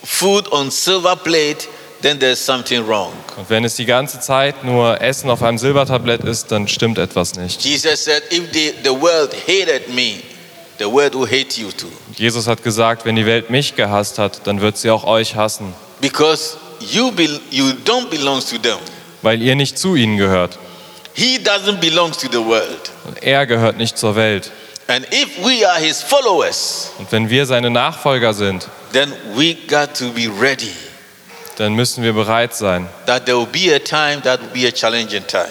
food 0.08 0.48
on 0.52 0.72
silver 0.72 1.16
plate, 1.16 1.68
then 2.02 2.18
there's 2.20 2.44
something 2.44 2.86
wrong. 2.88 3.12
Und 3.36 3.50
wenn 3.50 3.66
es 3.66 3.76
die 3.76 3.86
ganze 3.86 4.20
Zeit 4.20 4.64
nur 4.64 5.02
Essen 5.02 5.30
auf 5.30 5.44
einem 5.44 5.58
Silbertablett 5.58 6.24
ist, 6.24 6.52
dann 6.52 6.68
stimmt 6.68 6.98
etwas 6.98 7.36
nicht. 7.36 7.62
Jesus 7.64 8.06
said, 8.06 8.24
If 8.32 8.52
the, 8.54 8.74
the 8.84 8.90
world 8.92 9.34
hated 9.48 9.90
me, 9.94 10.22
the 10.80 10.86
world 10.86 11.14
will 11.14 11.28
hate 11.28 11.60
you 11.60 11.72
too. 11.72 11.88
Jesus 12.16 12.48
hat 12.48 12.64
gesagt, 12.64 13.04
wenn 13.06 13.16
die 13.16 13.26
Welt 13.26 13.50
mich 13.50 13.76
gehasst 13.76 14.18
hat, 14.18 14.48
dann 14.48 14.62
wird 14.62 14.78
sie 14.78 14.90
auch 14.90 15.04
euch 15.04 15.36
hassen, 15.36 15.74
Because 16.00 16.56
you, 16.80 17.12
be, 17.12 17.28
you 17.50 17.66
don't 17.86 18.10
belong 18.10 18.40
to 18.40 18.58
them. 18.58 18.78
weil 19.24 19.42
ihr 19.42 19.56
nicht 19.56 19.78
zu 19.78 19.96
ihnen 19.96 20.18
gehört. 20.18 20.58
He 21.14 21.40
doesn't 21.40 21.80
belong 21.80 22.12
to 22.12 22.28
the 22.32 22.38
world. 22.38 22.92
Er 23.22 23.48
gehört 23.48 23.78
nicht 23.78 23.98
zur 23.98 24.16
Welt. 24.16 24.52
And 24.88 25.06
if 25.12 25.38
we 25.44 25.66
are 25.66 25.80
his 25.80 26.02
followers, 26.02 26.92
Und 26.98 27.12
wenn 27.12 27.30
wir 27.30 27.46
seine 27.46 27.70
Nachfolger 27.70 28.34
sind, 28.34 28.68
then 28.94 29.14
we 29.36 29.56
got 29.68 29.94
to 29.96 30.12
be 30.12 30.28
ready 30.28 30.72
dann 31.58 31.74
müssen 31.74 32.04
wir 32.04 32.14
bereit 32.14 32.54
sein, 32.56 32.88
that 33.08 33.26
there 33.26 33.38
will 33.38 33.48
be 33.48 33.74
a 33.74 33.80
time 33.80 34.22
that 34.22 34.40
will 34.40 34.62
be 34.62 34.68
a 34.68 34.72
challenging 34.72 35.26
time. 35.28 35.50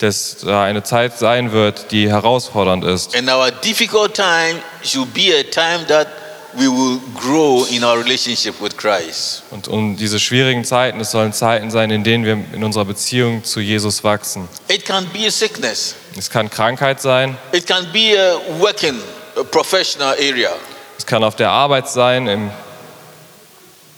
dass 0.00 0.38
da 0.44 0.64
eine 0.64 0.82
Zeit 0.82 1.18
sein 1.18 1.52
wird, 1.52 1.92
die 1.92 2.08
herausfordernd 2.08 2.84
ist. 2.84 3.14
And 3.16 3.30
our 3.30 3.50
difficult 3.50 4.14
time 4.14 4.60
should 4.82 5.12
be 5.14 5.32
a 5.38 5.42
time 5.42 5.86
that 5.86 6.08
we 6.56 6.68
will 6.68 7.00
grow 7.14 7.64
in 7.70 7.82
our 7.84 7.98
relationship 7.98 8.60
with 8.60 8.76
Christ. 8.76 9.42
Und 9.50 9.68
um 9.68 9.96
diese 9.96 10.18
schwierigen 10.20 10.64
Zeiten, 10.64 11.00
es 11.00 11.10
sollen 11.10 11.32
Zeiten 11.32 11.70
sein, 11.70 11.90
in 11.90 12.04
denen 12.04 12.24
wir 12.24 12.32
in 12.54 12.62
unserer 12.64 12.84
Beziehung 12.84 13.44
zu 13.44 13.60
Jesus 13.60 14.04
wachsen. 14.04 14.48
It 14.68 14.84
can 14.84 15.06
be 15.12 15.26
a 15.26 15.30
sickness, 15.30 15.94
Es 16.16 16.30
kann 16.30 16.48
Krankheit 16.50 17.00
sein, 17.00 17.36
it 17.52 17.66
can 17.66 17.90
be 17.92 18.16
a 18.18 18.38
working, 18.60 19.00
a 19.36 19.42
professional 19.42 20.14
area, 20.14 20.50
es 20.98 21.04
kann 21.04 21.24
auf 21.24 21.36
der 21.36 21.50
Arbeit 21.50 21.88
sein, 21.88 22.26
im, 22.28 22.50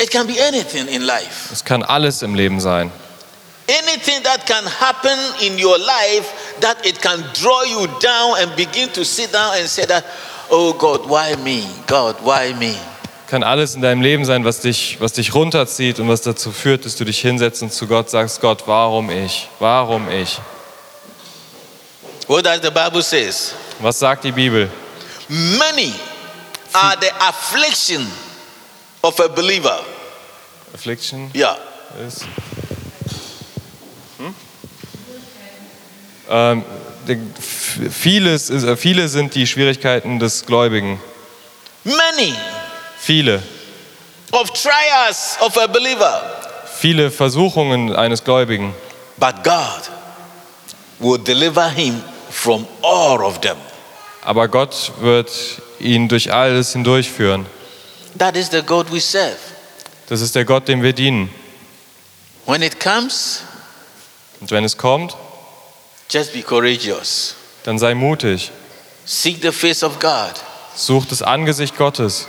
it 0.00 0.11
can 0.11 0.26
be 0.26 0.34
anything 0.42 0.88
in 0.88 1.02
life. 1.02 1.52
es 1.52 1.64
kann 1.64 1.82
alles 1.82 2.22
im 2.22 2.34
Leben 2.34 2.61
sein. 2.61 2.90
Anything 3.68 4.22
that 4.22 4.46
can 4.46 4.64
happen 4.80 5.18
in 5.40 5.59
your 5.59 5.76
life 5.76 6.28
that 6.61 6.86
it 6.86 7.02
can 7.02 7.24
draw 7.34 7.64
you 7.64 7.88
down 8.00 8.36
and 8.40 8.54
begin 8.54 8.88
to 8.92 9.04
sit 9.04 9.32
down 9.32 9.54
and 9.59 9.66
say 9.68 9.84
that, 9.86 10.04
oh 10.51 10.72
God, 10.74 11.09
why 11.09 11.36
me? 11.42 11.62
God, 11.86 12.16
why 12.24 12.53
me? 12.55 12.74
Kann 13.28 13.42
alles 13.42 13.74
in 13.74 13.82
deinem 13.82 14.03
Leben 14.03 14.24
sein, 14.24 14.44
was 14.44 14.61
dich, 14.61 14.99
was 15.01 15.12
dich 15.14 15.34
runterzieht 15.34 15.99
und 15.99 16.09
was 16.09 16.20
dazu 16.22 16.53
führt, 16.53 16.84
dass 16.84 16.94
du 16.97 17.05
dich 17.05 17.20
hinsetzt 17.20 17.61
und 17.62 17.72
zu 17.72 17.86
Gott 17.88 18.09
sagst, 18.11 18.40
Gott, 18.40 18.62
warum 18.66 19.11
ich? 19.11 19.49
Warum 19.59 20.09
ich? 20.09 20.38
What 22.28 22.44
does 22.47 22.61
the 22.62 22.70
Bible 22.70 23.03
says? 23.03 23.53
Was 23.80 23.99
sagt 23.99 24.24
die 24.24 24.32
Bibel? 24.32 24.70
Many 25.28 25.92
are 26.72 26.97
the 27.01 27.11
affliction 27.20 28.07
of 29.03 29.18
a 29.20 29.26
believer. 29.28 29.80
Affliction 30.72 31.30
Yeah. 31.34 31.57
ist. 32.07 32.24
Ähm, 36.28 36.64
die- 37.07 37.12
f- 37.38 37.55
vieles 37.91 38.51
ist, 38.51 38.64
äh, 38.64 38.77
viele 38.77 39.09
sind 39.09 39.35
die 39.35 39.47
Schwierigkeiten 39.47 40.18
des 40.18 40.47
Gläubigen. 40.47 41.01
Many 41.85 42.35
Viele. 42.99 43.43
of 44.33 44.51
trials 44.51 45.37
of 45.41 45.57
a 45.57 45.66
believer. 45.66 46.22
Viele 46.79 47.11
Versuchungen 47.11 47.95
eines 47.95 48.24
Gläubigen. 48.24 48.74
But 49.18 49.43
God 49.45 49.91
will 50.99 51.18
deliver 51.18 51.68
him 51.70 52.03
from 52.31 52.66
all 52.83 53.22
of 53.22 53.41
them. 53.41 53.57
Aber 54.22 54.49
Gott 54.49 54.93
wird 55.01 55.31
ihn 55.79 56.09
durch 56.09 56.33
alles 56.33 56.72
hindurchführen. 56.72 57.47
That 58.18 58.37
is 58.37 58.51
the 58.51 58.62
God 58.62 58.91
we 58.93 59.01
serve. 59.01 59.37
Das 60.09 60.20
ist 60.20 60.35
der 60.35 60.45
Gott, 60.45 60.68
dem 60.68 60.83
wir 60.83 60.93
dienen. 60.93 61.31
When 62.47 62.62
it 62.62 62.79
comes, 62.81 63.43
Und 64.41 64.51
wenn 64.51 64.64
es 64.64 64.77
kommt, 64.77 65.16
just 66.11 66.33
be 66.33 66.43
courageous. 66.43 67.35
Dann 67.66 67.78
sei 67.78 67.94
mutig. 67.94 68.50
Seek 69.04 69.42
the 69.42 69.52
face 69.52 69.82
of 69.82 69.98
God. 69.98 70.34
Such 70.74 71.06
das 71.08 71.22
Angesicht 71.22 71.76
Gottes. 71.76 72.26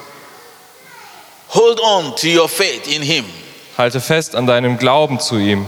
Hold 1.49 1.79
on 1.79 2.15
to 2.17 2.27
your 2.27 2.49
faith 2.49 2.87
in 2.87 3.01
Him 3.01 3.25
Halte 3.77 4.01
fest 4.01 4.35
an 4.35 4.47
deinem 4.47 4.77
Glauben 4.77 5.19
zu 5.19 5.37
ihm 5.37 5.65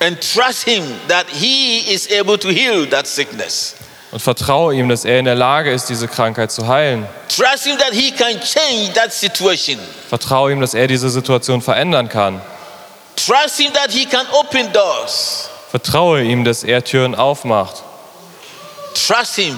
and 0.00 0.20
trust 0.20 0.64
Him 0.64 0.82
that 1.08 1.26
He 1.30 1.78
is 1.92 2.08
able 2.10 2.36
to 2.38 2.50
heal 2.50 2.86
that 2.90 3.06
sickness. 3.06 3.76
und 4.12 4.20
vertraue 4.20 4.74
ihm, 4.74 4.88
dass 4.88 5.04
er 5.04 5.18
in 5.18 5.24
der 5.24 5.34
Lage 5.34 5.72
ist, 5.72 5.86
diese 5.88 6.06
Krankheit 6.06 6.52
zu 6.52 6.68
heilen. 6.68 7.06
Trust 7.28 7.64
Him 7.64 7.78
that 7.78 7.92
He 7.92 8.12
can 8.12 8.38
change 8.40 8.92
that 8.94 9.12
situation. 9.12 9.78
Vertraue 10.08 10.52
ihm, 10.52 10.60
dass 10.60 10.74
er 10.74 10.86
diese 10.86 11.08
Situation 11.10 11.62
verändern 11.62 12.08
kann. 12.08 12.40
Trust 13.16 13.56
Him 13.58 13.72
that 13.72 13.90
He 13.90 14.04
can 14.04 14.26
open 14.32 14.72
doors. 14.72 15.48
Vertraue 15.70 16.22
ihm, 16.22 16.44
dass 16.44 16.62
er 16.62 16.84
Türen 16.84 17.14
aufmacht. 17.14 17.82
Trust 18.94 19.36
Him. 19.36 19.56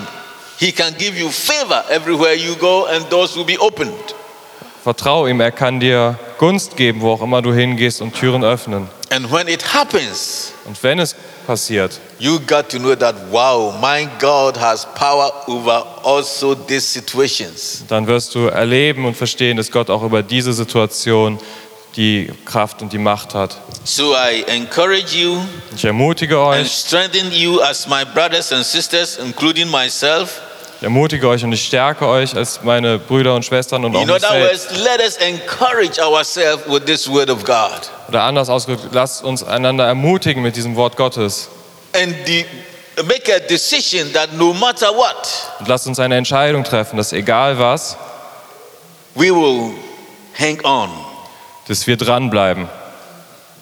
He 0.58 0.72
can 0.72 0.94
give 0.98 1.18
you 1.18 1.28
favor 1.30 1.84
everywhere 1.90 2.34
you 2.34 2.54
go 2.56 2.86
and 2.86 3.08
doors 3.10 3.36
will 3.36 3.44
be 3.44 3.58
opened. 3.58 3.92
Vertraue 4.82 5.28
ihm, 5.30 5.40
er 5.40 5.50
kann 5.50 5.80
dir 5.80 6.18
Gunst 6.38 6.76
geben, 6.76 7.00
wo 7.00 7.10
auch 7.12 7.20
immer 7.22 7.42
du 7.42 7.52
hingehst 7.52 8.00
und 8.00 8.14
Türen 8.14 8.44
öffnen. 8.44 8.88
And 9.10 9.30
when 9.30 9.48
it 9.48 9.62
happens, 9.74 10.52
Und 10.64 10.80
wenn 10.82 10.98
es 10.98 11.14
passiert, 11.46 12.00
you 12.18 12.40
got 12.40 12.68
to 12.70 12.78
know 12.78 12.94
that, 12.94 13.14
wow, 13.30 13.72
my 13.80 14.08
God 14.20 14.56
has 14.58 14.86
power 14.94 15.30
over 15.46 15.86
also 16.04 16.54
these 16.54 16.86
situations. 16.86 17.84
dann 17.88 18.06
wirst 18.06 18.34
du 18.34 18.46
erleben 18.46 19.04
und 19.04 19.16
verstehen, 19.16 19.56
dass 19.56 19.70
Gott 19.70 19.90
auch 19.90 20.02
über 20.02 20.22
diese 20.22 20.52
Situation 20.52 21.38
die 21.96 22.30
Kraft 22.44 22.82
und 22.82 22.92
die 22.92 22.98
Macht 22.98 23.34
hat. 23.34 23.56
So 23.84 24.14
I 24.14 24.44
encourage 24.48 25.16
you 25.16 25.38
Ich 25.74 25.84
ermutige 25.84 26.38
and 26.38 26.60
euch, 26.64 26.72
strengthen 26.72 27.32
you 27.32 27.60
as 27.62 27.86
my 27.88 28.04
brothers 28.04 28.52
and 28.52 28.64
sisters, 28.64 29.16
including 29.18 29.70
myself. 29.70 30.40
ich 30.78 30.82
ermutige 30.82 31.26
euch 31.28 31.42
und 31.42 31.52
ich 31.52 31.64
stärke 31.64 32.06
euch 32.06 32.36
als 32.36 32.60
meine 32.62 32.98
Brüder 32.98 33.34
und 33.34 33.44
Schwestern 33.44 33.84
und 33.84 33.96
auch 33.96 34.00
In 34.02 34.06
mich 34.08 34.16
other 34.16 34.28
selbst. 34.28 34.70
words, 34.72 34.82
let 34.84 35.00
us 35.00 35.16
encourage 35.16 35.98
ourselves 36.02 36.64
with 36.68 36.84
this 36.84 37.08
word 37.10 37.30
of 37.30 37.44
God. 37.44 37.90
Oder 38.08 38.24
anders 38.24 38.50
ausgedrückt, 38.50 38.92
lasst 38.92 39.24
uns 39.24 39.42
einander 39.42 39.86
ermutigen 39.86 40.42
mit 40.42 40.54
diesem 40.56 40.76
Wort 40.76 40.96
Gottes. 40.96 41.48
And 41.94 42.14
the, 42.26 42.44
make 43.04 43.32
a 43.34 43.38
decision 43.38 44.12
that 44.12 44.34
no 44.34 44.52
matter 44.52 44.88
what, 44.94 45.28
Und 45.60 45.68
lasst 45.68 45.86
uns 45.86 45.98
eine 45.98 46.16
Entscheidung 46.16 46.62
treffen, 46.62 46.98
dass 46.98 47.12
egal 47.14 47.58
was, 47.58 47.96
we 49.14 49.30
will 49.34 49.72
hang 50.38 50.60
on 50.62 50.90
dass 51.68 51.86
wir 51.86 51.96
dranbleiben, 51.96 52.68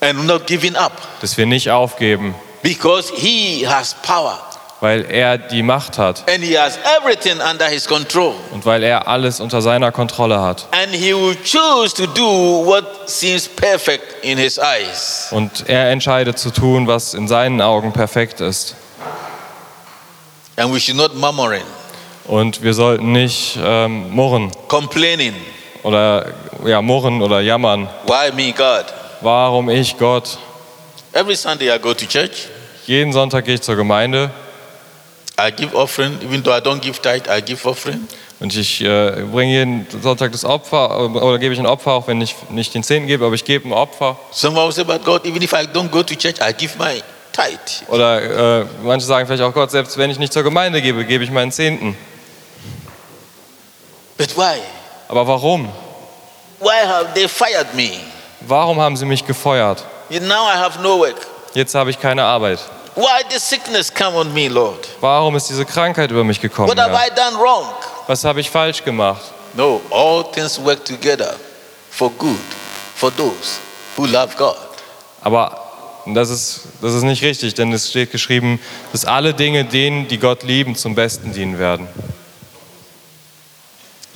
and 0.01 0.27
not 0.27 0.47
giving 0.47 0.77
up 0.77 0.93
dass 1.21 1.37
wir 1.37 1.47
nicht 1.47 1.71
aufgeben, 1.71 2.35
because 2.63 3.13
He 3.15 3.67
has 3.67 3.95
power 4.03 4.39
weil 4.81 5.07
er 5.11 5.39
die 5.39 5.63
Macht 5.63 5.97
hat 5.97 6.29
and 6.29 6.45
He 6.45 6.59
has 6.59 6.79
everything 7.01 7.41
under 7.41 7.67
His 7.67 7.87
control. 7.87 8.35
und 8.51 8.67
weil 8.67 8.83
er 8.83 9.09
alles 9.09 9.41
unter 9.41 9.63
seiner 9.63 9.93
Kontrolle 9.93 10.43
hat. 10.43 10.67
And 10.73 10.93
He 10.93 11.15
will 11.15 11.37
choose 11.43 11.95
to 11.95 12.07
do 12.07 12.67
what 12.67 13.09
seems 13.09 13.49
perfect 13.49 14.23
in 14.23 14.37
His 14.37 14.59
eyes. 14.59 15.29
Und 15.31 15.69
er 15.69 15.91
entscheidet 15.91 16.39
zu 16.39 16.51
tun, 16.51 16.87
was 16.87 17.15
in 17.15 17.29
seinen 17.29 17.63
Augen 17.63 17.93
perfekt 17.95 18.41
ist. 18.43 18.75
And 20.57 20.73
we 20.73 20.79
should 20.79 20.97
not 20.97 21.15
murmuring, 21.17 21.65
Und 22.27 22.63
wir 22.63 22.75
sollten 22.75 23.13
nicht 23.13 23.59
ähm, 23.63 24.11
murren 24.11 24.53
complaining. 24.69 25.35
Oder 25.85 26.27
ja, 26.67 26.83
murren 26.83 27.23
oder 27.23 27.41
jammern. 27.41 27.89
Why 28.07 28.33
me, 28.35 28.53
God? 28.53 28.87
Warum 29.21 29.71
ich, 29.71 29.97
Gott? 29.97 30.39
Every 31.13 31.37
Sunday 31.37 31.73
I 31.73 31.79
go 31.79 31.95
to 31.95 32.07
church. 32.07 32.49
Jeden 32.87 33.13
Sonntag 33.13 33.45
gehe 33.45 33.55
ich 33.55 33.63
zur 33.63 33.77
Gemeinde 33.77 34.31
I 35.39 35.51
give 35.51 35.75
offering, 35.75 36.19
even 36.23 36.43
though 36.43 36.57
I 36.57 36.61
don't 36.61 36.81
give 36.81 37.01
tithe, 37.01 37.29
I 37.29 37.41
give 37.41 37.67
offering. 37.69 38.07
und 38.41 38.55
ich 38.55 38.81
äh, 38.83 39.25
bringe 39.33 39.53
jeden 39.53 39.87
Sonntag 40.03 40.33
das 40.33 40.45
Opfer 40.45 40.91
äh, 40.91 41.19
oder 41.19 41.39
gebe 41.39 41.55
ich 41.55 41.61
ein 41.61 41.67
Opfer, 41.67 41.93
auch 41.93 42.07
wenn 42.07 42.21
ich 42.21 42.37
nicht 42.51 42.75
den 42.75 42.83
Zehnten 42.85 43.09
gebe, 43.09 43.25
aber 43.25 43.35
ich 43.35 43.45
gebe 43.45 43.69
ein 43.69 43.73
Opfer. 43.73 44.17
Someone 44.31 44.67
will 44.67 44.73
say, 44.73 44.85
but 44.85 45.05
God, 45.05 45.25
even 45.25 45.43
if 45.43 45.53
I 45.53 45.67
don't 45.67 45.89
go 45.89 46.03
to 46.03 46.15
church, 46.15 46.37
I 46.41 46.53
give 46.53 46.79
my 46.79 47.03
tithe. 47.33 47.85
Oder 47.89 48.61
äh, 48.61 48.67
manche 48.85 49.07
sagen 49.07 49.27
vielleicht 49.27 49.43
auch 49.43 49.53
Gott, 49.53 49.71
selbst 49.71 49.97
wenn 49.99 50.11
ich 50.11 50.19
nicht 50.19 50.33
zur 50.33 50.43
Gemeinde 50.43 50.81
gebe, 50.83 51.05
gebe 51.05 51.25
ich 51.25 51.31
meinen 51.31 51.51
Zehnten. 51.51 51.97
But 54.17 54.37
why? 54.37 54.61
Aber 55.09 55.27
warum? 55.27 55.69
Why 56.61 56.87
have 56.87 57.15
they 57.15 57.29
fired 57.29 57.75
me? 57.75 58.01
Warum 58.41 58.81
haben 58.81 58.97
sie 58.97 59.05
mich 59.05 59.25
gefeuert? 59.27 59.85
Now 60.11 60.49
I 60.49 60.57
have 60.57 60.81
no 60.83 60.99
work. 60.99 61.27
Jetzt 61.55 61.75
habe 61.75 61.91
ich 61.91 62.01
keine 62.01 62.25
Arbeit. 62.25 62.59
Why 62.95 63.23
did 63.29 63.41
sickness 63.41 63.93
come 63.93 64.17
on 64.17 64.33
me, 64.33 64.49
Lord? 64.49 64.89
Warum 65.01 65.35
ist 65.37 65.49
diese 65.49 65.65
Krankheit 65.65 66.11
über 66.11 66.23
mich 66.23 66.41
gekommen? 66.41 66.69
What 66.69 66.79
have? 66.79 66.95
I 66.95 67.11
done 67.15 67.37
wrong? 67.39 67.67
Was 68.07 68.25
habe 68.25 68.41
ich 68.41 68.51
falsch 68.51 68.85
gemacht? 68.85 69.23
No, 69.55 69.81
all 69.91 70.25
things 70.33 70.59
work 70.63 70.85
together 70.85 71.35
for 71.91 72.11
good 72.11 72.39
for 72.95 73.15
those 73.17 73.59
who 73.97 74.07
love 74.07 74.35
God. 74.37 74.57
Aber 75.23 75.61
das 76.07 76.31
ist, 76.31 76.61
das 76.83 76.95
ist 76.95 77.03
nicht 77.03 77.23
richtig, 77.23 77.55
denn 77.55 77.73
es 77.73 77.89
steht 77.89 78.13
geschrieben, 78.13 78.61
dass 78.93 79.05
alle 79.05 79.33
Dinge 79.33 79.65
denen, 79.65 80.07
die 80.07 80.19
Gott 80.19 80.43
lieben, 80.43 80.77
zum 80.77 80.95
Besten 80.95 81.33
dienen 81.33 81.59
werden. 81.59 81.89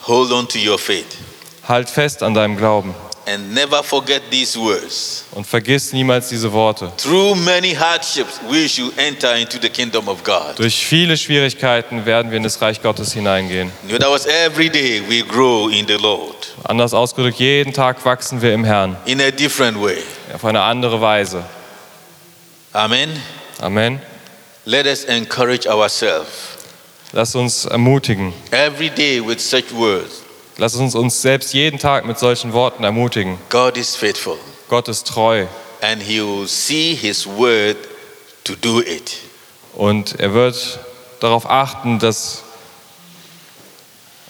Hold 0.09 0.33
on 0.33 0.49
to 0.49 0.59
your 0.59 0.79
faith 0.79 1.07
Halt 1.69 1.89
fest 1.89 2.23
an 2.23 2.35
deinem 2.35 2.57
Glauben 2.57 2.95
and 3.27 3.53
never 3.53 3.83
forget 3.83 4.23
these 4.31 4.59
words. 4.59 5.25
und 5.33 5.47
vergiss 5.47 5.93
niemals 5.93 6.31
diese 6.31 6.51
Worte. 6.51 6.91
Through 6.97 7.35
many 7.35 7.75
hardships, 7.75 8.41
we 8.51 8.67
should 8.67 8.97
enter 8.99 9.37
into 9.37 9.59
the 9.61 9.69
kingdom 9.69 10.09
of 10.09 10.25
God. 10.25 10.57
Durch 10.57 10.87
viele 10.87 11.15
Schwierigkeiten 11.17 12.07
werden 12.07 12.31
wir 12.31 12.39
in 12.39 12.43
das 12.43 12.59
Reich 12.63 12.81
Gottes 12.81 13.13
hineingehen. 13.13 13.71
In 13.87 13.97
other 13.97 14.09
words, 14.09 14.25
every 14.25 14.71
day 14.71 15.03
we 15.07 15.23
grow 15.23 15.69
in 15.69 15.87
the 15.87 15.97
Lord 15.99 16.55
Anders 16.65 16.95
ausgedrückt, 16.95 17.39
jeden 17.39 17.75
Tag 17.75 18.03
wachsen 18.07 18.41
wir 18.41 18.55
im 18.55 18.65
Herrn 18.65 18.97
in 19.05 19.21
a 19.21 19.31
different 19.31 19.79
way. 19.79 19.99
auf 20.35 20.45
eine 20.47 20.63
andere 20.63 20.99
Weise. 21.03 21.45
Amen. 22.73 23.11
Amen. 23.61 24.01
Let 24.65 24.87
us 24.87 25.05
encourage 25.05 25.67
ourselves 25.69 26.58
Lass 27.13 27.35
uns 27.35 27.65
ermutigen. 27.65 28.33
every 28.51 28.91
day 28.91 29.21
with 29.21 29.39
such 29.41 29.73
words. 29.73 30.23
Lass 30.57 30.75
uns 30.75 30.95
uns 30.95 31.23
selbst 31.23 31.55
jeden 31.55 31.79
Tag 31.79 32.05
mit 32.05 32.19
solchen 32.19 32.53
Worten 32.53 32.85
ermutigen. 32.85 33.39
God 33.49 33.77
is 33.77 33.95
faithful, 33.97 34.37
Gott 34.69 34.89
ist 34.89 35.07
treu 35.07 35.47
and 35.81 36.03
He 36.03 36.21
will 36.21 36.47
see 36.49 36.95
His 36.95 37.27
word 37.27 37.77
to 38.45 38.55
do 38.57 38.81
it. 38.81 39.17
und 39.75 40.19
er 40.19 40.35
wird 40.35 40.81
darauf 41.21 41.49
achten, 41.49 41.99
dass 41.99 42.43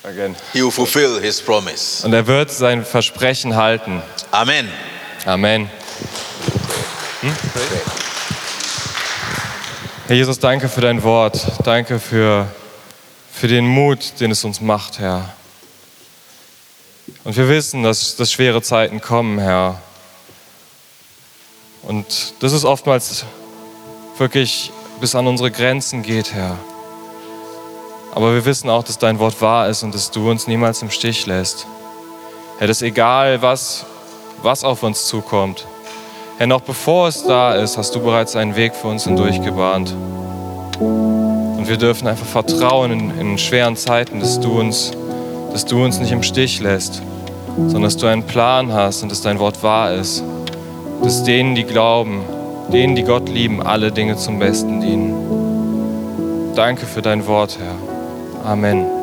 Again. 0.05 0.37
He 0.53 0.62
will 0.62 0.70
fulfill 0.70 1.20
His 1.20 1.41
promise. 1.41 2.07
und 2.07 2.12
er 2.12 2.26
wird 2.26 2.51
sein 2.51 2.85
Versprechen 2.85 3.57
halten. 3.57 4.03
Amen. 4.31 4.68
Amen. 5.26 5.68
Hm? 7.22 7.35
Herr 10.07 10.16
Jesus, 10.16 10.39
danke 10.39 10.68
für 10.68 10.81
dein 10.81 11.03
Wort. 11.03 11.47
Danke 11.64 11.99
für, 11.99 12.47
für 13.39 13.47
den 13.47 13.68
Mut, 13.68 14.14
den 14.18 14.32
es 14.32 14.43
uns 14.43 14.61
macht, 14.61 14.99
Herr. 14.99 15.32
Und 17.22 17.36
wir 17.36 17.49
wissen, 17.49 17.84
dass, 17.84 18.16
dass 18.16 18.32
schwere 18.32 18.62
Zeiten 18.62 19.01
kommen, 19.01 19.39
Herr. 19.39 19.80
Und 21.82 22.34
dass 22.41 22.53
es 22.53 22.64
oftmals 22.64 23.24
wirklich 24.18 24.72
bis 25.01 25.14
an 25.14 25.28
unsere 25.28 25.53
Grenzen 25.53 26.03
geht, 26.03 26.34
Herr. 26.34 26.59
Aber 28.12 28.34
wir 28.34 28.45
wissen 28.45 28.68
auch, 28.70 28.82
dass 28.82 28.99
dein 28.99 29.20
Wort 29.20 29.41
wahr 29.41 29.68
ist 29.68 29.84
und 29.84 29.95
dass 29.95 30.11
du 30.11 30.28
uns 30.28 30.49
niemals 30.49 30.82
im 30.82 30.91
Stich 30.91 31.24
lässt. 31.26 31.64
Herr, 32.59 32.66
dass 32.66 32.82
egal 32.82 33.41
was, 33.41 33.86
was 34.43 34.64
auf 34.64 34.82
uns 34.82 35.07
zukommt, 35.07 35.64
Herr, 36.39 36.49
noch 36.49 36.62
bevor 36.62 37.07
es 37.07 37.22
da 37.22 37.55
ist, 37.55 37.78
hast 37.78 37.95
du 37.95 38.01
bereits 38.01 38.34
einen 38.34 38.57
Weg 38.57 38.74
für 38.74 38.89
uns 38.89 39.05
hindurch 39.05 39.41
gebahnt. 39.43 39.95
Und 41.59 41.68
wir 41.68 41.76
dürfen 41.76 42.06
einfach 42.06 42.24
vertrauen 42.24 42.92
in, 42.92 43.18
in 43.18 43.36
schweren 43.36 43.76
Zeiten, 43.76 44.20
dass 44.20 44.38
du, 44.38 44.61
uns, 44.61 44.92
dass 45.52 45.64
du 45.64 45.84
uns 45.84 45.98
nicht 45.98 46.12
im 46.12 46.22
Stich 46.22 46.61
lässt, 46.61 47.02
sondern 47.56 47.82
dass 47.82 47.96
du 47.96 48.06
einen 48.06 48.22
Plan 48.22 48.72
hast 48.72 49.02
und 49.02 49.11
dass 49.11 49.22
dein 49.22 49.40
Wort 49.40 49.61
wahr 49.64 49.92
ist. 49.92 50.22
Dass 51.02 51.24
denen, 51.24 51.56
die 51.56 51.64
glauben, 51.64 52.22
denen, 52.72 52.94
die 52.94 53.02
Gott 53.02 53.28
lieben, 53.28 53.61
alle 53.61 53.90
Dinge 53.90 54.16
zum 54.16 54.38
Besten 54.38 54.80
dienen. 54.80 56.54
Danke 56.54 56.86
für 56.86 57.02
dein 57.02 57.26
Wort, 57.26 57.59
Herr. 57.59 58.50
Amen. 58.52 58.97